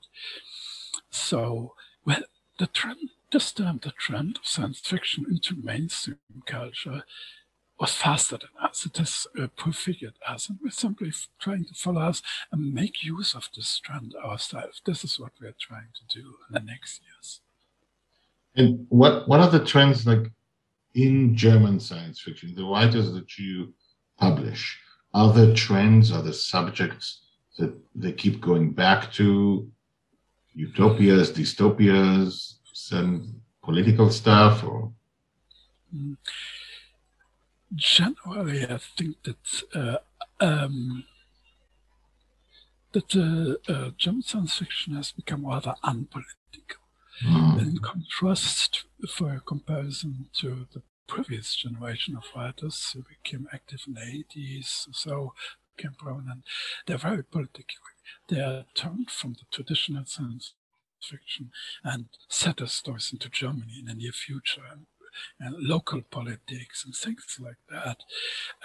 So, 1.10 1.74
well, 2.06 2.24
the 2.60 2.68
trend, 2.68 3.10
this 3.32 3.52
time 3.52 3.80
the 3.82 3.92
trend 3.92 4.38
of 4.38 4.48
science 4.48 4.80
fiction 4.80 5.26
into 5.30 5.56
mainstream 5.62 6.18
culture 6.46 7.04
was 7.80 7.94
faster 7.94 8.38
than 8.38 8.50
us. 8.62 8.86
It 8.86 8.98
has 8.98 9.28
uh, 9.40 9.48
prefigured 9.56 10.14
us, 10.28 10.50
and 10.50 10.60
we're 10.64 10.70
simply 10.70 11.12
trying 11.40 11.66
to 11.66 11.74
follow 11.74 12.02
us 12.02 12.22
and 12.52 12.74
make 12.74 13.04
use 13.04 13.34
of 13.34 13.50
this 13.56 13.80
trend 13.80 14.14
ourselves. 14.24 14.82
This 14.86 15.04
is 15.04 15.20
what 15.20 15.32
we're 15.42 15.56
trying 15.60 15.90
to 15.96 16.20
do 16.20 16.28
in 16.48 16.54
the 16.54 16.60
next 16.60 17.02
years. 17.02 17.42
And 18.56 18.86
what 18.90 19.28
what 19.28 19.40
are 19.40 19.50
the 19.50 19.66
trends 19.66 20.06
like 20.06 20.32
in 20.94 21.36
German 21.36 21.80
science 21.80 22.22
fiction? 22.22 22.54
The 22.56 22.66
writers 22.66 23.12
that 23.14 23.38
you 23.38 23.74
publish, 24.20 24.80
are 25.14 25.34
there 25.34 25.56
trends, 25.56 26.12
are 26.12 26.22
there 26.22 26.34
subjects 26.34 27.22
that 27.58 27.74
they 27.96 28.12
keep 28.12 28.40
going 28.42 28.72
back 28.72 29.12
to? 29.14 29.70
Utopias, 30.56 31.32
dystopias, 31.32 32.58
some 32.74 33.42
political 33.64 34.12
stuff, 34.12 34.64
or. 34.64 34.92
Mm 35.96 36.16
generally, 37.76 38.66
I 38.66 38.78
think 38.78 39.24
that 39.24 39.64
uh, 39.74 39.98
um, 40.40 41.06
that 42.94 43.16
uh, 43.16 43.72
uh, 43.72 43.92
German 43.98 44.22
science 44.22 44.58
fiction 44.58 44.96
has 44.96 45.12
become 45.12 45.46
rather 45.46 45.76
unpolitical. 45.84 46.84
Mm. 47.26 47.62
In 47.62 47.78
contrast, 47.80 48.86
for 49.10 49.34
a 49.34 49.40
comparison 49.40 50.30
to 50.40 50.68
the 50.74 50.82
previous 51.08 51.56
generation 51.56 52.16
of 52.16 52.24
writers 52.36 52.92
who 52.94 53.04
became 53.04 53.48
active 53.54 53.82
in 53.88 53.94
the 53.94 54.02
80s 54.02 54.88
or 54.88 54.94
so, 54.94 55.34
became 55.76 55.94
prominent, 55.98 56.44
they're 56.86 56.98
very 56.98 57.24
political. 57.24 57.66
They 58.30 58.40
are 58.40 58.66
turned 58.76 59.10
from 59.10 59.34
the 59.34 59.46
traditional 59.52 60.06
science 60.06 60.54
fiction 61.02 61.52
and 61.84 62.06
set 62.30 62.58
their 62.58 62.68
stories 62.68 63.12
into 63.12 63.30
Germany 63.30 63.80
in 63.80 63.86
the 63.86 63.94
near 63.94 64.12
future 64.12 64.62
and 64.72 64.86
and 65.40 65.56
local 65.60 66.02
politics 66.02 66.84
and 66.86 66.96
things 66.96 67.38
like 67.40 67.58
that. 67.70 68.04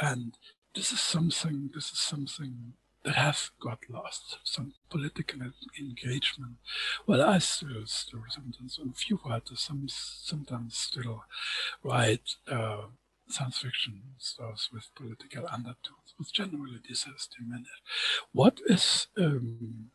And 0.00 0.36
this 0.74 0.92
is 0.92 1.00
something, 1.00 1.70
this 1.74 1.90
is 1.90 1.98
something 1.98 2.74
that 3.04 3.14
has 3.14 3.50
got 3.60 3.78
lost, 3.88 4.38
some 4.44 4.74
political 4.90 5.40
engagement. 5.78 6.56
Well, 7.06 7.22
I 7.22 7.38
still, 7.38 7.86
still 7.86 8.24
sometimes, 8.28 8.78
on 8.80 8.90
a 8.90 8.92
few 8.92 9.18
writers, 9.24 9.60
some, 9.60 9.86
sometimes 9.88 10.76
still 10.76 11.24
write 11.82 12.34
uh, 12.50 12.82
science 13.28 13.58
fiction 13.58 14.02
stories 14.18 14.68
with 14.72 14.94
political 14.94 15.46
undertones, 15.52 16.14
but 16.18 16.26
generally 16.32 16.80
this 16.88 17.04
has 17.04 17.28
diminished. 17.38 17.82
What 18.32 18.60
is 18.66 19.06
um, 19.16 19.90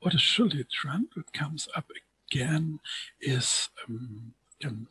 what 0.00 0.14
is 0.14 0.20
surely 0.20 0.60
a 0.60 0.64
trend 0.64 1.08
that 1.14 1.32
comes 1.32 1.68
up 1.76 1.86
again 2.30 2.80
is 3.20 3.68
um, 3.88 4.34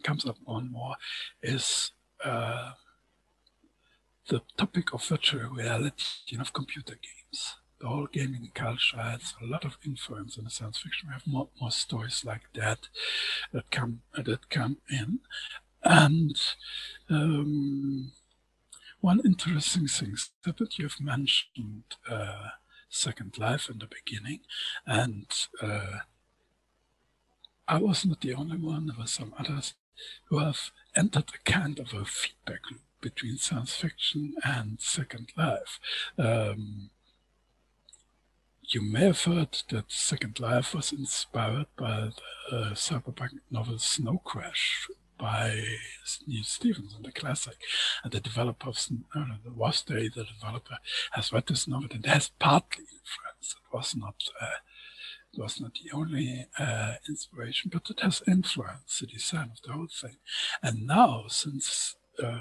comes 0.04 0.26
up 0.26 0.38
more 0.48 0.60
and 0.60 0.72
more 0.72 0.96
is 1.42 1.92
uh, 2.24 2.72
the 4.28 4.42
topic 4.58 4.94
of 4.94 5.04
virtual 5.06 5.50
reality 5.50 6.32
and 6.32 6.42
of 6.42 6.54
computer 6.54 6.94
games. 6.96 7.56
The 7.80 7.88
whole 7.88 8.08
gaming 8.08 8.52
culture 8.54 8.98
has 8.98 9.34
a 9.42 9.46
lot 9.46 9.66
of 9.66 9.78
influence 9.86 10.38
in 10.38 10.48
science 10.50 10.78
fiction. 10.78 11.10
We 11.10 11.14
have 11.14 11.26
more, 11.26 11.50
more 11.60 11.72
stories 11.72 12.24
like 12.24 12.44
that 12.54 12.88
that 13.52 13.72
come 13.72 14.02
that 14.16 14.50
come 14.50 14.78
in, 14.90 15.20
and 15.84 16.40
um, 17.10 18.12
one 19.00 19.20
interesting 19.26 19.88
thing 19.88 20.16
that 20.44 20.78
you've 20.78 21.02
mentioned 21.02 21.84
uh, 22.08 22.50
Second 22.90 23.38
Life 23.40 23.68
in 23.68 23.80
the 23.80 23.88
beginning, 23.88 24.42
and 24.86 25.26
uh, 25.62 26.02
I 27.72 27.78
was 27.78 28.06
not 28.06 28.20
the 28.20 28.34
only 28.34 28.58
one. 28.58 28.88
There 28.88 28.98
were 29.00 29.08
some 29.08 29.34
others 29.40 29.76
who 30.26 30.40
have 30.40 30.72
entered 30.94 31.32
a 31.34 31.50
kind 31.50 31.80
of 31.80 31.94
a 31.94 32.04
feedback 32.04 32.70
loop 32.70 32.82
between 33.00 33.38
science 33.38 33.74
fiction 33.74 34.34
and 34.44 34.78
Second 34.82 35.32
Life. 35.38 35.80
Um, 36.18 36.90
you 38.64 38.82
may 38.82 39.06
have 39.06 39.24
heard 39.24 39.58
that 39.70 39.86
Second 39.88 40.42
Life 40.42 40.76
was 40.76 40.92
inspired 40.92 41.68
by 41.78 42.10
the 42.50 42.58
uh, 42.58 42.72
cyberpunk 42.72 43.40
novel 43.50 43.80
Snow 43.80 44.18
Crash 44.18 44.90
by 45.18 45.64
Neal 46.28 46.44
Stephenson, 46.44 47.04
the 47.04 47.12
classic. 47.14 47.56
And 48.04 48.12
the 48.12 48.20
developer 48.20 48.68
of 48.68 48.76
uh, 49.16 49.24
the 49.40 50.26
developer, 50.26 50.78
has 51.12 51.32
read 51.32 51.48
this 51.48 51.70
novel 51.70 51.88
and 51.94 52.06
has 52.06 52.32
partly 52.38 52.84
influenced. 52.84 53.56
It 53.56 53.74
was 53.74 53.96
not 53.96 54.16
uh, 54.42 54.48
was 55.38 55.60
not 55.62 55.72
the 55.74 55.96
only 55.96 56.48
uh, 56.60 56.96
inspiration, 57.08 57.72
but 57.74 57.89
it 57.89 58.02
has 58.02 58.22
influenced 58.28 59.00
the 59.00 59.08
design 59.08 59.52
of 59.52 59.62
the 59.62 59.74
whole 59.74 59.88
thing. 59.88 60.17
And 60.62 60.86
now, 60.86 61.26
since 61.28 61.96
uh, 62.22 62.39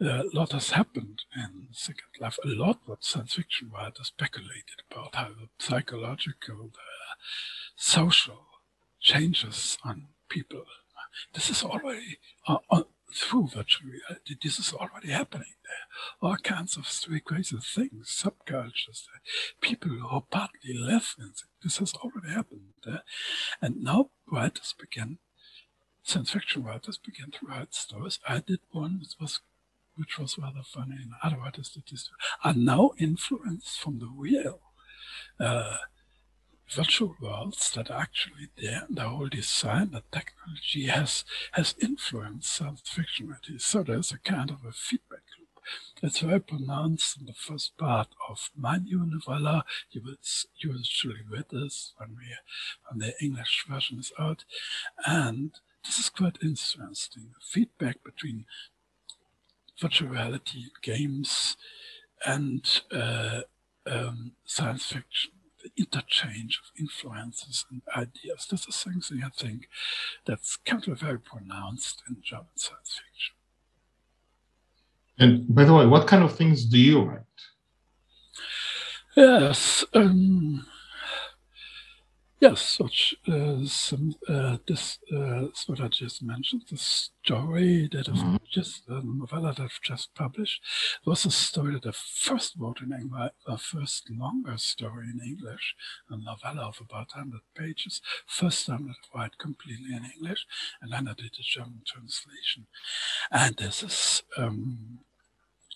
a 0.00 0.24
lot 0.34 0.52
has 0.52 0.70
happened 0.70 1.22
in 1.34 1.68
Second 1.72 2.08
Life. 2.20 2.38
A 2.44 2.48
lot 2.48 2.80
what 2.84 3.04
science 3.04 3.34
fiction 3.34 3.70
writers 3.72 4.08
speculated 4.08 4.82
about 4.90 5.14
how 5.14 5.28
the 5.28 5.48
psychological, 5.58 6.70
the 6.72 6.80
social 7.76 8.46
changes 9.00 9.78
on 9.84 10.08
people. 10.28 10.64
This 11.32 11.48
is 11.48 11.62
already 11.62 12.18
uh, 12.46 12.58
uh, 12.70 12.82
through 13.12 13.48
virtual 13.48 13.90
reality. 13.90 14.34
Uh, 14.34 14.36
this 14.42 14.58
is 14.58 14.72
already 14.72 15.10
happening 15.10 15.54
there. 15.64 16.28
All 16.28 16.36
kinds 16.36 16.76
of 16.76 16.86
crazy 17.24 17.56
things, 17.56 18.22
subcultures, 18.24 19.04
uh, 19.14 19.18
people 19.60 19.90
who 19.90 20.06
are 20.06 20.22
partly 20.30 20.74
live. 20.74 21.14
This 21.62 21.78
has 21.78 21.94
already 21.94 22.32
happened 22.32 22.74
there. 22.84 23.02
And 23.62 23.82
now 23.82 24.10
writers 24.30 24.74
begin, 24.78 25.18
science 26.02 26.30
fiction 26.30 26.64
writers 26.64 26.98
begin 26.98 27.30
to 27.32 27.46
write 27.46 27.74
stories. 27.74 28.18
I 28.28 28.40
did 28.40 28.60
one 28.70 28.98
which 29.00 29.14
was 29.20 29.40
which 29.96 30.18
was 30.18 30.36
rather 30.36 30.62
funny, 30.62 30.96
and 31.00 31.12
other 31.22 31.38
writers 31.38 31.70
did 31.70 31.84
this, 31.90 32.10
are 32.44 32.52
now 32.52 32.90
influenced 32.98 33.80
from 33.80 33.98
the 33.98 34.10
real 34.14 34.60
uh, 35.40 35.78
virtual 36.70 37.16
worlds 37.20 37.70
that 37.72 37.90
actually. 37.90 38.48
And 38.58 38.96
the 38.96 39.08
whole 39.08 39.28
design, 39.28 39.90
the 39.90 40.02
technology 40.10 40.86
has 40.86 41.24
has 41.52 41.74
influenced 41.80 42.54
science 42.54 42.82
fiction. 42.84 43.34
So 43.58 43.82
there's 43.82 44.12
a 44.12 44.18
kind 44.18 44.50
of 44.50 44.64
a 44.66 44.72
feedback 44.72 45.22
loop. 45.38 45.62
It's 46.02 46.20
very 46.20 46.40
pronounced 46.40 47.18
in 47.18 47.26
the 47.26 47.34
first 47.34 47.76
part 47.76 48.08
of 48.28 48.50
my 48.56 48.78
new 48.78 49.04
novella. 49.06 49.64
You 49.90 50.02
will 50.02 50.16
usually 50.56 51.22
read 51.28 51.46
this 51.50 51.92
when 51.96 52.10
we 52.10 52.34
when 52.88 52.98
the 53.00 53.14
English 53.22 53.64
version 53.68 53.98
is 53.98 54.12
out. 54.18 54.44
And 55.06 55.52
this 55.84 55.98
is 55.98 56.08
quite 56.08 56.38
interesting. 56.42 57.30
The 57.34 57.44
feedback 57.44 58.02
between 58.04 58.46
virtual 59.80 60.08
reality 60.08 60.64
games 60.82 61.56
and 62.24 62.80
uh, 62.90 63.42
um, 63.86 64.32
science 64.44 64.86
fiction 64.86 65.32
the 65.66 65.82
interchange 65.82 66.60
of 66.62 66.80
influences 66.80 67.64
and 67.70 67.82
ideas. 67.96 68.46
This 68.50 68.66
is 68.68 68.74
something 68.74 69.22
I 69.24 69.30
think 69.30 69.68
that's 70.24 70.56
kind 70.56 70.86
of 70.88 71.00
very 71.00 71.18
pronounced 71.18 72.02
in 72.08 72.16
German 72.22 72.46
science 72.56 73.00
fiction. 73.04 73.34
And 75.18 75.54
by 75.54 75.64
the 75.64 75.74
way, 75.74 75.86
what 75.86 76.06
kind 76.06 76.22
of 76.22 76.36
things 76.36 76.64
do 76.64 76.78
you 76.78 77.02
write? 77.02 77.22
Yes, 79.16 79.84
um, 79.94 80.66
Yes, 82.48 82.78
such 82.78 83.16
uh, 83.26 83.64
some 83.64 84.14
uh, 84.28 84.58
this 84.68 85.00
uh, 85.12 85.46
what 85.66 85.80
I 85.80 85.88
just 85.88 86.22
mentioned, 86.22 86.62
the 86.70 86.76
story 86.76 87.88
that 87.90 88.08
I've 88.08 88.14
mm-hmm. 88.14 88.36
just 88.48 88.86
the 88.86 89.02
novella 89.02 89.52
that 89.52 89.62
I've 89.64 89.80
just 89.82 90.14
published 90.14 90.62
was 91.04 91.26
a 91.26 91.32
story 91.32 91.72
that 91.72 91.86
I 91.86 91.90
first 91.92 92.54
wrote 92.56 92.82
in 92.82 92.92
English, 92.92 93.32
a 93.48 93.58
first 93.58 94.08
longer 94.10 94.56
story 94.58 95.06
in 95.12 95.20
English, 95.26 95.74
a 96.08 96.16
novella 96.16 96.68
of 96.68 96.78
about 96.80 97.08
100 97.16 97.40
pages. 97.56 98.00
First 98.28 98.64
time 98.66 98.86
that 98.86 98.94
I 99.12 99.22
write 99.22 99.38
completely 99.38 99.96
in 99.96 100.04
English, 100.16 100.46
and 100.80 100.92
then 100.92 101.08
I 101.08 101.14
did 101.14 101.34
a 101.40 101.42
German 101.42 101.82
translation. 101.84 102.68
And 103.32 103.56
this 103.56 103.82
is 103.82 104.22
um, 104.38 105.00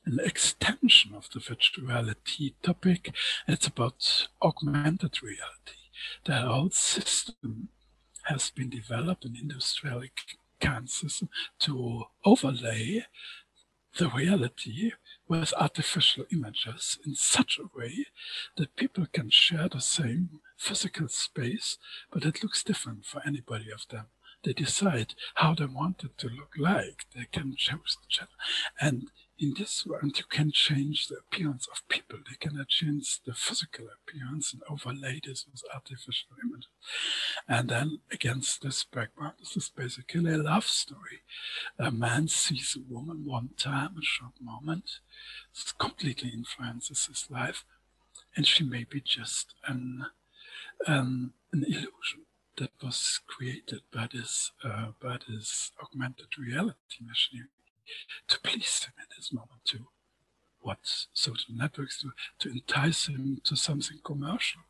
an 0.06 0.20
extension 0.22 1.16
of 1.16 1.28
the 1.34 1.40
virtuality 1.40 2.54
topic. 2.62 3.12
It's 3.48 3.66
about 3.66 4.28
augmented 4.40 5.20
reality 5.20 5.79
the 6.24 6.36
whole 6.36 6.70
system 6.70 7.68
has 8.24 8.50
been 8.50 8.70
developed, 8.70 9.24
an 9.24 9.36
industrial 9.40 10.02
system, 10.86 11.28
to 11.58 12.04
overlay 12.24 13.06
the 13.98 14.08
reality 14.08 14.92
with 15.28 15.52
artificial 15.56 16.24
images 16.32 16.98
in 17.04 17.14
such 17.14 17.58
a 17.58 17.78
way 17.78 18.06
that 18.56 18.76
people 18.76 19.06
can 19.12 19.30
share 19.30 19.68
the 19.68 19.80
same 19.80 20.40
physical 20.56 21.08
space, 21.08 21.78
but 22.12 22.24
it 22.24 22.42
looks 22.42 22.62
different 22.62 23.04
for 23.04 23.22
anybody 23.26 23.70
of 23.72 23.86
them. 23.88 24.06
They 24.42 24.52
decide 24.52 25.14
how 25.34 25.54
they 25.54 25.66
want 25.66 26.04
it 26.04 26.16
to 26.18 26.28
look 26.28 26.54
like. 26.58 27.06
They 27.14 27.26
can 27.30 27.54
choose 27.56 27.98
the 28.00 28.08
channel. 28.08 28.32
And 28.80 29.10
in 29.40 29.54
this 29.56 29.86
world, 29.86 30.18
you 30.18 30.24
can 30.28 30.52
change 30.52 31.08
the 31.08 31.16
appearance 31.16 31.66
of 31.72 31.88
people. 31.88 32.18
They 32.18 32.36
cannot 32.36 32.68
change 32.68 33.20
the 33.24 33.32
physical 33.32 33.86
appearance 33.88 34.52
and 34.52 34.62
overlay 34.68 35.20
this 35.24 35.46
with 35.50 35.62
artificial 35.74 36.28
images. 36.44 36.68
And 37.48 37.70
then 37.70 38.00
against 38.12 38.60
this 38.62 38.84
background, 38.84 39.34
this 39.38 39.56
is 39.56 39.70
basically 39.74 40.34
a 40.34 40.36
love 40.36 40.66
story. 40.66 41.22
A 41.78 41.90
man 41.90 42.28
sees 42.28 42.76
a 42.76 42.92
woman 42.92 43.24
one 43.24 43.50
time, 43.56 43.96
a 43.98 44.02
short 44.04 44.34
moment. 44.40 45.00
This 45.54 45.72
completely 45.72 46.30
influences 46.30 47.06
his 47.06 47.26
life. 47.30 47.64
And 48.36 48.46
she 48.46 48.62
may 48.62 48.84
be 48.84 49.00
just 49.00 49.54
an, 49.66 50.06
um, 50.86 51.32
an 51.52 51.64
illusion 51.64 52.26
that 52.58 52.72
was 52.82 53.20
created 53.26 53.80
by 53.90 54.06
this, 54.12 54.52
uh, 54.62 54.88
by 55.00 55.16
this 55.26 55.72
augmented 55.82 56.38
reality 56.38 56.98
machine 57.02 57.48
to 58.28 58.40
please 58.40 58.84
him 58.84 58.92
at 59.00 59.08
this 59.16 59.32
moment, 59.32 59.64
to 59.66 59.88
what 60.60 60.78
social 61.12 61.54
networks 61.54 62.02
do, 62.02 62.12
to 62.38 62.50
entice 62.50 63.06
him 63.06 63.40
to 63.44 63.56
something 63.56 63.98
commercial, 64.04 64.60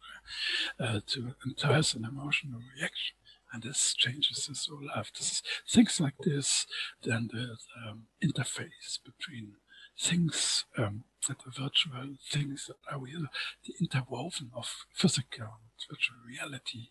uh, 0.78 1.00
to 1.06 1.34
entice 1.46 1.94
an 1.94 2.04
emotional 2.04 2.60
reaction. 2.76 3.16
And 3.52 3.62
this 3.64 3.94
changes 3.94 4.46
his 4.46 4.66
whole 4.66 4.86
life. 4.86 5.10
This 5.12 5.32
is, 5.32 5.42
things 5.68 6.00
like 6.00 6.14
this, 6.20 6.66
then 7.02 7.28
the, 7.32 7.56
the 7.84 7.90
um, 7.90 8.06
interface 8.22 8.98
between 9.04 9.54
things 9.98 10.64
um, 10.78 11.04
that 11.28 11.38
are 11.44 11.50
virtual, 11.50 12.14
things 12.30 12.66
that 12.68 12.76
are 12.90 13.00
real, 13.00 13.26
the 13.66 13.74
interwoven 13.80 14.50
of 14.54 14.86
physical 14.94 15.44
and 15.44 15.88
virtual 15.90 16.16
reality 16.26 16.90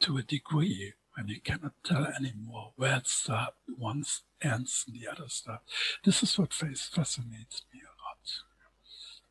to 0.00 0.18
a 0.18 0.22
degree 0.22 0.92
when 1.18 1.28
you 1.28 1.40
cannot 1.40 1.72
tell 1.84 2.06
anymore 2.06 2.72
where 2.76 2.96
it 2.98 3.08
starts, 3.08 3.56
one 3.76 4.04
ends 4.40 4.84
and 4.86 4.94
the 4.94 5.08
other 5.10 5.28
starts. 5.28 5.64
This 6.04 6.22
is 6.22 6.38
what 6.38 6.52
fascinates 6.52 7.62
me 7.74 7.80
a 7.82 7.92
lot. 8.04 8.22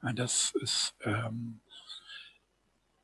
And 0.03 0.17
this 0.17 0.51
is, 0.61 0.91
um, 1.05 1.61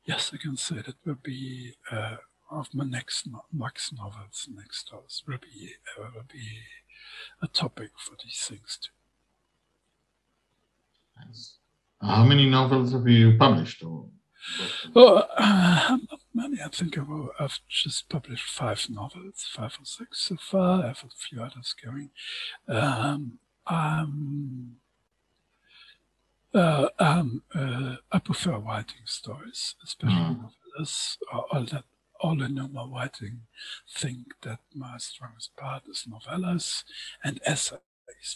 yes, 0.04 0.32
I 0.34 0.36
can 0.36 0.58
say 0.58 0.76
that 0.76 0.96
will 1.06 1.16
be 1.22 1.72
uh, 1.90 2.16
of 2.50 2.74
my 2.74 2.84
next 2.84 3.26
Max 3.52 3.90
novels, 3.90 4.48
next 4.54 4.92
novels 4.92 5.22
will 5.26 5.38
be, 5.38 5.72
uh, 5.98 6.10
will 6.14 6.28
be 6.30 6.46
a 7.42 7.48
topic 7.48 7.90
for 7.96 8.16
these 8.22 8.44
things 8.46 8.78
too. 8.82 8.90
Nice. 11.26 11.54
How 12.02 12.24
many 12.24 12.50
novels 12.50 12.92
have 12.92 13.08
you 13.08 13.38
published? 13.38 13.82
Or? 13.82 14.08
Well, 14.92 15.26
uh. 15.38 15.96
I 16.64 16.68
think 16.68 16.96
I've, 16.96 17.08
I've, 17.38 17.60
just 17.68 18.08
published 18.08 18.48
five 18.48 18.86
novels, 18.88 19.46
five 19.54 19.76
or 19.80 19.84
six 19.84 20.20
so 20.20 20.36
far. 20.36 20.82
I 20.82 20.88
have 20.88 21.04
a 21.04 21.10
few 21.10 21.42
others 21.42 21.74
going. 21.84 22.10
Um, 22.68 23.38
um, 23.66 24.76
uh, 26.54 26.88
um, 26.98 27.42
uh, 27.54 27.96
I 28.10 28.18
prefer 28.18 28.58
writing 28.58 29.02
stories, 29.04 29.74
especially 29.84 30.16
mm. 30.16 30.40
novellas. 30.78 31.18
All 31.32 31.64
that, 31.64 31.84
all 32.20 32.42
I 32.42 32.48
know 32.48 32.68
my 32.68 32.84
writing 32.84 33.42
think 33.88 34.34
that 34.42 34.60
my 34.74 34.96
strongest 34.98 35.56
part 35.56 35.82
is 35.90 36.06
novellas 36.08 36.84
and 37.22 37.40
essays 37.44 37.80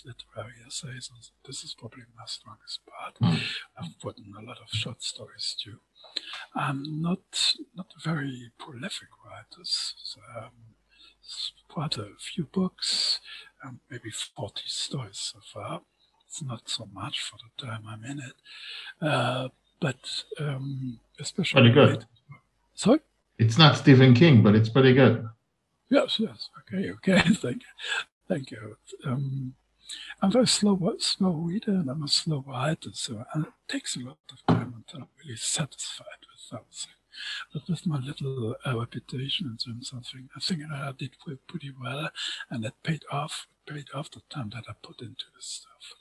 literary 0.05 0.55
essays. 0.67 1.11
This 1.47 1.65
is 1.65 1.75
probably 1.79 2.05
my 2.17 2.25
strongest 2.27 2.81
part. 2.87 3.15
Mm. 3.21 3.41
I've 3.79 3.95
written 4.05 4.35
a 4.39 4.45
lot 4.45 4.59
of 4.59 4.69
short 4.71 5.03
stories 5.03 5.57
too. 5.63 5.79
I'm 6.55 7.01
not 7.03 7.55
not 7.77 7.93
very 8.03 8.51
prolific 8.59 9.09
writer. 9.25 9.63
So, 9.65 10.21
um, 10.37 10.51
quite 11.69 11.99
a 11.99 12.09
few 12.19 12.45
books, 12.45 13.21
um, 13.65 13.81
maybe 13.91 14.11
40 14.11 14.63
stories 14.67 15.19
so 15.19 15.39
far. 15.53 15.83
It's 16.27 16.43
not 16.43 16.69
so 16.69 16.89
much 16.93 17.23
for 17.23 17.37
the 17.37 17.67
time 17.67 17.85
I'm 17.87 18.05
in 18.05 18.19
it, 18.19 19.07
uh, 19.07 19.49
but 19.81 20.25
um, 20.41 21.01
especially 21.21 21.71
pretty 21.71 21.75
good. 21.75 22.05
Sorry, 22.75 23.01
it's 23.39 23.59
not 23.59 23.77
Stephen 23.77 24.15
King, 24.15 24.43
but 24.43 24.55
it's 24.55 24.69
pretty 24.69 24.93
good. 24.93 25.29
Yes, 25.91 26.19
yes. 26.19 26.51
Okay, 26.61 26.91
okay. 26.93 27.21
Thank 27.35 27.63
you. 27.63 27.69
Thank 28.29 28.51
you. 28.51 28.77
Um, 29.07 29.55
I'm 30.21 30.31
very 30.31 30.47
slow, 30.47 30.79
slow 30.99 31.31
reader 31.31 31.73
and 31.73 31.89
I'm 31.89 32.03
a 32.03 32.09
slow 32.09 32.45
writer, 32.47 32.91
so 32.93 33.25
it 33.35 33.47
takes 33.69 33.97
a 33.97 34.01
lot 34.01 34.19
of 34.33 34.45
time 34.47 34.75
until 34.77 35.01
I'm 35.01 35.09
really 35.25 35.37
satisfied 35.37 36.21
with 36.31 36.41
something. 36.41 36.95
But 37.53 37.69
with 37.69 37.87
my 37.87 37.99
little 37.99 38.57
uh, 38.65 38.79
reputation 38.79 39.47
and 39.47 39.59
doing 39.59 39.83
something, 39.83 40.29
I 40.37 40.41
think 40.41 40.63
I 40.71 40.93
did 40.97 41.17
pretty 41.47 41.73
well, 41.81 42.11
and 42.51 42.65
it 42.65 42.75
paid 42.83 43.05
off. 43.11 43.47
Paid 43.67 43.89
off 43.93 44.11
the 44.11 44.23
time 44.31 44.51
that 44.55 44.65
I 44.67 44.73
put 44.83 45.03
into 45.03 45.27
this 45.37 45.45
stuff. 45.61 45.95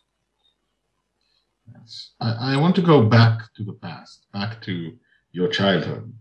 Yes. 1.74 2.11
I, 2.22 2.53
I 2.53 2.57
want 2.57 2.76
to 2.78 2.82
go 2.82 3.03
back 3.03 3.53
to 3.55 3.64
the 3.66 3.74
past, 3.74 4.26
back 4.32 4.61
to 4.61 4.95
your 5.34 5.49
childhood. 5.49 6.14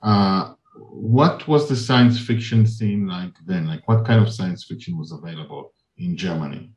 Uh, 0.00 0.54
what 0.76 1.48
was 1.48 1.68
the 1.68 1.74
science 1.74 2.20
fiction 2.20 2.66
scene 2.66 3.08
like 3.08 3.34
then? 3.46 3.66
Like, 3.66 3.88
what 3.88 4.04
kind 4.04 4.24
of 4.24 4.32
science 4.32 4.64
fiction 4.64 4.96
was 4.96 5.10
available 5.10 5.72
in 5.96 6.16
Germany? 6.16 6.70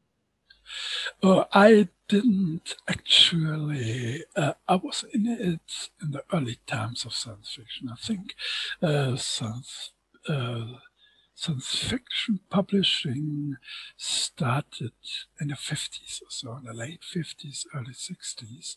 Oh, 1.22 1.45
I 1.53 1.89
didn't 2.07 2.76
actually. 2.88 4.24
Uh, 4.36 4.53
I 4.67 4.76
was 4.76 5.05
in 5.13 5.28
it 5.28 5.89
in 6.01 6.11
the 6.11 6.24
early 6.34 6.59
times 6.65 7.05
of 7.05 7.13
science 7.13 7.53
fiction. 7.55 7.89
I 7.91 7.95
think 7.95 8.36
uh, 8.82 9.15
science 9.15 9.91
uh, 10.28 10.65
science 11.36 11.74
fiction 11.76 12.39
publishing 12.49 13.55
started 13.95 14.91
in 15.39 15.47
the 15.47 15.55
50s 15.55 16.22
or 16.22 16.30
so, 16.30 16.57
in 16.57 16.65
the 16.65 16.74
late 16.74 17.01
50s, 17.01 17.65
early 17.74 17.93
60s. 17.93 18.76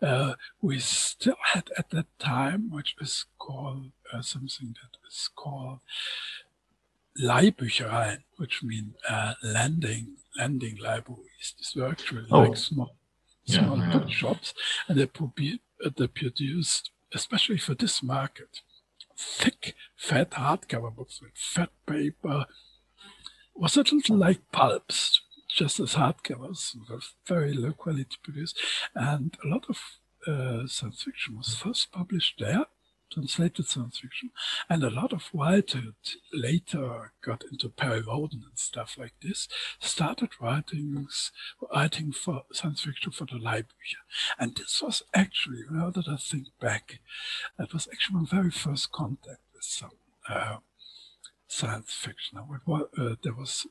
Uh, 0.00 0.34
we 0.60 0.80
still 0.80 1.36
had 1.52 1.70
at 1.78 1.90
that 1.90 2.06
time, 2.18 2.70
which 2.70 2.96
is 3.00 3.26
called 3.38 3.92
uh, 4.12 4.20
something 4.20 4.74
that 4.82 4.98
is 5.08 5.28
called 5.34 5.78
Leihbüchereien, 7.20 8.22
which 8.36 8.62
mean 8.62 8.94
uh, 9.08 9.34
landing, 9.42 10.16
landing 10.36 10.76
libraries. 10.78 11.54
These 11.58 11.74
were 11.76 11.88
actually 11.88 12.26
oh. 12.30 12.40
like 12.40 12.56
small, 12.56 12.96
small 13.44 13.78
yeah, 13.78 13.92
bookshops, 13.92 14.54
and 14.88 14.98
they, 14.98 15.04
uh, 15.04 15.90
they 15.96 16.06
produced, 16.06 16.90
especially 17.14 17.58
for 17.58 17.74
this 17.74 18.02
market, 18.02 18.60
thick, 19.16 19.74
fat 19.96 20.30
hardcover 20.30 20.94
books 20.94 21.20
with 21.20 21.32
fat 21.34 21.70
paper. 21.86 22.46
Was 23.54 23.76
a 23.76 23.80
little 23.80 24.16
like 24.16 24.40
pulps, 24.50 25.20
just 25.50 25.78
as 25.78 25.94
hardcovers, 25.94 26.74
very 27.26 27.52
low 27.52 27.72
quality 27.72 28.16
produced, 28.22 28.58
and 28.94 29.36
a 29.44 29.48
lot 29.48 29.66
of 29.68 29.78
uh, 30.26 30.66
science 30.66 31.02
fiction 31.02 31.36
was 31.36 31.54
first 31.54 31.92
published 31.92 32.38
there 32.38 32.64
translated 33.12 33.66
science 33.66 33.98
fiction. 33.98 34.30
And 34.68 34.82
a 34.82 34.90
lot 34.90 35.12
of 35.12 35.28
writers 35.32 36.16
later 36.32 37.12
got 37.22 37.44
into 37.50 37.68
Perry 37.68 38.00
Rhodan 38.00 38.42
and 38.48 38.58
stuff 38.58 38.96
like 38.98 39.14
this, 39.22 39.48
started 39.80 40.30
writing, 40.40 41.06
writing 41.74 42.12
for 42.12 42.42
science 42.52 42.82
fiction 42.82 43.12
for 43.12 43.24
the 43.24 43.38
Leihbücher. 43.38 44.02
And 44.38 44.56
this 44.56 44.80
was 44.82 45.02
actually, 45.14 45.62
now 45.70 45.90
that 45.90 46.08
I 46.08 46.16
think 46.16 46.48
back, 46.60 47.00
that 47.58 47.72
was 47.72 47.88
actually 47.92 48.20
my 48.20 48.26
very 48.30 48.50
first 48.50 48.92
contact 48.92 49.40
with 49.54 49.64
some 49.64 49.92
uh, 50.28 50.56
science 51.46 51.92
fiction. 51.92 52.38
Uh, 52.38 53.14
there 53.22 53.34
was 53.34 53.66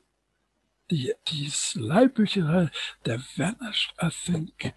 the, 0.88 1.14
these 1.30 1.74
Leihbücher, 1.76 2.70
they 3.04 3.16
vanished, 3.36 3.92
I 4.00 4.10
think, 4.10 4.72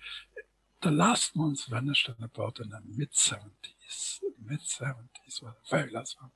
the 0.82 0.92
last 0.92 1.36
ones 1.36 1.66
vanished 1.66 2.10
in 2.10 2.24
about 2.24 2.60
in 2.60 2.70
the 2.70 2.80
mid 2.86 3.12
70s 3.12 4.20
mid 4.48 4.60
70s, 4.62 5.42
well, 5.42 5.56
very 5.70 5.90
last 5.92 6.18
one. 6.20 6.32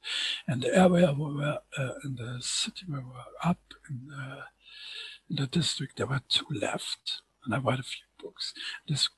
And 0.48 0.64
the 0.64 0.76
area 0.76 1.14
where 1.14 1.14
we 1.14 1.36
were, 1.36 1.60
uh, 1.78 1.94
in 2.04 2.16
the 2.16 2.38
city 2.42 2.86
where 2.88 3.02
we 3.02 3.08
were 3.08 3.50
up 3.50 3.60
in 3.90 4.08
the, 4.08 4.44
in 5.30 5.36
the 5.36 5.48
district, 5.48 5.98
there 5.98 6.08
were 6.08 6.22
two 6.28 6.46
left, 6.50 7.22
and 7.46 7.54
I 7.54 7.60
read 7.60 7.80
a 7.80 7.84
few 7.84 8.06
books. 8.22 8.54
This 8.88 9.10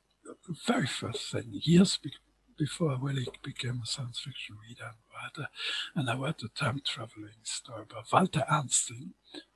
very 0.67 0.88
first 0.88 1.32
thing, 1.32 1.45
years 1.51 1.97
be- 1.97 2.11
before 2.57 2.91
I 2.91 2.97
really 2.99 3.28
became 3.43 3.82
a 3.84 3.88
science 3.88 4.19
fiction 4.19 4.57
reader 4.67 4.84
and 4.84 4.97
writer, 5.13 5.49
and 5.95 6.09
I 6.09 6.17
read 6.17 6.36
the 6.39 6.49
time 6.49 6.82
traveling 6.86 7.41
story 7.43 7.86
by 7.89 8.01
Walter 8.11 8.45
Ernsting, 8.51 9.11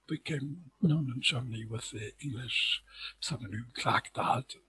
became 0.08 0.58
known 0.82 1.12
in 1.16 1.22
Germany 1.22 1.66
with 1.70 1.92
the 1.92 2.12
English 2.24 2.84
pseudonym 3.20 3.68
Clark 3.76 4.14
Dalton, 4.14 4.62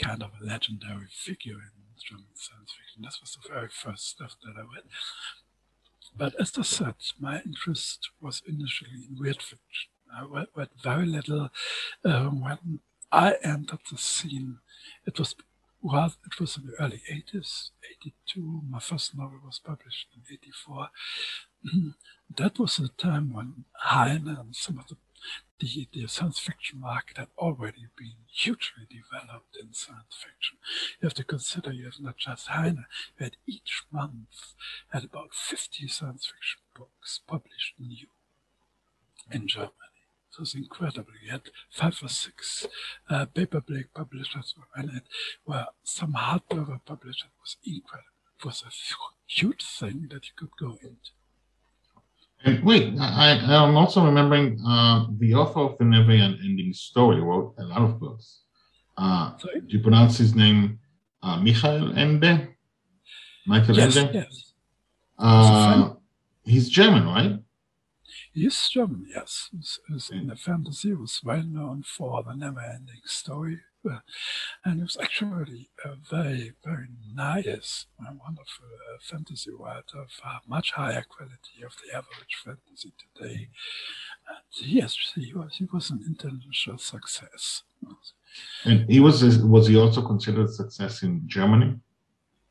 kind 0.00 0.22
of 0.22 0.30
a 0.40 0.44
legendary 0.44 1.08
figure 1.10 1.54
in 1.54 1.80
German 2.02 2.34
science 2.34 2.72
fiction. 2.72 3.02
This 3.02 3.20
was 3.20 3.36
the 3.36 3.52
very 3.52 3.68
first 3.68 4.08
stuff 4.08 4.36
that 4.42 4.54
I 4.56 4.62
read. 4.62 4.84
But 6.16 6.34
as 6.40 6.52
I 6.58 6.62
said, 6.62 6.94
my 7.20 7.40
interest 7.42 8.10
was 8.20 8.42
initially 8.46 9.06
in 9.08 9.18
weird 9.18 9.42
fiction. 9.42 9.90
I 10.12 10.24
read, 10.24 10.46
read 10.56 10.68
very 10.82 11.06
little. 11.06 11.50
Uh, 12.04 12.24
when 12.30 12.80
I 13.12 13.36
entered 13.42 13.80
the 13.90 13.98
scene, 13.98 14.58
it 15.06 15.18
was 15.18 15.34
well, 15.82 16.12
it 16.26 16.38
was 16.38 16.58
in 16.58 16.66
the 16.66 16.74
early 16.78 17.00
80s, 17.10 17.70
82. 18.02 18.62
My 18.68 18.80
first 18.80 19.16
novel 19.16 19.38
was 19.42 19.60
published 19.64 20.08
in 20.14 20.22
84. 20.30 20.88
that 22.36 22.58
was 22.58 22.76
the 22.76 22.88
time 22.98 23.32
when 23.32 23.64
Heyne 23.90 24.28
and 24.28 24.54
some 24.54 24.78
of 24.78 24.88
the 24.88 24.96
the, 25.58 25.88
the 25.92 26.06
science 26.06 26.38
fiction 26.38 26.80
market 26.80 27.18
had 27.18 27.28
already 27.38 27.86
been 27.96 28.14
hugely 28.32 28.86
developed 28.88 29.56
in 29.60 29.72
science 29.72 30.16
fiction. 30.16 30.58
You 31.00 31.06
have 31.06 31.14
to 31.14 31.24
consider 31.24 31.72
you 31.72 31.84
have 31.84 32.00
not 32.00 32.16
just 32.16 32.48
Heyne, 32.48 32.86
you 33.18 33.24
had 33.24 33.36
each 33.46 33.82
month 33.92 34.54
had 34.92 35.04
about 35.04 35.34
50 35.34 35.88
science 35.88 36.26
fiction 36.26 36.60
books 36.74 37.20
published 37.26 37.74
new 37.78 38.06
in 39.30 39.46
Germany. 39.46 39.70
It 40.32 40.38
was 40.40 40.54
incredible. 40.54 41.12
You 41.22 41.32
had 41.32 41.50
five 41.70 41.98
or 42.02 42.08
six 42.08 42.66
uh, 43.08 43.26
paper 43.26 43.60
plate 43.60 43.92
publishers, 43.92 44.54
and 44.74 44.90
it 44.90 45.02
were 45.44 45.66
some 45.82 46.12
hardcover 46.12 46.80
publishers. 46.84 47.24
It 47.24 47.40
was 47.42 47.56
incredible. 47.64 48.06
It 48.38 48.44
was 48.44 48.62
a 48.66 48.70
huge 49.26 49.64
thing 49.64 50.08
that 50.10 50.26
you 50.26 50.32
could 50.36 50.56
go 50.58 50.78
into. 50.80 51.10
And 52.44 52.64
wait, 52.64 52.94
I, 52.98 53.32
I'm 53.32 53.76
also 53.76 54.04
remembering 54.04 54.58
uh, 54.66 55.06
the 55.18 55.34
author 55.34 55.60
of 55.60 55.78
the 55.78 55.84
Never 55.84 56.12
Ending 56.12 56.72
Story 56.72 57.20
wrote 57.20 57.54
a 57.58 57.64
lot 57.64 57.82
of 57.82 58.00
books. 58.00 58.40
Uh, 58.96 59.32
do 59.36 59.76
you 59.76 59.80
pronounce 59.80 60.16
his 60.18 60.34
name 60.34 60.78
uh, 61.22 61.36
Michael 61.38 61.96
Ende? 61.98 62.48
Michael 63.46 63.76
yes, 63.76 63.96
Ende? 63.96 64.14
Yes. 64.14 64.52
Uh, 65.18 65.94
he's 66.44 66.68
German, 66.70 67.06
right? 67.06 67.38
He's 68.32 68.68
German, 68.68 69.06
yes. 69.08 69.50
He's, 69.52 69.78
he's 69.88 70.10
in 70.10 70.28
the 70.28 70.36
fantasy, 70.36 70.94
was 70.94 71.20
well 71.22 71.42
known 71.42 71.82
for 71.82 72.22
the 72.22 72.34
Never 72.34 72.60
Ending 72.60 73.02
Story 73.04 73.60
and 74.64 74.80
it 74.80 74.82
was 74.82 74.98
actually 75.00 75.70
a 75.84 75.94
very, 76.10 76.52
very 76.64 76.88
nice 77.14 77.86
wonderful 77.98 78.66
uh, 78.66 78.98
fantasy 79.00 79.50
writer 79.58 79.98
of 79.98 80.10
much 80.48 80.72
higher 80.72 81.04
quality 81.08 81.62
of 81.64 81.72
the 81.82 81.96
average 81.96 82.36
fantasy 82.44 82.92
today. 83.14 83.48
And 84.28 84.68
yes, 84.68 84.96
he 85.14 85.32
was, 85.34 85.56
he 85.56 85.66
was 85.72 85.90
an 85.90 86.04
international 86.06 86.78
success. 86.78 87.62
And 88.64 88.88
he 88.88 89.00
was 89.00 89.22
was 89.38 89.66
he 89.66 89.76
also 89.76 90.02
considered 90.02 90.46
a 90.46 90.52
success 90.52 91.02
in 91.02 91.22
Germany? 91.26 91.76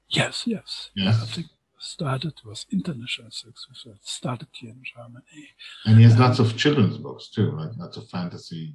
Yes, 0.09 0.43
yes. 0.45 0.89
Yes. 0.95 1.21
I 1.21 1.25
think 1.25 1.47
started 1.77 2.34
was 2.43 2.65
international 2.71 3.32
success. 3.32 3.86
It 3.86 3.97
started 4.01 4.47
here 4.51 4.71
in 4.71 4.82
Germany. 4.84 5.49
And 5.86 5.97
he 5.97 6.03
has 6.03 6.13
um, 6.13 6.19
lots 6.19 6.39
of 6.39 6.57
children's 6.57 6.97
books 6.97 7.30
too, 7.30 7.51
like 7.51 7.69
lots 7.77 7.97
of 7.97 8.09
fantasy. 8.09 8.73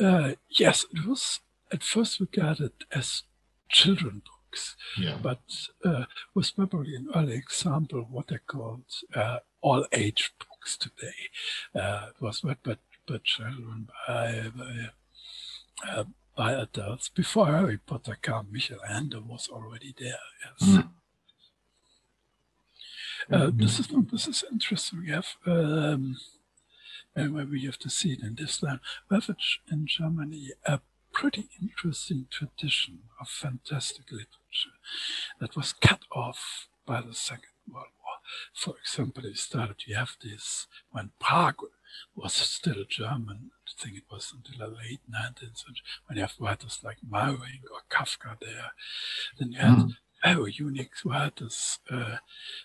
Uh, 0.00 0.32
yes, 0.48 0.84
it 0.92 1.06
was 1.06 1.40
at 1.72 1.82
first 1.82 2.20
regarded 2.20 2.72
as 2.92 3.22
children 3.68 4.22
books, 4.24 4.76
yeah. 4.98 5.16
but 5.22 5.40
uh, 5.84 6.04
was 6.34 6.50
probably 6.50 6.94
an 6.96 7.08
early 7.14 7.34
example 7.34 8.00
of 8.00 8.10
what 8.10 8.32
are 8.32 8.42
called 8.46 8.84
uh, 9.14 9.38
all 9.60 9.86
age 9.92 10.32
books 10.38 10.76
today. 10.76 11.30
Uh, 11.74 12.08
it 12.08 12.22
was 12.22 12.42
read 12.44 12.58
by, 12.62 12.76
by 13.06 13.18
children, 13.22 13.88
by, 14.06 14.50
by, 14.56 15.88
uh, 15.88 16.04
by 16.36 16.52
adults. 16.52 17.08
Before 17.08 17.46
Harry 17.46 17.78
Potter 17.78 18.18
came, 18.20 18.48
Michael 18.50 18.78
Ende 18.88 19.22
was 19.26 19.48
already 19.50 19.94
there. 19.98 20.18
Yes. 20.44 20.68
Mm. 20.68 20.88
Uh, 23.30 23.50
this 23.54 23.78
is 23.78 23.88
this 24.10 24.26
is 24.26 24.44
interesting. 24.50 25.02
We 25.02 25.10
have 25.10 25.26
um, 25.46 26.16
where 27.14 27.44
we 27.44 27.64
have 27.66 27.78
to 27.78 27.90
see 27.90 28.12
it 28.12 28.22
in 28.22 28.34
this 28.34 28.62
land. 28.62 28.80
We 29.08 29.16
have 29.16 29.36
in 29.70 29.86
Germany 29.86 30.50
a 30.66 30.80
pretty 31.20 31.50
interesting 31.60 32.24
tradition 32.30 33.00
of 33.20 33.28
fantastic 33.28 34.10
literature 34.10 34.78
that 35.38 35.54
was 35.54 35.74
cut 35.74 36.00
off 36.10 36.68
by 36.86 37.02
the 37.02 37.12
Second 37.12 37.52
World 37.70 37.92
War. 38.02 38.16
For 38.54 38.74
example, 38.80 39.26
it 39.26 39.36
started, 39.36 39.76
you 39.86 39.96
have 39.96 40.16
this, 40.24 40.66
when 40.90 41.10
Prague 41.20 41.60
was 42.16 42.32
still 42.32 42.84
German, 42.88 43.50
I 43.68 43.82
think 43.82 43.98
it 43.98 44.04
was 44.10 44.32
until 44.34 44.66
the 44.66 44.74
late 44.74 45.00
19th 45.14 45.58
century, 45.58 45.84
when 46.06 46.16
you 46.16 46.22
have 46.22 46.32
writers 46.40 46.80
like 46.82 46.96
Meyrink 47.06 47.64
or 47.70 47.82
Kafka 47.90 48.40
there, 48.40 48.72
then 49.38 49.52
you 49.52 49.58
had 49.58 49.76
mm 49.76 49.90
very 50.22 50.52
unique 50.52 51.04
writers, 51.04 51.78
uh, 51.90 52.16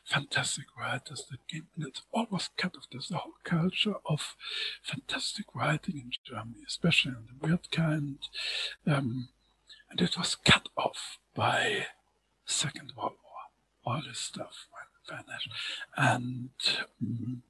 fantastic 0.06 0.66
writers 0.78 1.26
that 1.30 1.48
came. 1.48 1.68
And 1.76 1.88
it's 1.88 2.02
almost 2.12 2.58
cut 2.58 2.76
off. 2.76 2.88
There's 2.92 3.12
a 3.12 3.18
whole 3.18 3.34
culture 3.44 3.96
of 4.06 4.36
fantastic 4.84 5.46
writing 5.56 5.96
in 5.98 6.12
Germany, 6.24 6.64
especially 6.68 7.12
in 7.12 7.28
the 7.28 7.48
weird 7.48 7.72
kind. 7.72 8.20
Um, 8.86 9.30
and 9.90 10.02
it 10.02 10.18
was 10.18 10.36
cut 10.36 10.70
off 10.78 11.20
by 11.34 11.88
Second 12.46 12.94
World 12.98 13.14
War. 13.24 13.94
All 13.96 14.02
this 14.06 14.20
stuff 14.20 14.68
went 14.74 15.26
vanished. 15.28 15.50
And 15.96 16.50
um, 17.02 17.44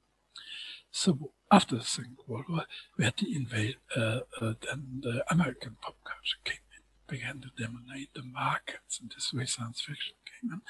so 0.90 1.32
after 1.50 1.76
the 1.76 1.84
Second 1.84 2.18
World 2.26 2.46
War, 2.48 2.64
we 2.96 3.04
had 3.04 3.16
the 3.16 3.34
invade, 3.34 3.76
uh, 3.96 4.20
uh, 4.40 4.54
then 4.66 5.00
the 5.02 5.24
American 5.30 5.76
pop 5.80 5.96
culture 6.04 6.38
came 6.44 6.58
began 7.06 7.40
to 7.40 7.50
dominate 7.62 8.12
the 8.14 8.22
markets, 8.22 9.00
and 9.00 9.10
this 9.14 9.32
way 9.32 9.46
science 9.46 9.80
fiction 9.80 10.14
came 10.40 10.52
in. 10.52 10.60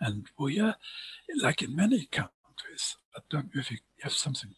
And 0.00 0.26
we 0.38 0.60
are, 0.60 0.76
like 1.42 1.62
in 1.62 1.74
many 1.74 2.06
countries, 2.06 2.96
I 3.16 3.20
don't 3.28 3.54
know 3.54 3.60
if 3.60 3.70
you 3.70 3.78
have 4.02 4.12
something 4.12 4.54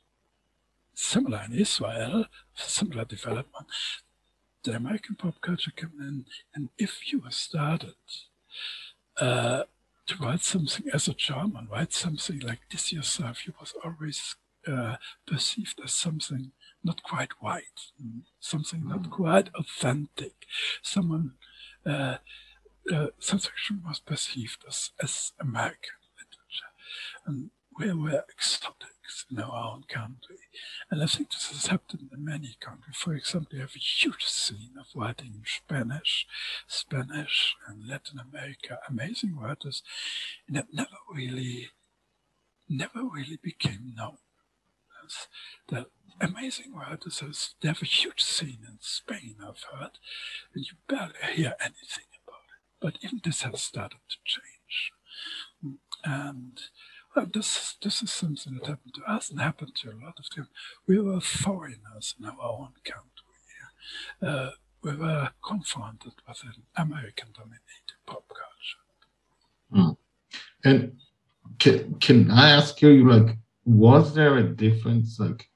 similar 0.95 1.43
in 1.47 1.55
Israel, 1.55 2.27
similar 2.55 3.05
development. 3.05 3.69
the 4.65 4.77
American 4.77 5.17
pop 5.17 5.41
culture 5.41 5.73
came 5.73 5.93
in, 6.01 6.25
and 6.55 6.69
if 6.79 7.13
you 7.13 7.23
started 7.31 7.95
uh, 9.21 9.65
to 10.07 10.17
write 10.21 10.43
something 10.43 10.87
as 10.93 11.09
a 11.09 11.15
German, 11.15 11.69
write 11.71 11.93
something 11.93 12.39
like 12.41 12.61
this 12.71 12.93
yourself, 12.93 13.47
you 13.47 13.55
was 13.61 13.75
always 13.85 14.37
uh, 14.67 14.97
perceived 15.27 15.81
as 15.85 15.95
something 15.95 16.53
not 16.85 17.03
quite 17.03 17.31
white, 17.41 17.91
something 18.41 18.89
not 18.89 19.11
quite 19.11 19.49
authentic. 19.55 20.47
Someone, 20.83 21.33
uh, 21.87 22.17
uh, 22.93 23.07
science 23.19 23.47
fiction 23.47 23.83
was 23.87 24.01
perceived 24.01 24.65
as, 24.67 24.91
as 25.03 25.33
American 25.41 26.01
literature. 26.19 26.73
And 27.27 27.51
we 27.79 27.93
were 27.93 28.25
exotics 28.29 29.27
in 29.31 29.39
our 29.39 29.73
own 29.73 29.85
country. 29.89 30.39
And 30.91 31.03
I 31.03 31.07
think 31.07 31.31
this 31.31 31.51
has 31.51 31.67
happened 31.67 32.11
in 32.13 32.25
many 32.25 32.57
countries. 32.61 32.97
For 32.97 33.15
example, 33.15 33.55
you 33.55 33.61
have 33.61 33.77
a 33.77 33.79
huge 33.79 34.25
scene 34.25 34.75
of 34.79 34.87
writing 34.95 35.33
in 35.35 35.43
Spanish, 35.47 36.27
Spanish 36.67 37.55
and 37.67 37.89
Latin 37.89 38.19
America, 38.19 38.79
amazing 38.89 39.37
writers, 39.37 39.83
and 40.49 40.63
never 40.73 40.99
really, 41.15 41.69
never 42.69 43.05
really 43.05 43.39
became 43.43 43.95
known. 43.97 44.19
The 45.69 45.87
amazing 46.21 46.75
writers, 46.75 47.23
they 47.61 47.69
have 47.69 47.83
a 47.83 47.87
huge 47.87 48.23
scene 48.23 48.65
in 48.67 48.79
Spain, 48.81 49.37
I've 49.41 49.65
heard, 49.73 49.99
and 50.55 50.65
you 50.65 50.75
barely 50.89 51.15
hear 51.35 51.55
anything 51.61 52.11
about 52.23 52.47
it. 52.55 52.63
But 52.81 52.99
even 53.03 53.21
this 53.23 53.43
has 53.43 53.63
started 53.63 53.99
to 54.09 54.17
change. 54.25 54.93
And 56.05 56.61
well, 57.15 57.27
this 57.33 57.77
this 57.83 58.03
is 58.03 58.11
something 58.11 58.55
that 58.55 58.67
happened 58.67 58.95
to 58.95 59.13
us 59.13 59.31
and 59.31 59.41
happened 59.41 59.75
to 59.77 59.91
a 59.91 60.01
lot 60.05 60.19
of 60.19 60.29
them. 60.35 60.49
We 60.87 60.99
were 60.99 61.21
foreigners 61.21 62.15
in 62.19 62.25
our 62.27 62.41
own 62.41 62.73
country. 62.85 63.09
Uh, 64.21 64.51
we 64.83 64.97
were 64.97 65.31
confronted 65.45 66.15
with 66.27 66.43
an 66.45 66.63
American-dominated 66.77 67.99
pop 68.07 68.25
culture. 68.29 68.83
Mm. 69.73 69.97
And 70.65 71.01
can, 71.59 71.95
can 72.01 72.31
I 72.31 72.51
ask 72.51 72.81
you, 72.83 73.09
like, 73.09 73.37
was 73.65 74.15
there 74.15 74.37
a 74.39 74.43
difference, 74.43 75.19
like, 75.19 75.49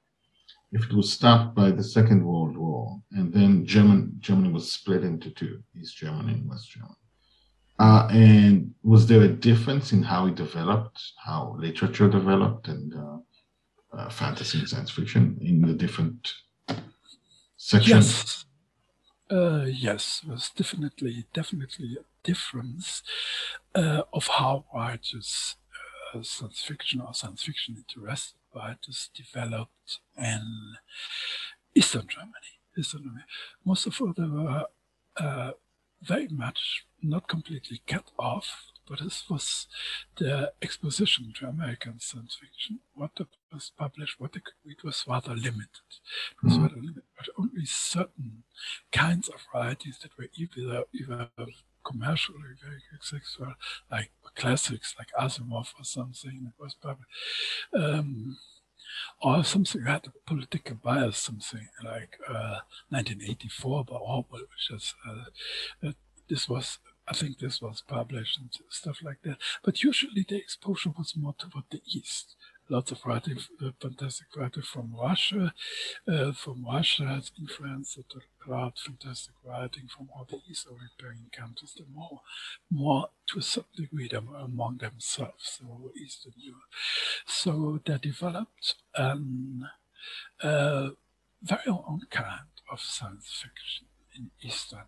if 0.72 0.84
it 0.84 0.92
was 0.92 1.12
stopped 1.12 1.54
by 1.54 1.70
the 1.70 1.82
Second 1.82 2.24
World 2.24 2.56
War 2.56 3.00
and 3.12 3.32
then 3.32 3.64
German 3.64 4.16
Germany 4.18 4.52
was 4.52 4.72
split 4.72 5.04
into 5.04 5.30
two, 5.30 5.62
East 5.80 5.96
Germany 5.96 6.34
and 6.34 6.48
West 6.48 6.70
Germany? 6.70 6.94
Uh, 7.78 8.08
and 8.10 8.74
was 8.82 9.06
there 9.06 9.22
a 9.22 9.28
difference 9.28 9.92
in 9.92 10.02
how 10.02 10.26
it 10.26 10.34
developed, 10.34 11.00
how 11.22 11.56
literature 11.58 12.08
developed, 12.08 12.68
and 12.68 12.94
uh, 12.94 13.18
uh, 13.92 14.08
fantasy 14.08 14.58
and 14.58 14.68
science 14.68 14.90
fiction 14.90 15.38
in 15.40 15.60
the 15.60 15.74
different 15.74 16.32
sections? 17.56 18.44
Yes, 19.30 19.38
uh, 19.38 19.64
yes, 19.66 20.22
there's 20.26 20.50
definitely 20.50 21.26
definitely 21.34 21.96
a 22.00 22.04
difference 22.26 23.02
uh, 23.74 24.02
of 24.12 24.26
how 24.26 24.64
writers 24.74 25.56
science 26.22 26.62
fiction 26.62 27.00
or 27.00 27.14
science 27.14 27.42
fiction 27.44 27.76
interested 27.76 28.38
writers 28.54 29.10
developed 29.14 30.00
in 30.16 30.74
Eastern 31.74 32.06
Germany. 32.08 32.60
Eastern 32.78 33.02
Germany. 33.02 33.24
Most 33.64 33.86
of 33.86 34.14
them 34.14 34.44
were 34.44 35.54
very 36.02 36.28
much 36.28 36.86
not 37.02 37.28
completely 37.28 37.80
cut 37.86 38.10
off, 38.18 38.72
but 38.88 39.00
this 39.00 39.28
was 39.28 39.66
the 40.16 40.52
exposition 40.62 41.32
to 41.36 41.48
American 41.48 41.98
science 41.98 42.36
fiction. 42.40 42.80
What 42.94 43.10
was 43.52 43.72
published, 43.76 44.20
what 44.20 44.32
they 44.32 44.40
could 44.40 44.54
read 44.64 44.82
was 44.84 45.04
rather 45.08 45.34
limited. 45.34 45.90
It 46.30 46.44
was 46.44 46.52
mm-hmm. 46.52 46.62
rather 46.62 46.76
limited, 46.76 47.02
but 47.16 47.28
only 47.38 47.66
certain 47.66 48.44
kinds 48.92 49.28
of 49.28 49.40
writings 49.52 49.98
that 50.00 50.16
were 50.16 50.28
either, 50.36 50.84
either 50.92 51.30
commercially 51.86 52.38
very 52.62 52.82
successful, 53.00 53.54
like 53.90 54.10
classics 54.34 54.94
like 54.98 55.08
Asimov 55.18 55.68
or 55.78 55.84
something 55.84 56.52
was 56.58 56.74
published. 56.74 57.10
Um, 57.74 58.38
or 59.20 59.44
something 59.44 59.84
had 59.84 60.06
a 60.06 60.28
political 60.28 60.76
bias, 60.76 61.18
something 61.18 61.68
like 61.84 62.18
uh, 62.28 62.60
1984 62.90 63.84
by 63.84 63.96
Orwell, 63.96 64.24
which 64.30 64.70
is 64.70 64.94
uh, 65.06 65.88
uh, 65.88 65.92
this 66.28 66.48
was 66.48 66.78
I 67.08 67.14
think 67.14 67.38
this 67.38 67.62
was 67.62 67.84
published 67.86 68.38
and 68.38 68.50
stuff 68.68 68.98
like 69.02 69.22
that. 69.22 69.38
But 69.62 69.82
usually 69.84 70.26
the 70.28 70.36
exposure 70.36 70.90
was 70.96 71.14
more 71.16 71.34
toward 71.38 71.64
the 71.70 71.80
east. 71.86 72.34
Lots 72.68 72.90
of 72.90 73.06
writing, 73.06 73.38
uh, 73.64 73.70
fantastic 73.80 74.26
writing 74.36 74.64
from 74.64 74.92
Russia. 75.00 75.54
Uh, 76.08 76.32
from 76.32 76.64
Russia 76.66 77.04
has 77.04 77.30
influenced 77.38 77.98
a 77.98 78.02
lot 78.46 78.78
fantastic 78.78 79.34
writing 79.44 79.88
from 79.88 80.08
all 80.14 80.26
the 80.28 80.40
East 80.48 80.66
European 80.66 81.30
countries. 81.32 81.74
The 81.76 81.84
more, 81.92 82.20
more 82.70 83.08
to 83.28 83.38
a 83.38 83.42
certain 83.42 83.84
degree, 83.84 84.08
were 84.12 84.36
among 84.36 84.78
themselves, 84.78 85.58
so 85.58 85.92
Eastern 86.00 86.32
Europe. 86.36 86.62
So 87.26 87.80
they 87.84 87.98
developed 87.98 88.74
an 88.94 89.68
very 91.42 91.68
own 91.68 92.02
kind 92.10 92.48
of 92.70 92.80
science 92.80 93.30
fiction 93.42 93.86
in 94.16 94.30
Eastern 94.42 94.86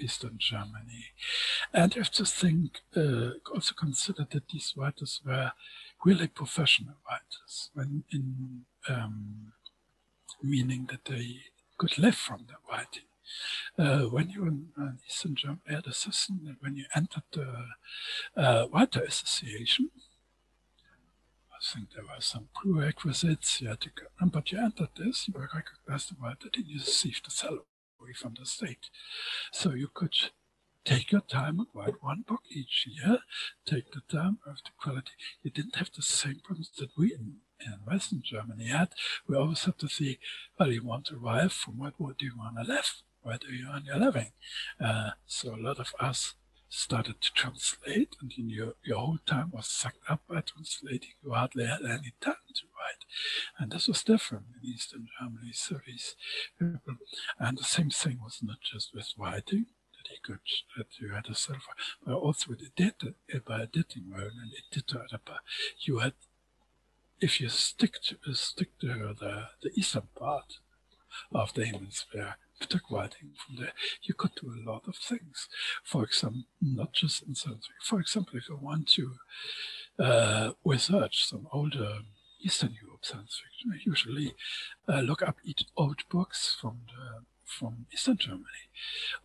Eastern 0.00 0.36
Germany. 0.38 1.06
And 1.74 1.94
you 1.94 2.02
have 2.02 2.12
to 2.12 2.24
think, 2.24 2.80
uh, 2.96 3.30
also 3.52 3.74
consider 3.74 4.26
that 4.30 4.48
these 4.48 4.74
writers 4.76 5.20
were 5.26 5.50
really 6.04 6.28
professional 6.28 6.94
writers, 7.08 7.70
when 7.74 8.04
in 8.12 8.64
um, 8.88 9.52
meaning 10.40 10.88
that 10.90 11.04
they 11.04 11.40
could 11.78 11.98
live 11.98 12.16
from 12.16 12.46
their 12.46 12.58
writing. 12.70 13.04
Uh, 13.78 14.08
when 14.10 14.30
you 14.30 14.46
in 14.46 14.98
Eastern 15.06 15.34
Germany, 15.34 15.60
had 15.68 15.86
a 15.86 15.92
system 15.92 16.56
when 16.60 16.76
you 16.76 16.84
entered 16.94 17.22
the 17.32 17.64
uh, 18.36 18.66
Writer 18.72 19.02
Association, 19.02 19.90
I 21.52 21.58
think 21.60 21.90
there 21.92 22.04
were 22.04 22.20
some 22.20 22.48
prerequisites 22.54 23.60
you 23.60 23.68
had 23.68 23.80
to 23.80 23.90
but 24.26 24.52
you 24.52 24.58
entered 24.58 24.90
this, 24.96 25.26
you 25.26 25.34
were 25.34 25.48
recognized 25.52 26.10
the 26.10 26.16
writer, 26.20 26.48
then 26.54 26.64
you 26.66 26.78
received 26.78 27.26
a 27.26 27.30
salary 27.30 27.62
from 28.14 28.34
the 28.38 28.46
state. 28.46 28.90
So 29.52 29.72
you 29.72 29.88
could 29.92 30.14
take 30.84 31.10
your 31.10 31.20
time 31.22 31.58
and 31.58 31.68
write 31.74 32.00
one 32.00 32.24
book 32.26 32.42
each 32.48 32.86
year, 32.86 33.18
take 33.66 33.92
the 33.92 34.02
time 34.08 34.38
of 34.46 34.58
the 34.64 34.70
quality. 34.80 35.12
You 35.42 35.50
didn't 35.50 35.76
have 35.76 35.90
the 35.94 36.02
same 36.02 36.40
problems 36.44 36.70
that 36.78 36.90
we 36.96 37.12
in, 37.12 37.38
in 37.64 37.72
Western 37.86 38.22
Germany 38.22 38.66
had. 38.68 38.90
We 39.26 39.36
always 39.36 39.64
have 39.64 39.78
to 39.78 39.88
think, 39.88 40.18
well, 40.58 40.72
you 40.72 40.84
want 40.84 41.06
to 41.06 41.16
arrive 41.16 41.52
from 41.52 41.78
what, 41.78 41.94
do 41.98 42.26
you 42.26 42.36
want 42.36 42.56
to 42.56 42.72
live? 42.72 43.02
Where 43.22 43.38
do 43.38 43.52
you 43.52 43.68
earn 43.72 43.84
your 43.84 43.98
living? 43.98 44.32
Uh, 44.80 45.10
so 45.26 45.54
a 45.54 45.56
lot 45.56 45.78
of 45.78 45.92
us 46.00 46.34
started 46.70 47.20
to 47.20 47.32
translate, 47.32 48.14
and 48.20 48.32
your, 48.36 48.74
your 48.84 48.98
whole 48.98 49.18
time 49.24 49.50
was 49.52 49.66
sucked 49.66 50.02
up 50.08 50.20
by 50.28 50.42
translating. 50.42 51.10
You 51.24 51.32
hardly 51.32 51.66
had 51.66 51.80
any 51.82 52.12
time 52.20 52.34
to 52.54 52.62
write. 52.76 53.04
And 53.58 53.72
this 53.72 53.88
was 53.88 54.04
different 54.04 54.44
in 54.62 54.70
Eastern 54.70 55.08
Germany, 55.18 55.52
so 55.52 55.80
these 55.86 56.14
people. 56.58 56.96
And 57.38 57.58
the 57.58 57.64
same 57.64 57.90
thing 57.90 58.18
was 58.22 58.40
not 58.42 58.58
just 58.60 58.94
with 58.94 59.14
writing, 59.18 59.66
that 59.96 60.08
he 60.10 60.18
could, 60.22 60.40
that 60.76 60.86
you 61.00 61.08
had 61.10 61.26
a 61.28 61.34
self, 61.34 61.66
but 62.04 62.14
also 62.14 62.50
with 62.50 62.62
editing, 62.76 63.14
by 63.46 63.62
editing 63.62 64.04
well, 64.10 64.20
and 64.22 64.52
editor, 64.70 65.06
you 65.80 65.98
had, 65.98 66.12
if 67.20 67.40
you 67.40 67.48
stick 67.48 67.94
to, 68.02 68.34
stick 68.34 68.78
to 68.80 69.14
the, 69.18 69.48
the 69.62 69.70
eastern 69.74 70.08
part 70.14 70.58
of 71.32 71.52
the 71.54 71.66
hemisphere, 71.66 72.36
writing 72.90 73.30
from 73.34 73.56
there, 73.56 73.72
you 74.02 74.14
could 74.14 74.32
do 74.40 74.52
a 74.52 74.70
lot 74.70 74.82
of 74.86 74.96
things. 74.96 75.48
For 75.84 76.04
example, 76.04 76.42
not 76.60 76.92
just 76.92 77.22
in 77.22 77.34
science. 77.34 77.68
For 77.82 78.00
example, 78.00 78.36
if 78.36 78.48
you 78.48 78.58
want 78.60 78.88
to 78.88 79.14
uh, 79.98 80.52
research 80.64 81.24
some 81.26 81.48
older 81.52 82.00
Eastern 82.40 82.76
Europe 82.82 83.04
science 83.04 83.40
fiction, 83.42 83.72
I 83.74 83.80
usually 83.84 84.34
uh, 84.88 85.00
look 85.00 85.22
up 85.22 85.38
old 85.76 86.02
books 86.08 86.56
from 86.60 86.80
the 86.86 87.24
from 87.48 87.86
Eastern 87.92 88.16
Germany, 88.16 88.68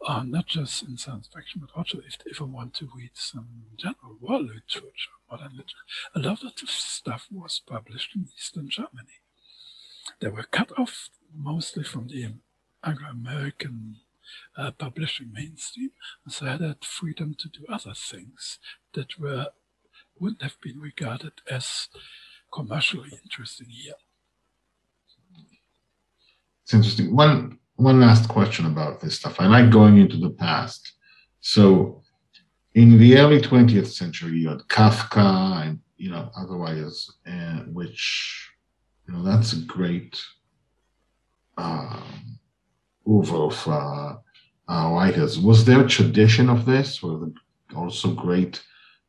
uh, 0.05 0.23
not 0.23 0.47
just 0.47 0.83
in 0.83 0.97
science 0.97 1.29
fiction, 1.33 1.61
but 1.61 1.77
also 1.77 1.99
if, 1.99 2.17
if 2.25 2.41
I 2.41 2.45
want 2.45 2.73
to 2.75 2.89
read 2.95 3.11
some 3.13 3.47
general 3.77 4.17
world 4.19 4.47
literature, 4.47 5.11
modern 5.29 5.51
literature. 5.51 5.85
A 6.15 6.19
lot 6.19 6.43
of 6.43 6.55
the 6.55 6.67
stuff 6.67 7.27
was 7.31 7.61
published 7.65 8.15
in 8.15 8.27
Eastern 8.37 8.69
Germany. 8.69 9.19
They 10.19 10.29
were 10.29 10.43
cut 10.43 10.71
off 10.77 11.09
mostly 11.35 11.83
from 11.83 12.07
the 12.07 12.33
Anglo-American 12.83 13.97
uh, 14.57 14.71
publishing 14.71 15.31
mainstream, 15.33 15.91
and 16.25 16.33
so 16.33 16.45
I 16.45 16.51
had 16.51 16.61
that 16.61 16.85
freedom 16.85 17.35
to 17.39 17.49
do 17.49 17.65
other 17.69 17.93
things 17.93 18.59
that 18.93 19.19
were 19.19 19.47
wouldn't 20.19 20.41
have 20.43 20.59
been 20.61 20.79
regarded 20.79 21.33
as 21.49 21.89
commercially 22.51 23.09
interesting 23.23 23.67
here. 23.69 23.93
It's 26.63 26.73
interesting. 26.73 27.15
One 27.15 27.59
one 27.75 27.99
last 27.99 28.29
question 28.29 28.65
about 28.65 28.99
this 28.99 29.15
stuff. 29.15 29.39
I 29.39 29.47
like 29.47 29.69
going 29.69 29.97
into 29.97 30.17
the 30.17 30.29
past. 30.29 30.93
So 31.41 32.03
in 32.75 32.97
the 32.97 33.17
early 33.17 33.41
20th 33.41 33.87
century, 33.87 34.37
you 34.37 34.49
had 34.49 34.59
Kafka 34.69 35.65
and 35.65 35.79
you 35.97 36.09
know 36.09 36.29
otherwise, 36.37 37.09
uh, 37.27 37.59
which 37.71 38.49
you 39.07 39.13
know 39.13 39.23
that's 39.23 39.53
a 39.53 39.61
great 39.61 40.19
um, 41.57 42.39
over 43.05 43.35
of 43.35 43.67
uh, 43.67 44.15
uh, 44.67 44.89
writers. 44.91 45.39
Was 45.39 45.65
there 45.65 45.81
a 45.81 45.87
tradition 45.87 46.49
of 46.49 46.65
this? 46.65 47.01
Were 47.03 47.19
there 47.19 47.33
also 47.75 48.13
great 48.13 48.63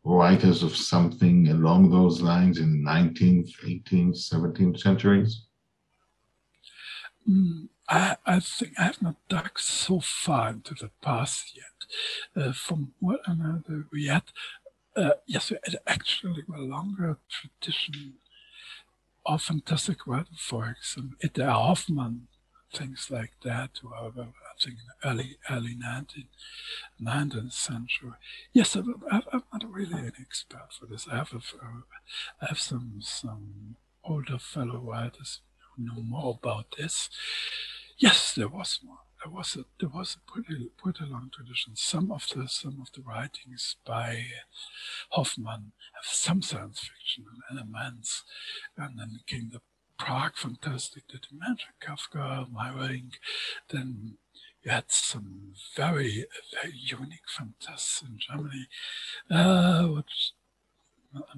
writers 0.04 0.62
of 0.62 0.76
something 0.76 1.48
along 1.48 1.90
those 1.90 2.20
lines 2.20 2.58
in 2.58 2.72
the 2.72 2.90
19th, 2.90 3.50
18th, 3.64 4.30
17th 4.30 4.78
centuries? 4.78 5.46
Mm, 7.28 7.68
I, 7.88 8.16
I, 8.24 8.40
think 8.40 8.72
I 8.78 8.84
have 8.84 9.02
not 9.02 9.16
dug 9.28 9.58
so 9.58 10.00
far 10.00 10.50
into 10.50 10.74
the 10.74 10.90
past 11.02 11.56
yet. 11.56 12.44
Uh, 12.44 12.52
from 12.52 12.92
what 13.00 13.20
I 13.26 13.34
know, 13.34 13.62
we 13.92 14.06
had, 14.06 14.22
uh, 14.96 15.10
yes, 15.26 15.50
we 15.50 15.58
had 15.64 15.76
actually 15.86 16.44
a 16.54 16.60
longer 16.60 17.18
tradition 17.28 18.14
of 19.26 19.42
fantastic 19.42 20.06
writing, 20.06 20.36
for 20.36 20.68
example, 20.78 21.16
ETA 21.22 21.50
Hoffmann, 21.50 22.28
things 22.72 23.08
like 23.10 23.32
that, 23.42 23.70
who 23.82 23.88
are, 23.88 24.12
I 24.18 24.62
think, 24.62 24.76
early, 25.04 25.36
early 25.50 25.76
19th, 25.76 26.26
19th 27.02 27.52
century. 27.52 28.12
Yes, 28.52 28.74
I'm, 28.74 29.02
I'm 29.10 29.42
not 29.52 29.70
really 29.70 29.98
an 29.98 30.12
expert 30.20 30.72
for 30.78 30.86
this. 30.86 31.06
I 31.10 31.16
have, 31.16 31.32
a, 31.32 31.40
I 32.40 32.46
have 32.48 32.58
some, 32.58 32.96
some 33.00 33.76
older 34.04 34.38
fellow 34.38 34.78
writers 34.78 35.40
know 35.78 36.02
more 36.02 36.38
about 36.42 36.76
this. 36.76 37.10
Yes, 37.98 38.34
there 38.34 38.48
was 38.48 38.80
one. 38.82 38.98
There 39.22 39.32
was 39.32 39.56
a 39.56 39.64
there 39.80 39.88
was 39.88 40.16
a 40.16 40.30
pretty 40.30 40.68
pretty 40.76 41.04
long 41.06 41.30
tradition. 41.32 41.76
Some 41.76 42.12
of 42.12 42.26
the 42.34 42.46
some 42.48 42.78
of 42.80 42.92
the 42.92 43.02
writings 43.02 43.76
by 43.86 44.24
Hoffmann 45.10 45.72
have 45.94 46.04
some 46.04 46.42
science 46.42 46.80
fiction 46.80 47.24
elements, 47.50 48.24
and 48.76 48.98
then 48.98 49.20
came 49.26 49.50
the 49.50 49.60
Prague 49.98 50.36
Fantastic 50.36 51.04
that 51.08 51.26
you 51.30 51.38
mentioned, 51.38 51.74
Kafka, 51.80 52.46
Meyrink. 52.52 53.14
Then 53.70 54.18
you 54.62 54.70
had 54.70 54.90
some 54.90 55.54
very 55.76 56.26
very 56.52 56.74
unique 56.74 57.28
fantasts 57.28 58.02
in 58.02 58.18
Germany, 58.18 58.66
uh, 59.30 59.86
which 59.86 60.32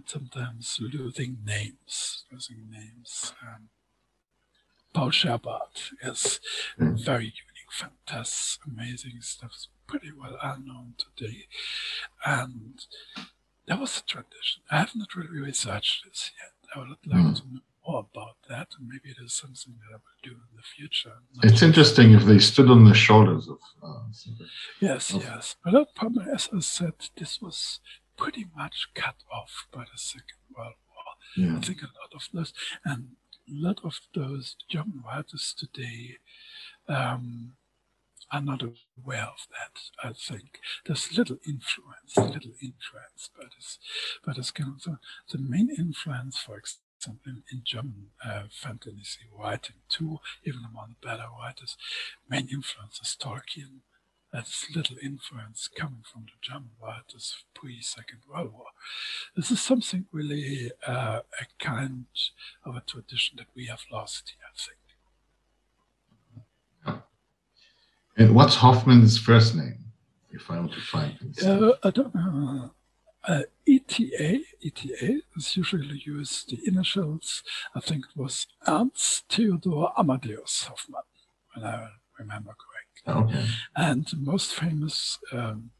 sometimes 0.06 0.78
losing 0.80 1.38
names, 1.44 2.24
losing 2.32 2.68
names. 2.70 3.32
Um, 3.42 3.68
Paul 4.96 5.10
Scheerbart 5.10 5.92
is 6.00 6.40
mm. 6.80 6.98
very 6.98 7.24
unique, 7.24 7.70
fantastic, 7.70 8.62
amazing 8.66 9.20
stuff. 9.20 9.50
It's 9.52 9.68
pretty 9.86 10.10
well 10.18 10.38
unknown 10.42 10.94
today. 10.96 11.48
And 12.24 12.80
there 13.66 13.76
was 13.76 13.98
a 13.98 14.10
tradition. 14.10 14.62
I 14.70 14.78
have 14.78 14.96
not 14.96 15.14
really 15.14 15.38
researched 15.38 16.06
this 16.06 16.30
yet. 16.40 16.52
I 16.74 16.78
would 16.78 16.88
like 16.88 17.26
mm. 17.26 17.36
to 17.36 17.42
know 17.42 17.60
more 17.86 18.06
about 18.10 18.36
that, 18.48 18.68
and 18.78 18.88
maybe 18.88 19.10
it 19.10 19.22
is 19.22 19.34
something 19.34 19.74
that 19.80 19.94
I 19.94 19.98
will 19.98 20.22
do 20.22 20.30
in 20.30 20.56
the 20.56 20.62
future. 20.62 21.12
It's 21.42 21.60
interesting 21.60 22.12
if 22.12 22.24
they 22.24 22.38
stood 22.38 22.70
on 22.70 22.86
the 22.86 22.94
shoulders 22.94 23.48
of. 23.48 23.58
Uh, 23.82 24.00
yes, 24.80 25.12
of 25.12 25.22
yes. 25.22 25.56
But 25.62 25.94
problem, 25.94 26.26
as 26.34 26.48
I 26.56 26.60
said, 26.60 26.94
this 27.18 27.42
was 27.42 27.80
pretty 28.16 28.46
much 28.56 28.88
cut 28.94 29.16
off 29.30 29.66
by 29.70 29.80
the 29.80 29.98
Second 29.98 30.38
World 30.56 30.72
War. 30.88 31.46
Yeah. 31.46 31.58
I 31.58 31.60
think 31.60 31.82
a 31.82 31.84
lot 31.84 32.14
of 32.14 32.26
those, 32.32 32.54
and 32.82 33.08
lot 33.50 33.80
of 33.84 34.00
those 34.14 34.56
German 34.68 35.02
writers 35.04 35.54
today 35.56 36.16
um, 36.88 37.52
are 38.32 38.40
not 38.40 38.62
aware 38.62 39.22
of 39.24 39.46
that. 39.50 39.80
I 40.02 40.12
think 40.12 40.60
there's 40.84 41.16
little 41.16 41.38
influence, 41.46 42.16
little 42.16 42.52
influence 42.60 43.30
but 43.36 43.48
it's 43.56 43.78
by 44.24 44.32
this 44.32 44.50
kind 44.50 44.74
of 44.76 44.82
thing. 44.82 44.98
The 45.30 45.38
main 45.38 45.70
influence, 45.70 46.38
for 46.38 46.58
example, 46.58 47.20
in, 47.26 47.42
in 47.52 47.62
German 47.64 48.08
uh, 48.24 48.44
fantasy 48.50 49.20
writing 49.36 49.76
too, 49.88 50.18
even 50.44 50.60
among 50.68 50.96
the 51.00 51.06
better 51.06 51.26
writers, 51.38 51.76
main 52.28 52.48
influence 52.48 53.00
is 53.00 53.16
Tolkien, 53.20 53.80
that's 54.36 54.70
little 54.74 54.96
influence 55.02 55.66
coming 55.66 56.02
from 56.04 56.26
the 56.26 56.32
German 56.42 56.68
writers 56.82 57.44
pre-Second 57.54 58.18
World 58.28 58.52
War. 58.52 58.66
This 59.34 59.50
is 59.50 59.62
something 59.62 60.04
really 60.12 60.70
uh, 60.86 61.20
a 61.40 61.46
kind 61.58 62.04
of 62.66 62.76
a 62.76 62.82
tradition 62.82 63.38
that 63.38 63.46
we 63.54 63.64
have 63.66 63.80
lost 63.90 64.34
here, 64.36 64.46
I 64.46 64.56
think. 66.94 67.00
And 68.18 68.34
what's 68.34 68.56
Hoffmann's 68.56 69.18
first 69.18 69.54
name, 69.54 69.84
if 70.30 70.50
I 70.50 70.58
want 70.58 70.72
to 70.72 70.80
find 70.80 71.16
it? 71.22 71.42
Uh, 71.42 71.72
I 71.82 71.90
don't 71.90 72.14
know. 72.14 72.72
Uh, 73.26 73.42
ETA, 73.66 74.40
ETA 74.64 75.20
is 75.36 75.56
usually 75.56 76.02
used 76.04 76.50
the 76.50 76.58
initials. 76.66 77.42
I 77.74 77.80
think 77.80 78.04
it 78.04 78.20
was 78.20 78.46
Ernst 78.68 79.24
Theodor 79.30 79.86
Amadeus 79.98 80.64
Hoffmann, 80.64 81.02
when 81.54 81.64
I 81.64 81.88
remember 82.18 82.50
correctly. 82.50 82.75
Okay. 83.06 83.44
And 83.76 84.06
the 84.06 84.16
most 84.16 84.54
famous 84.54 85.18
um, 85.32 85.70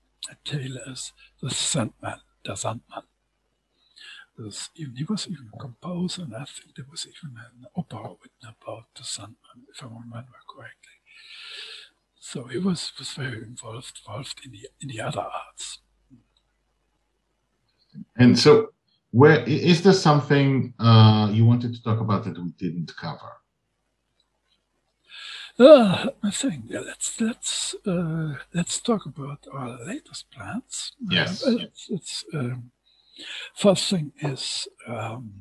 tale 0.44 0.76
is 0.86 1.12
The 1.42 1.50
Sandman, 1.50 2.20
Der 2.44 2.52
Sandmann. 2.52 3.04
Even, 4.76 4.96
he 4.96 5.04
was 5.04 5.26
even 5.28 5.50
a 5.54 5.58
composer, 5.58 6.22
and 6.22 6.34
I 6.34 6.44
think 6.44 6.76
there 6.76 6.84
was 6.90 7.06
even 7.06 7.36
an 7.38 7.66
opera 7.74 8.10
written 8.10 8.54
about 8.60 8.84
the 8.94 9.02
Sandman, 9.02 9.66
if 9.74 9.82
I 9.82 9.86
remember 9.86 10.38
correctly. 10.48 10.92
So 12.18 12.44
he 12.44 12.58
was, 12.58 12.92
was 12.98 13.12
very 13.12 13.42
involved, 13.42 14.00
involved 14.04 14.40
in 14.44 14.52
the 14.52 14.68
in 14.80 14.88
the 14.88 15.00
other 15.00 15.20
arts. 15.20 15.78
And 18.16 18.38
so, 18.38 18.72
where 19.12 19.42
is 19.44 19.82
there 19.82 19.92
something 19.92 20.74
uh, 20.78 21.30
you 21.32 21.46
wanted 21.46 21.74
to 21.74 21.82
talk 21.82 22.00
about 22.00 22.24
that 22.24 22.36
we 22.36 22.50
didn't 22.58 22.94
cover? 22.96 23.32
Uh, 25.58 26.10
I 26.22 26.30
think 26.30 26.64
yeah, 26.68 26.80
let's 26.80 27.18
let's 27.18 27.74
uh, 27.86 28.34
let's 28.52 28.78
talk 28.78 29.06
about 29.06 29.46
our 29.50 29.78
latest 29.86 30.30
plans. 30.30 30.92
Yes. 31.08 31.46
Uh, 31.46 31.56
it's, 31.60 31.86
it's 31.88 32.24
um, 32.34 32.72
first 33.54 33.88
thing 33.88 34.12
is 34.20 34.68
um, 34.86 35.32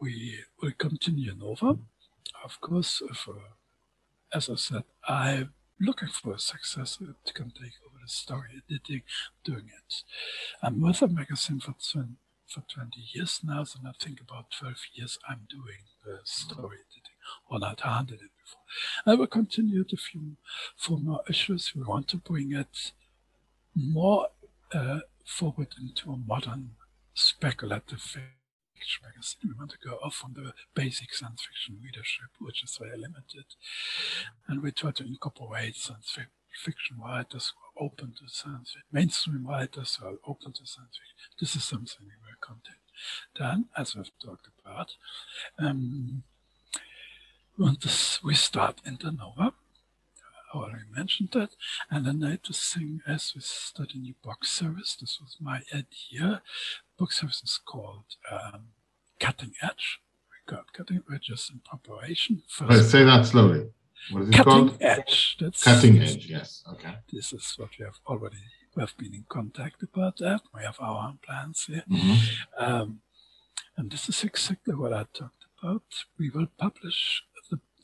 we 0.00 0.38
will 0.62 0.72
continue 0.78 1.34
Nova, 1.34 1.76
of 2.42 2.60
course. 2.62 3.02
For, 3.14 3.36
as 4.32 4.48
I 4.48 4.54
said, 4.54 4.84
I'm 5.06 5.52
looking 5.78 6.08
for 6.08 6.34
a 6.34 6.38
successor 6.38 7.16
to 7.24 7.32
can 7.34 7.50
take 7.50 7.74
over 7.86 7.98
the 8.02 8.08
story 8.08 8.62
editing, 8.66 9.02
doing 9.44 9.66
it. 9.66 10.02
I'm 10.62 10.80
with 10.80 11.02
a 11.02 11.08
magazine 11.08 11.60
for 11.60 11.74
20, 11.92 12.08
for 12.48 12.62
20 12.72 12.90
years 13.12 13.40
now, 13.44 13.64
so 13.64 13.78
I 13.84 13.92
think 14.02 14.20
about 14.22 14.46
12 14.58 14.76
years 14.94 15.18
I'm 15.28 15.46
doing 15.50 15.84
the 16.04 16.20
story 16.24 16.78
editing, 16.78 17.18
or 17.50 17.58
not 17.58 17.80
handed 17.80 18.20
it 18.22 18.30
I 19.06 19.14
will 19.14 19.26
continue 19.26 19.84
to 19.84 19.96
film 19.96 20.36
for 20.76 20.98
more 20.98 21.22
issues. 21.28 21.72
We 21.74 21.82
want 21.82 22.08
to 22.08 22.16
bring 22.16 22.52
it 22.52 22.92
more 23.74 24.28
uh, 24.72 25.00
forward 25.24 25.74
into 25.80 26.12
a 26.12 26.16
modern 26.16 26.70
speculative 27.14 28.00
fiction 28.00 29.02
magazine. 29.02 29.50
We 29.50 29.58
want 29.58 29.70
to 29.72 29.88
go 29.88 29.96
off 29.96 30.22
on 30.24 30.34
the 30.34 30.52
basic 30.74 31.12
science 31.14 31.42
fiction 31.46 31.78
readership, 31.82 32.30
which 32.40 32.62
is 32.64 32.78
very 32.80 32.96
limited. 32.96 33.44
And 34.48 34.62
we 34.62 34.70
try 34.72 34.92
to 34.92 35.04
incorporate 35.04 35.76
science 35.76 36.18
fiction 36.64 36.96
writers 37.02 37.52
who 37.52 37.84
are 37.84 37.86
open 37.86 38.12
to 38.12 38.28
science 38.28 38.72
fiction, 38.72 38.88
mainstream 38.92 39.46
writers 39.46 39.98
who 40.00 40.06
are 40.06 40.18
open 40.26 40.52
to 40.52 40.66
science 40.66 40.98
fiction. 40.98 41.36
This 41.38 41.56
is 41.56 41.64
something 41.64 41.98
we 42.00 42.12
will 42.22 42.38
content. 42.40 42.76
Then, 43.38 43.66
as 43.76 43.96
we've 43.96 44.10
talked 44.22 44.48
about, 44.64 44.94
um, 45.58 46.22
want 47.60 47.80
to 47.82 47.90
we 48.24 48.34
start 48.34 48.80
in 48.86 48.96
Internova. 48.96 49.52
I 50.52 50.58
already 50.58 50.84
mentioned 50.96 51.30
that. 51.32 51.50
And 51.90 52.06
then 52.06 52.24
I 52.24 52.36
to 52.42 52.52
sing 52.52 53.00
as 53.06 53.32
we 53.34 53.40
start 53.40 53.94
a 53.94 53.98
new 53.98 54.14
box 54.24 54.50
service. 54.50 54.96
This 55.00 55.18
was 55.20 55.36
my 55.40 55.60
idea. 55.72 56.42
Book 56.98 57.12
service 57.12 57.42
is 57.44 57.60
called 57.64 58.16
um, 58.30 58.62
Cutting 59.20 59.52
Edge. 59.62 60.00
We 60.30 60.56
got 60.56 60.72
Cutting 60.72 61.02
Edge 61.14 61.30
is 61.30 61.50
in 61.52 61.60
preparation. 61.60 62.42
First, 62.48 62.70
Wait, 62.70 62.84
say 62.84 63.04
that 63.04 63.26
slowly. 63.26 63.68
What 64.10 64.22
is 64.22 64.28
it 64.30 64.34
cutting 64.34 64.52
called? 64.52 64.76
Edge. 64.80 65.36
That's, 65.40 65.62
cutting 65.62 66.00
Edge, 66.00 66.26
yes. 66.26 66.64
Okay. 66.72 66.94
This 67.12 67.32
is 67.32 67.54
what 67.56 67.70
we 67.78 67.84
have 67.84 68.00
already 68.06 68.38
we 68.74 68.82
have 68.82 68.96
been 68.96 69.14
in 69.14 69.24
contact 69.28 69.82
about 69.82 70.18
that. 70.18 70.42
We 70.54 70.62
have 70.62 70.76
our 70.80 71.08
own 71.08 71.18
plans 71.26 71.64
here. 71.66 71.82
Mm-hmm. 71.90 72.64
Um, 72.64 73.00
and 73.76 73.90
this 73.90 74.08
is 74.08 74.22
exactly 74.22 74.74
what 74.74 74.92
I 74.92 75.06
talked 75.12 75.44
about. 75.62 75.82
We 76.18 76.30
will 76.30 76.46
publish 76.58 77.24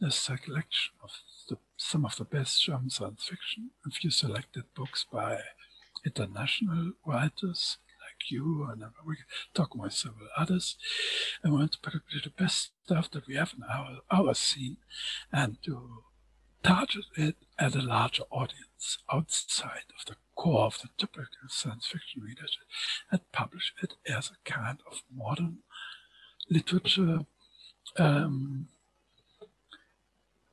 a 0.03 0.11
selection 0.11 0.95
of 1.03 1.11
the, 1.49 1.59
some 1.77 2.05
of 2.05 2.17
the 2.17 2.25
best 2.25 2.63
German 2.63 2.91
science 2.91 3.25
fiction, 3.25 3.71
a 3.87 3.91
few 3.91 4.11
selected 4.11 4.65
books 4.75 5.07
by 5.11 5.41
international 6.05 6.93
writers 7.05 7.79
like 8.01 8.31
you, 8.31 8.67
and 8.71 8.85
we 9.07 9.17
talk 9.55 9.75
about 9.75 9.93
several 9.93 10.29
others. 10.37 10.77
And 11.43 11.53
we 11.53 11.59
want 11.61 11.73
to 11.73 11.79
put 11.81 11.95
the 12.25 12.31
best 12.31 12.71
stuff 12.85 13.11
that 13.13 13.27
we 13.27 13.35
have 13.37 13.55
in 13.57 13.65
our, 13.65 13.99
our 14.11 14.35
scene 14.35 14.77
and 15.33 15.57
to 15.65 16.03
target 16.63 17.05
it 17.17 17.37
at 17.59 17.75
a 17.75 17.83
larger 17.83 18.25
audience 18.31 18.99
outside 19.13 19.93
of 19.99 20.07
the 20.07 20.17
core 20.35 20.67
of 20.67 20.79
the 20.83 20.89
typical 20.99 21.27
science 21.49 21.87
fiction 21.87 22.23
readers 22.23 22.59
and 23.11 23.21
publish 23.33 23.73
it 23.83 23.95
as 24.09 24.31
a 24.31 24.51
kind 24.51 24.79
of 24.91 25.03
modern 25.15 25.59
literature 26.51 27.21
um, 27.99 28.69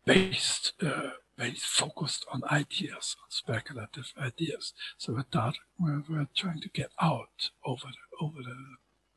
based 0.05 0.73
uh, 0.81 1.09
very 1.37 1.55
focused 1.55 2.25
on 2.31 2.41
ideas, 2.51 3.15
on 3.23 3.29
speculative 3.29 4.13
ideas. 4.17 4.73
So 4.97 5.13
we're, 5.13 5.23
start, 5.23 5.55
we're, 5.79 6.03
we're 6.09 6.27
trying 6.35 6.61
to 6.61 6.69
get 6.69 6.91
out 7.01 7.49
over 7.65 7.85
the, 7.85 8.25
over 8.25 8.43
the 8.43 8.55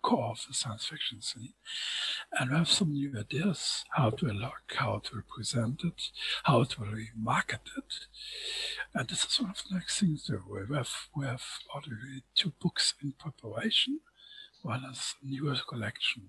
core 0.03 0.31
of 0.31 0.45
the 0.47 0.55
science 0.55 0.87
fiction 0.87 1.21
scene. 1.21 1.55
And 2.39 2.51
we 2.51 2.57
have 2.57 2.69
some 2.69 2.93
new 2.93 3.13
ideas 3.19 3.85
how 3.91 4.11
to 4.11 4.27
look, 4.27 4.75
how 4.77 5.01
to 5.05 5.17
represent 5.17 5.83
it, 5.85 6.11
how 6.45 6.65
to 6.65 6.85
really 6.85 7.09
market 7.17 7.69
it. 7.77 7.95
And 8.95 9.09
this 9.09 9.25
is 9.25 9.41
one 9.41 9.51
of 9.51 9.63
the 9.69 9.75
next 9.75 10.01
things 10.01 10.27
that 10.27 10.43
we 10.49 10.77
have. 10.77 10.91
We 11.15 11.27
have 11.27 11.43
already 11.75 12.23
two 12.35 12.53
books 12.61 12.95
in 13.03 13.13
preparation. 13.19 14.01
One 14.63 14.85
is 14.91 15.15
a 15.23 15.27
newer 15.27 15.57
collection 15.69 16.29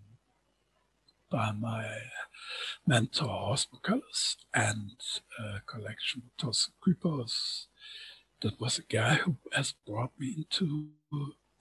by 1.29 1.51
my 1.51 1.85
mentor 2.85 3.27
Horst 3.27 3.69
Pukallus 3.71 4.37
and 4.53 4.91
a 5.39 5.61
collection 5.65 6.23
of 6.25 6.31
Thorsten 6.39 6.73
Küpers. 6.85 7.67
That 8.41 8.59
was 8.59 8.77
a 8.77 8.83
guy 8.83 9.15
who 9.15 9.37
has 9.51 9.73
brought 9.85 10.11
me 10.19 10.35
into 10.37 10.89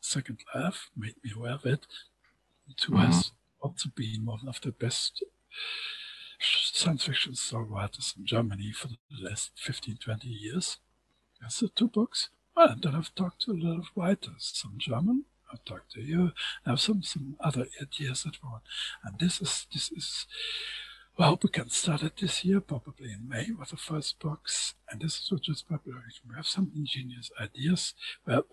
Second 0.01 0.41
Life, 0.55 0.91
made 0.97 1.15
me 1.25 1.33
aware 1.35 1.55
of 1.55 1.65
it, 1.65 1.87
who 2.87 2.93
mm-hmm. 2.93 3.07
has 3.07 3.33
also 3.61 3.89
been 3.95 4.25
one 4.25 4.47
of 4.47 4.61
the 4.61 4.73
best 4.73 5.25
science 6.39 7.05
fiction 7.05 7.35
story 7.35 7.65
writers 7.65 8.15
in 8.19 8.27
Germany 8.27 8.73
for 8.73 8.89
the 8.89 8.97
last 9.21 9.53
15, 9.57 9.97
20 9.97 10.29
years. 10.29 10.79
That's 11.41 11.61
the 11.61 11.69
two 11.69 11.89
books. 11.89 12.29
Well, 12.55 12.69
and 12.71 12.83
then 12.83 12.95
I've 12.95 13.15
talked 13.15 13.43
to 13.43 13.53
a 13.53 13.55
lot 13.55 13.79
of 13.79 13.87
writers, 13.97 14.53
some 14.55 14.75
German, 14.79 15.25
I've 15.53 15.65
talked 15.65 15.93
to 15.93 16.01
you, 16.01 16.33
Now 16.67 16.77
some, 16.77 17.03
some 17.03 17.37
other 17.41 17.67
ideas 17.81 18.25
that 18.25 18.43
one. 18.43 18.61
And 19.05 19.19
this 19.19 19.41
is, 19.41 19.67
this 19.73 19.91
is, 19.93 20.27
well, 21.19 21.39
we 21.43 21.49
can 21.49 21.71
start 21.71 22.03
it 22.03 22.17
this 22.21 22.45
year, 22.45 22.61
probably 22.61 23.13
in 23.13 23.29
May 23.29 23.51
with 23.59 23.71
the 23.71 23.77
first 23.77 24.19
books. 24.19 24.75
And 24.91 25.01
this 25.01 25.21
is 25.21 25.31
what 25.31 25.43
just 25.43 25.69
preparation. 25.69 26.29
We 26.29 26.37
have 26.37 26.47
some 26.47 26.73
ingenious 26.75 27.31
ideas. 27.41 27.95
Well, 28.27 28.45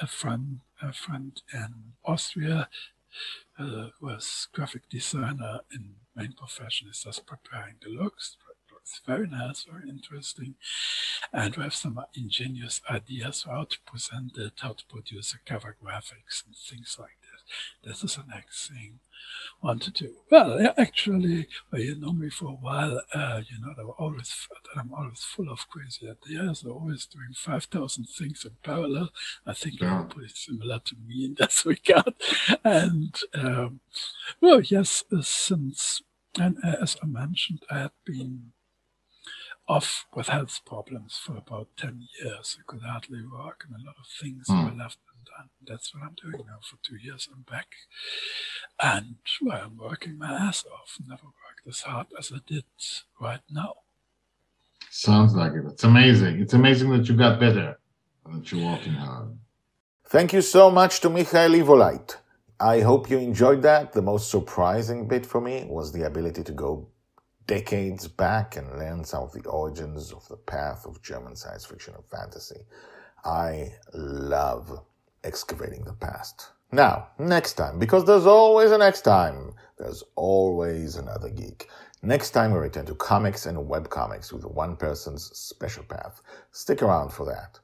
a 0.00 0.06
friend, 0.06 0.60
a 0.82 0.92
friend 0.92 1.40
in 1.52 1.94
Austria 2.04 2.68
uh, 3.58 3.88
was 4.00 4.48
graphic 4.52 4.88
designer 4.88 5.60
in 5.72 5.94
main 6.16 6.32
profession 6.32 6.88
is 6.88 7.02
just 7.02 7.26
preparing 7.26 7.74
the 7.82 7.90
looks. 7.90 8.36
It's 8.84 9.00
very 9.06 9.26
nice, 9.26 9.64
very 9.64 9.88
interesting. 9.88 10.56
And 11.32 11.56
we 11.56 11.62
have 11.62 11.74
some 11.74 11.98
ingenious 12.14 12.82
ideas 12.88 13.46
how 13.48 13.64
to 13.64 13.78
present 13.86 14.36
it, 14.36 14.52
how 14.58 14.74
to 14.74 14.84
produce 14.90 15.32
a 15.32 15.38
cover 15.50 15.74
graphics 15.82 16.44
and 16.44 16.54
things 16.54 16.98
like 17.00 17.16
that. 17.22 17.88
This 17.88 18.04
is 18.04 18.16
the 18.16 18.24
next 18.28 18.68
thing 18.68 19.00
I 19.62 19.66
want 19.66 19.82
to 19.84 19.90
do. 19.90 20.12
Well, 20.30 20.74
actually, 20.76 21.48
well, 21.72 21.80
you 21.80 21.98
know 21.98 22.12
me 22.12 22.28
for 22.28 22.48
a 22.48 22.60
while, 22.60 23.00
uh, 23.14 23.40
you 23.48 23.58
know, 23.58 23.72
that, 23.74 23.84
always, 23.98 24.48
that 24.50 24.78
I'm 24.78 24.92
always 24.92 25.24
full 25.24 25.50
of 25.50 25.66
crazy 25.70 26.06
ideas. 26.10 26.62
I'm 26.62 26.72
always 26.72 27.06
doing 27.06 27.32
5,000 27.34 28.04
things 28.04 28.44
in 28.44 28.50
parallel. 28.62 29.08
I 29.46 29.54
think 29.54 29.80
yeah. 29.80 30.00
you're 30.00 30.08
pretty 30.08 30.34
similar 30.34 30.80
to 30.80 30.94
me 31.06 31.24
in 31.24 31.36
that 31.38 31.54
regard. 31.64 32.12
And, 32.62 33.18
um, 33.32 33.80
well, 34.42 34.60
yes, 34.60 35.04
uh, 35.10 35.22
since, 35.22 36.02
and 36.38 36.58
uh, 36.62 36.76
as 36.82 36.98
I 37.02 37.06
mentioned, 37.06 37.62
I 37.70 37.78
had 37.78 37.92
been 38.04 38.52
off 39.66 40.06
with 40.14 40.28
health 40.28 40.60
problems 40.66 41.18
for 41.24 41.36
about 41.36 41.68
10 41.76 42.06
years. 42.22 42.58
I 42.58 42.62
could 42.66 42.82
hardly 42.82 43.22
work, 43.22 43.64
and 43.66 43.74
a 43.74 43.84
lot 43.84 43.96
of 43.98 44.06
things 44.20 44.46
mm. 44.48 44.64
were 44.64 44.76
left 44.76 44.98
undone. 45.10 45.50
That's 45.66 45.94
what 45.94 46.04
I'm 46.04 46.16
doing 46.22 46.44
now 46.46 46.58
for 46.62 46.76
two 46.82 46.96
years. 46.96 47.28
I'm 47.32 47.42
back. 47.42 47.68
And 48.80 49.16
well, 49.40 49.62
I'm 49.64 49.78
working 49.78 50.18
my 50.18 50.32
ass 50.32 50.64
off. 50.72 50.98
Never 51.06 51.24
worked 51.24 51.66
as 51.68 51.80
hard 51.80 52.08
as 52.18 52.30
I 52.34 52.38
did 52.46 52.64
right 53.20 53.40
now. 53.50 53.74
Sounds 54.90 55.34
like 55.34 55.52
it. 55.52 55.64
It's 55.66 55.84
amazing. 55.84 56.40
It's 56.40 56.54
amazing 56.54 56.90
that 56.90 57.08
you 57.08 57.16
got 57.16 57.40
better 57.40 57.78
that 58.32 58.52
you're 58.52 58.70
working 58.70 58.92
hard. 58.92 59.36
Thank 60.06 60.32
you 60.32 60.42
so 60.42 60.70
much 60.70 61.00
to 61.00 61.10
Michael 61.10 61.50
Iwoleit. 61.50 62.16
I 62.60 62.80
hope 62.80 63.10
you 63.10 63.18
enjoyed 63.18 63.62
that. 63.62 63.92
The 63.92 64.02
most 64.02 64.30
surprising 64.30 65.08
bit 65.08 65.26
for 65.26 65.40
me 65.40 65.64
was 65.68 65.92
the 65.92 66.06
ability 66.06 66.44
to 66.44 66.52
go 66.52 66.86
decades 67.46 68.08
back 68.08 68.56
and 68.56 68.78
learn 68.78 69.04
some 69.04 69.22
of 69.22 69.32
the 69.32 69.48
origins 69.48 70.12
of 70.12 70.26
the 70.28 70.36
path 70.36 70.86
of 70.86 71.02
German 71.02 71.36
science 71.36 71.64
fiction 71.64 71.94
and 71.94 72.04
fantasy. 72.06 72.60
I 73.24 73.72
love 73.92 74.80
excavating 75.22 75.84
the 75.84 75.92
past. 75.94 76.48
Now, 76.72 77.08
next 77.18 77.54
time, 77.54 77.78
because 77.78 78.04
there's 78.04 78.26
always 78.26 78.70
a 78.70 78.78
next 78.78 79.02
time, 79.02 79.54
there's 79.78 80.02
always 80.16 80.96
another 80.96 81.30
geek. 81.30 81.68
Next 82.02 82.30
time 82.32 82.52
we 82.52 82.58
return 82.58 82.84
to 82.86 82.94
comics 82.94 83.46
and 83.46 83.56
webcomics 83.56 84.32
with 84.32 84.44
one 84.44 84.76
person's 84.76 85.30
special 85.36 85.84
path. 85.84 86.20
Stick 86.52 86.82
around 86.82 87.12
for 87.12 87.24
that. 87.26 87.60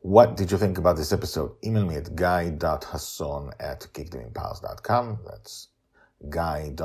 What 0.00 0.36
did 0.36 0.50
you 0.50 0.58
think 0.58 0.78
about 0.78 0.96
this 0.96 1.12
episode? 1.12 1.52
Email 1.64 1.86
me 1.86 1.96
at 1.96 2.16
guy.hasson 2.16 3.52
at 3.60 3.80
geekdomempowers.com. 3.92 5.18
That's 5.28 5.68
guy.hasson 6.28 6.78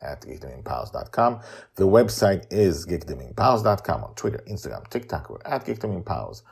at 0.00 0.20
geekdomempowers.com. 0.22 1.40
The 1.76 1.86
website 1.86 2.52
is 2.52 2.86
geekdomempowers.com 2.86 4.04
on 4.04 4.14
Twitter, 4.14 4.42
Instagram, 4.50 4.88
TikTok. 4.88 5.30
We're 5.30 5.38
at 5.44 5.64
geekdomempowers. 5.64 6.42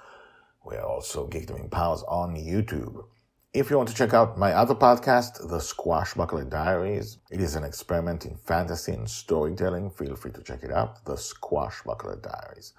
We're 0.64 0.80
also 0.80 1.28
geekdomempowers 1.28 2.04
on 2.08 2.34
YouTube. 2.36 3.04
If 3.52 3.68
you 3.68 3.76
want 3.76 3.90
to 3.90 3.94
check 3.94 4.14
out 4.14 4.38
my 4.38 4.54
other 4.54 4.74
podcast, 4.74 5.46
The 5.50 5.58
Squashbuckler 5.58 6.48
Diaries, 6.48 7.18
it 7.30 7.40
is 7.40 7.54
an 7.54 7.64
experiment 7.64 8.24
in 8.24 8.36
fantasy 8.36 8.92
and 8.92 9.10
storytelling. 9.10 9.90
Feel 9.90 10.16
free 10.16 10.32
to 10.32 10.42
check 10.42 10.62
it 10.62 10.72
out, 10.72 11.04
The 11.04 11.16
Squashbuckler 11.16 12.22
Diaries. 12.22 12.72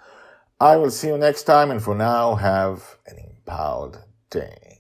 I 0.60 0.78
will 0.78 0.90
see 0.90 1.10
you 1.10 1.18
next 1.20 1.44
time, 1.44 1.70
and 1.70 1.84
for 1.84 1.94
now, 1.94 2.36
have 2.36 2.98
an 3.06 3.18
empowered 3.20 3.98
day. 4.32 4.73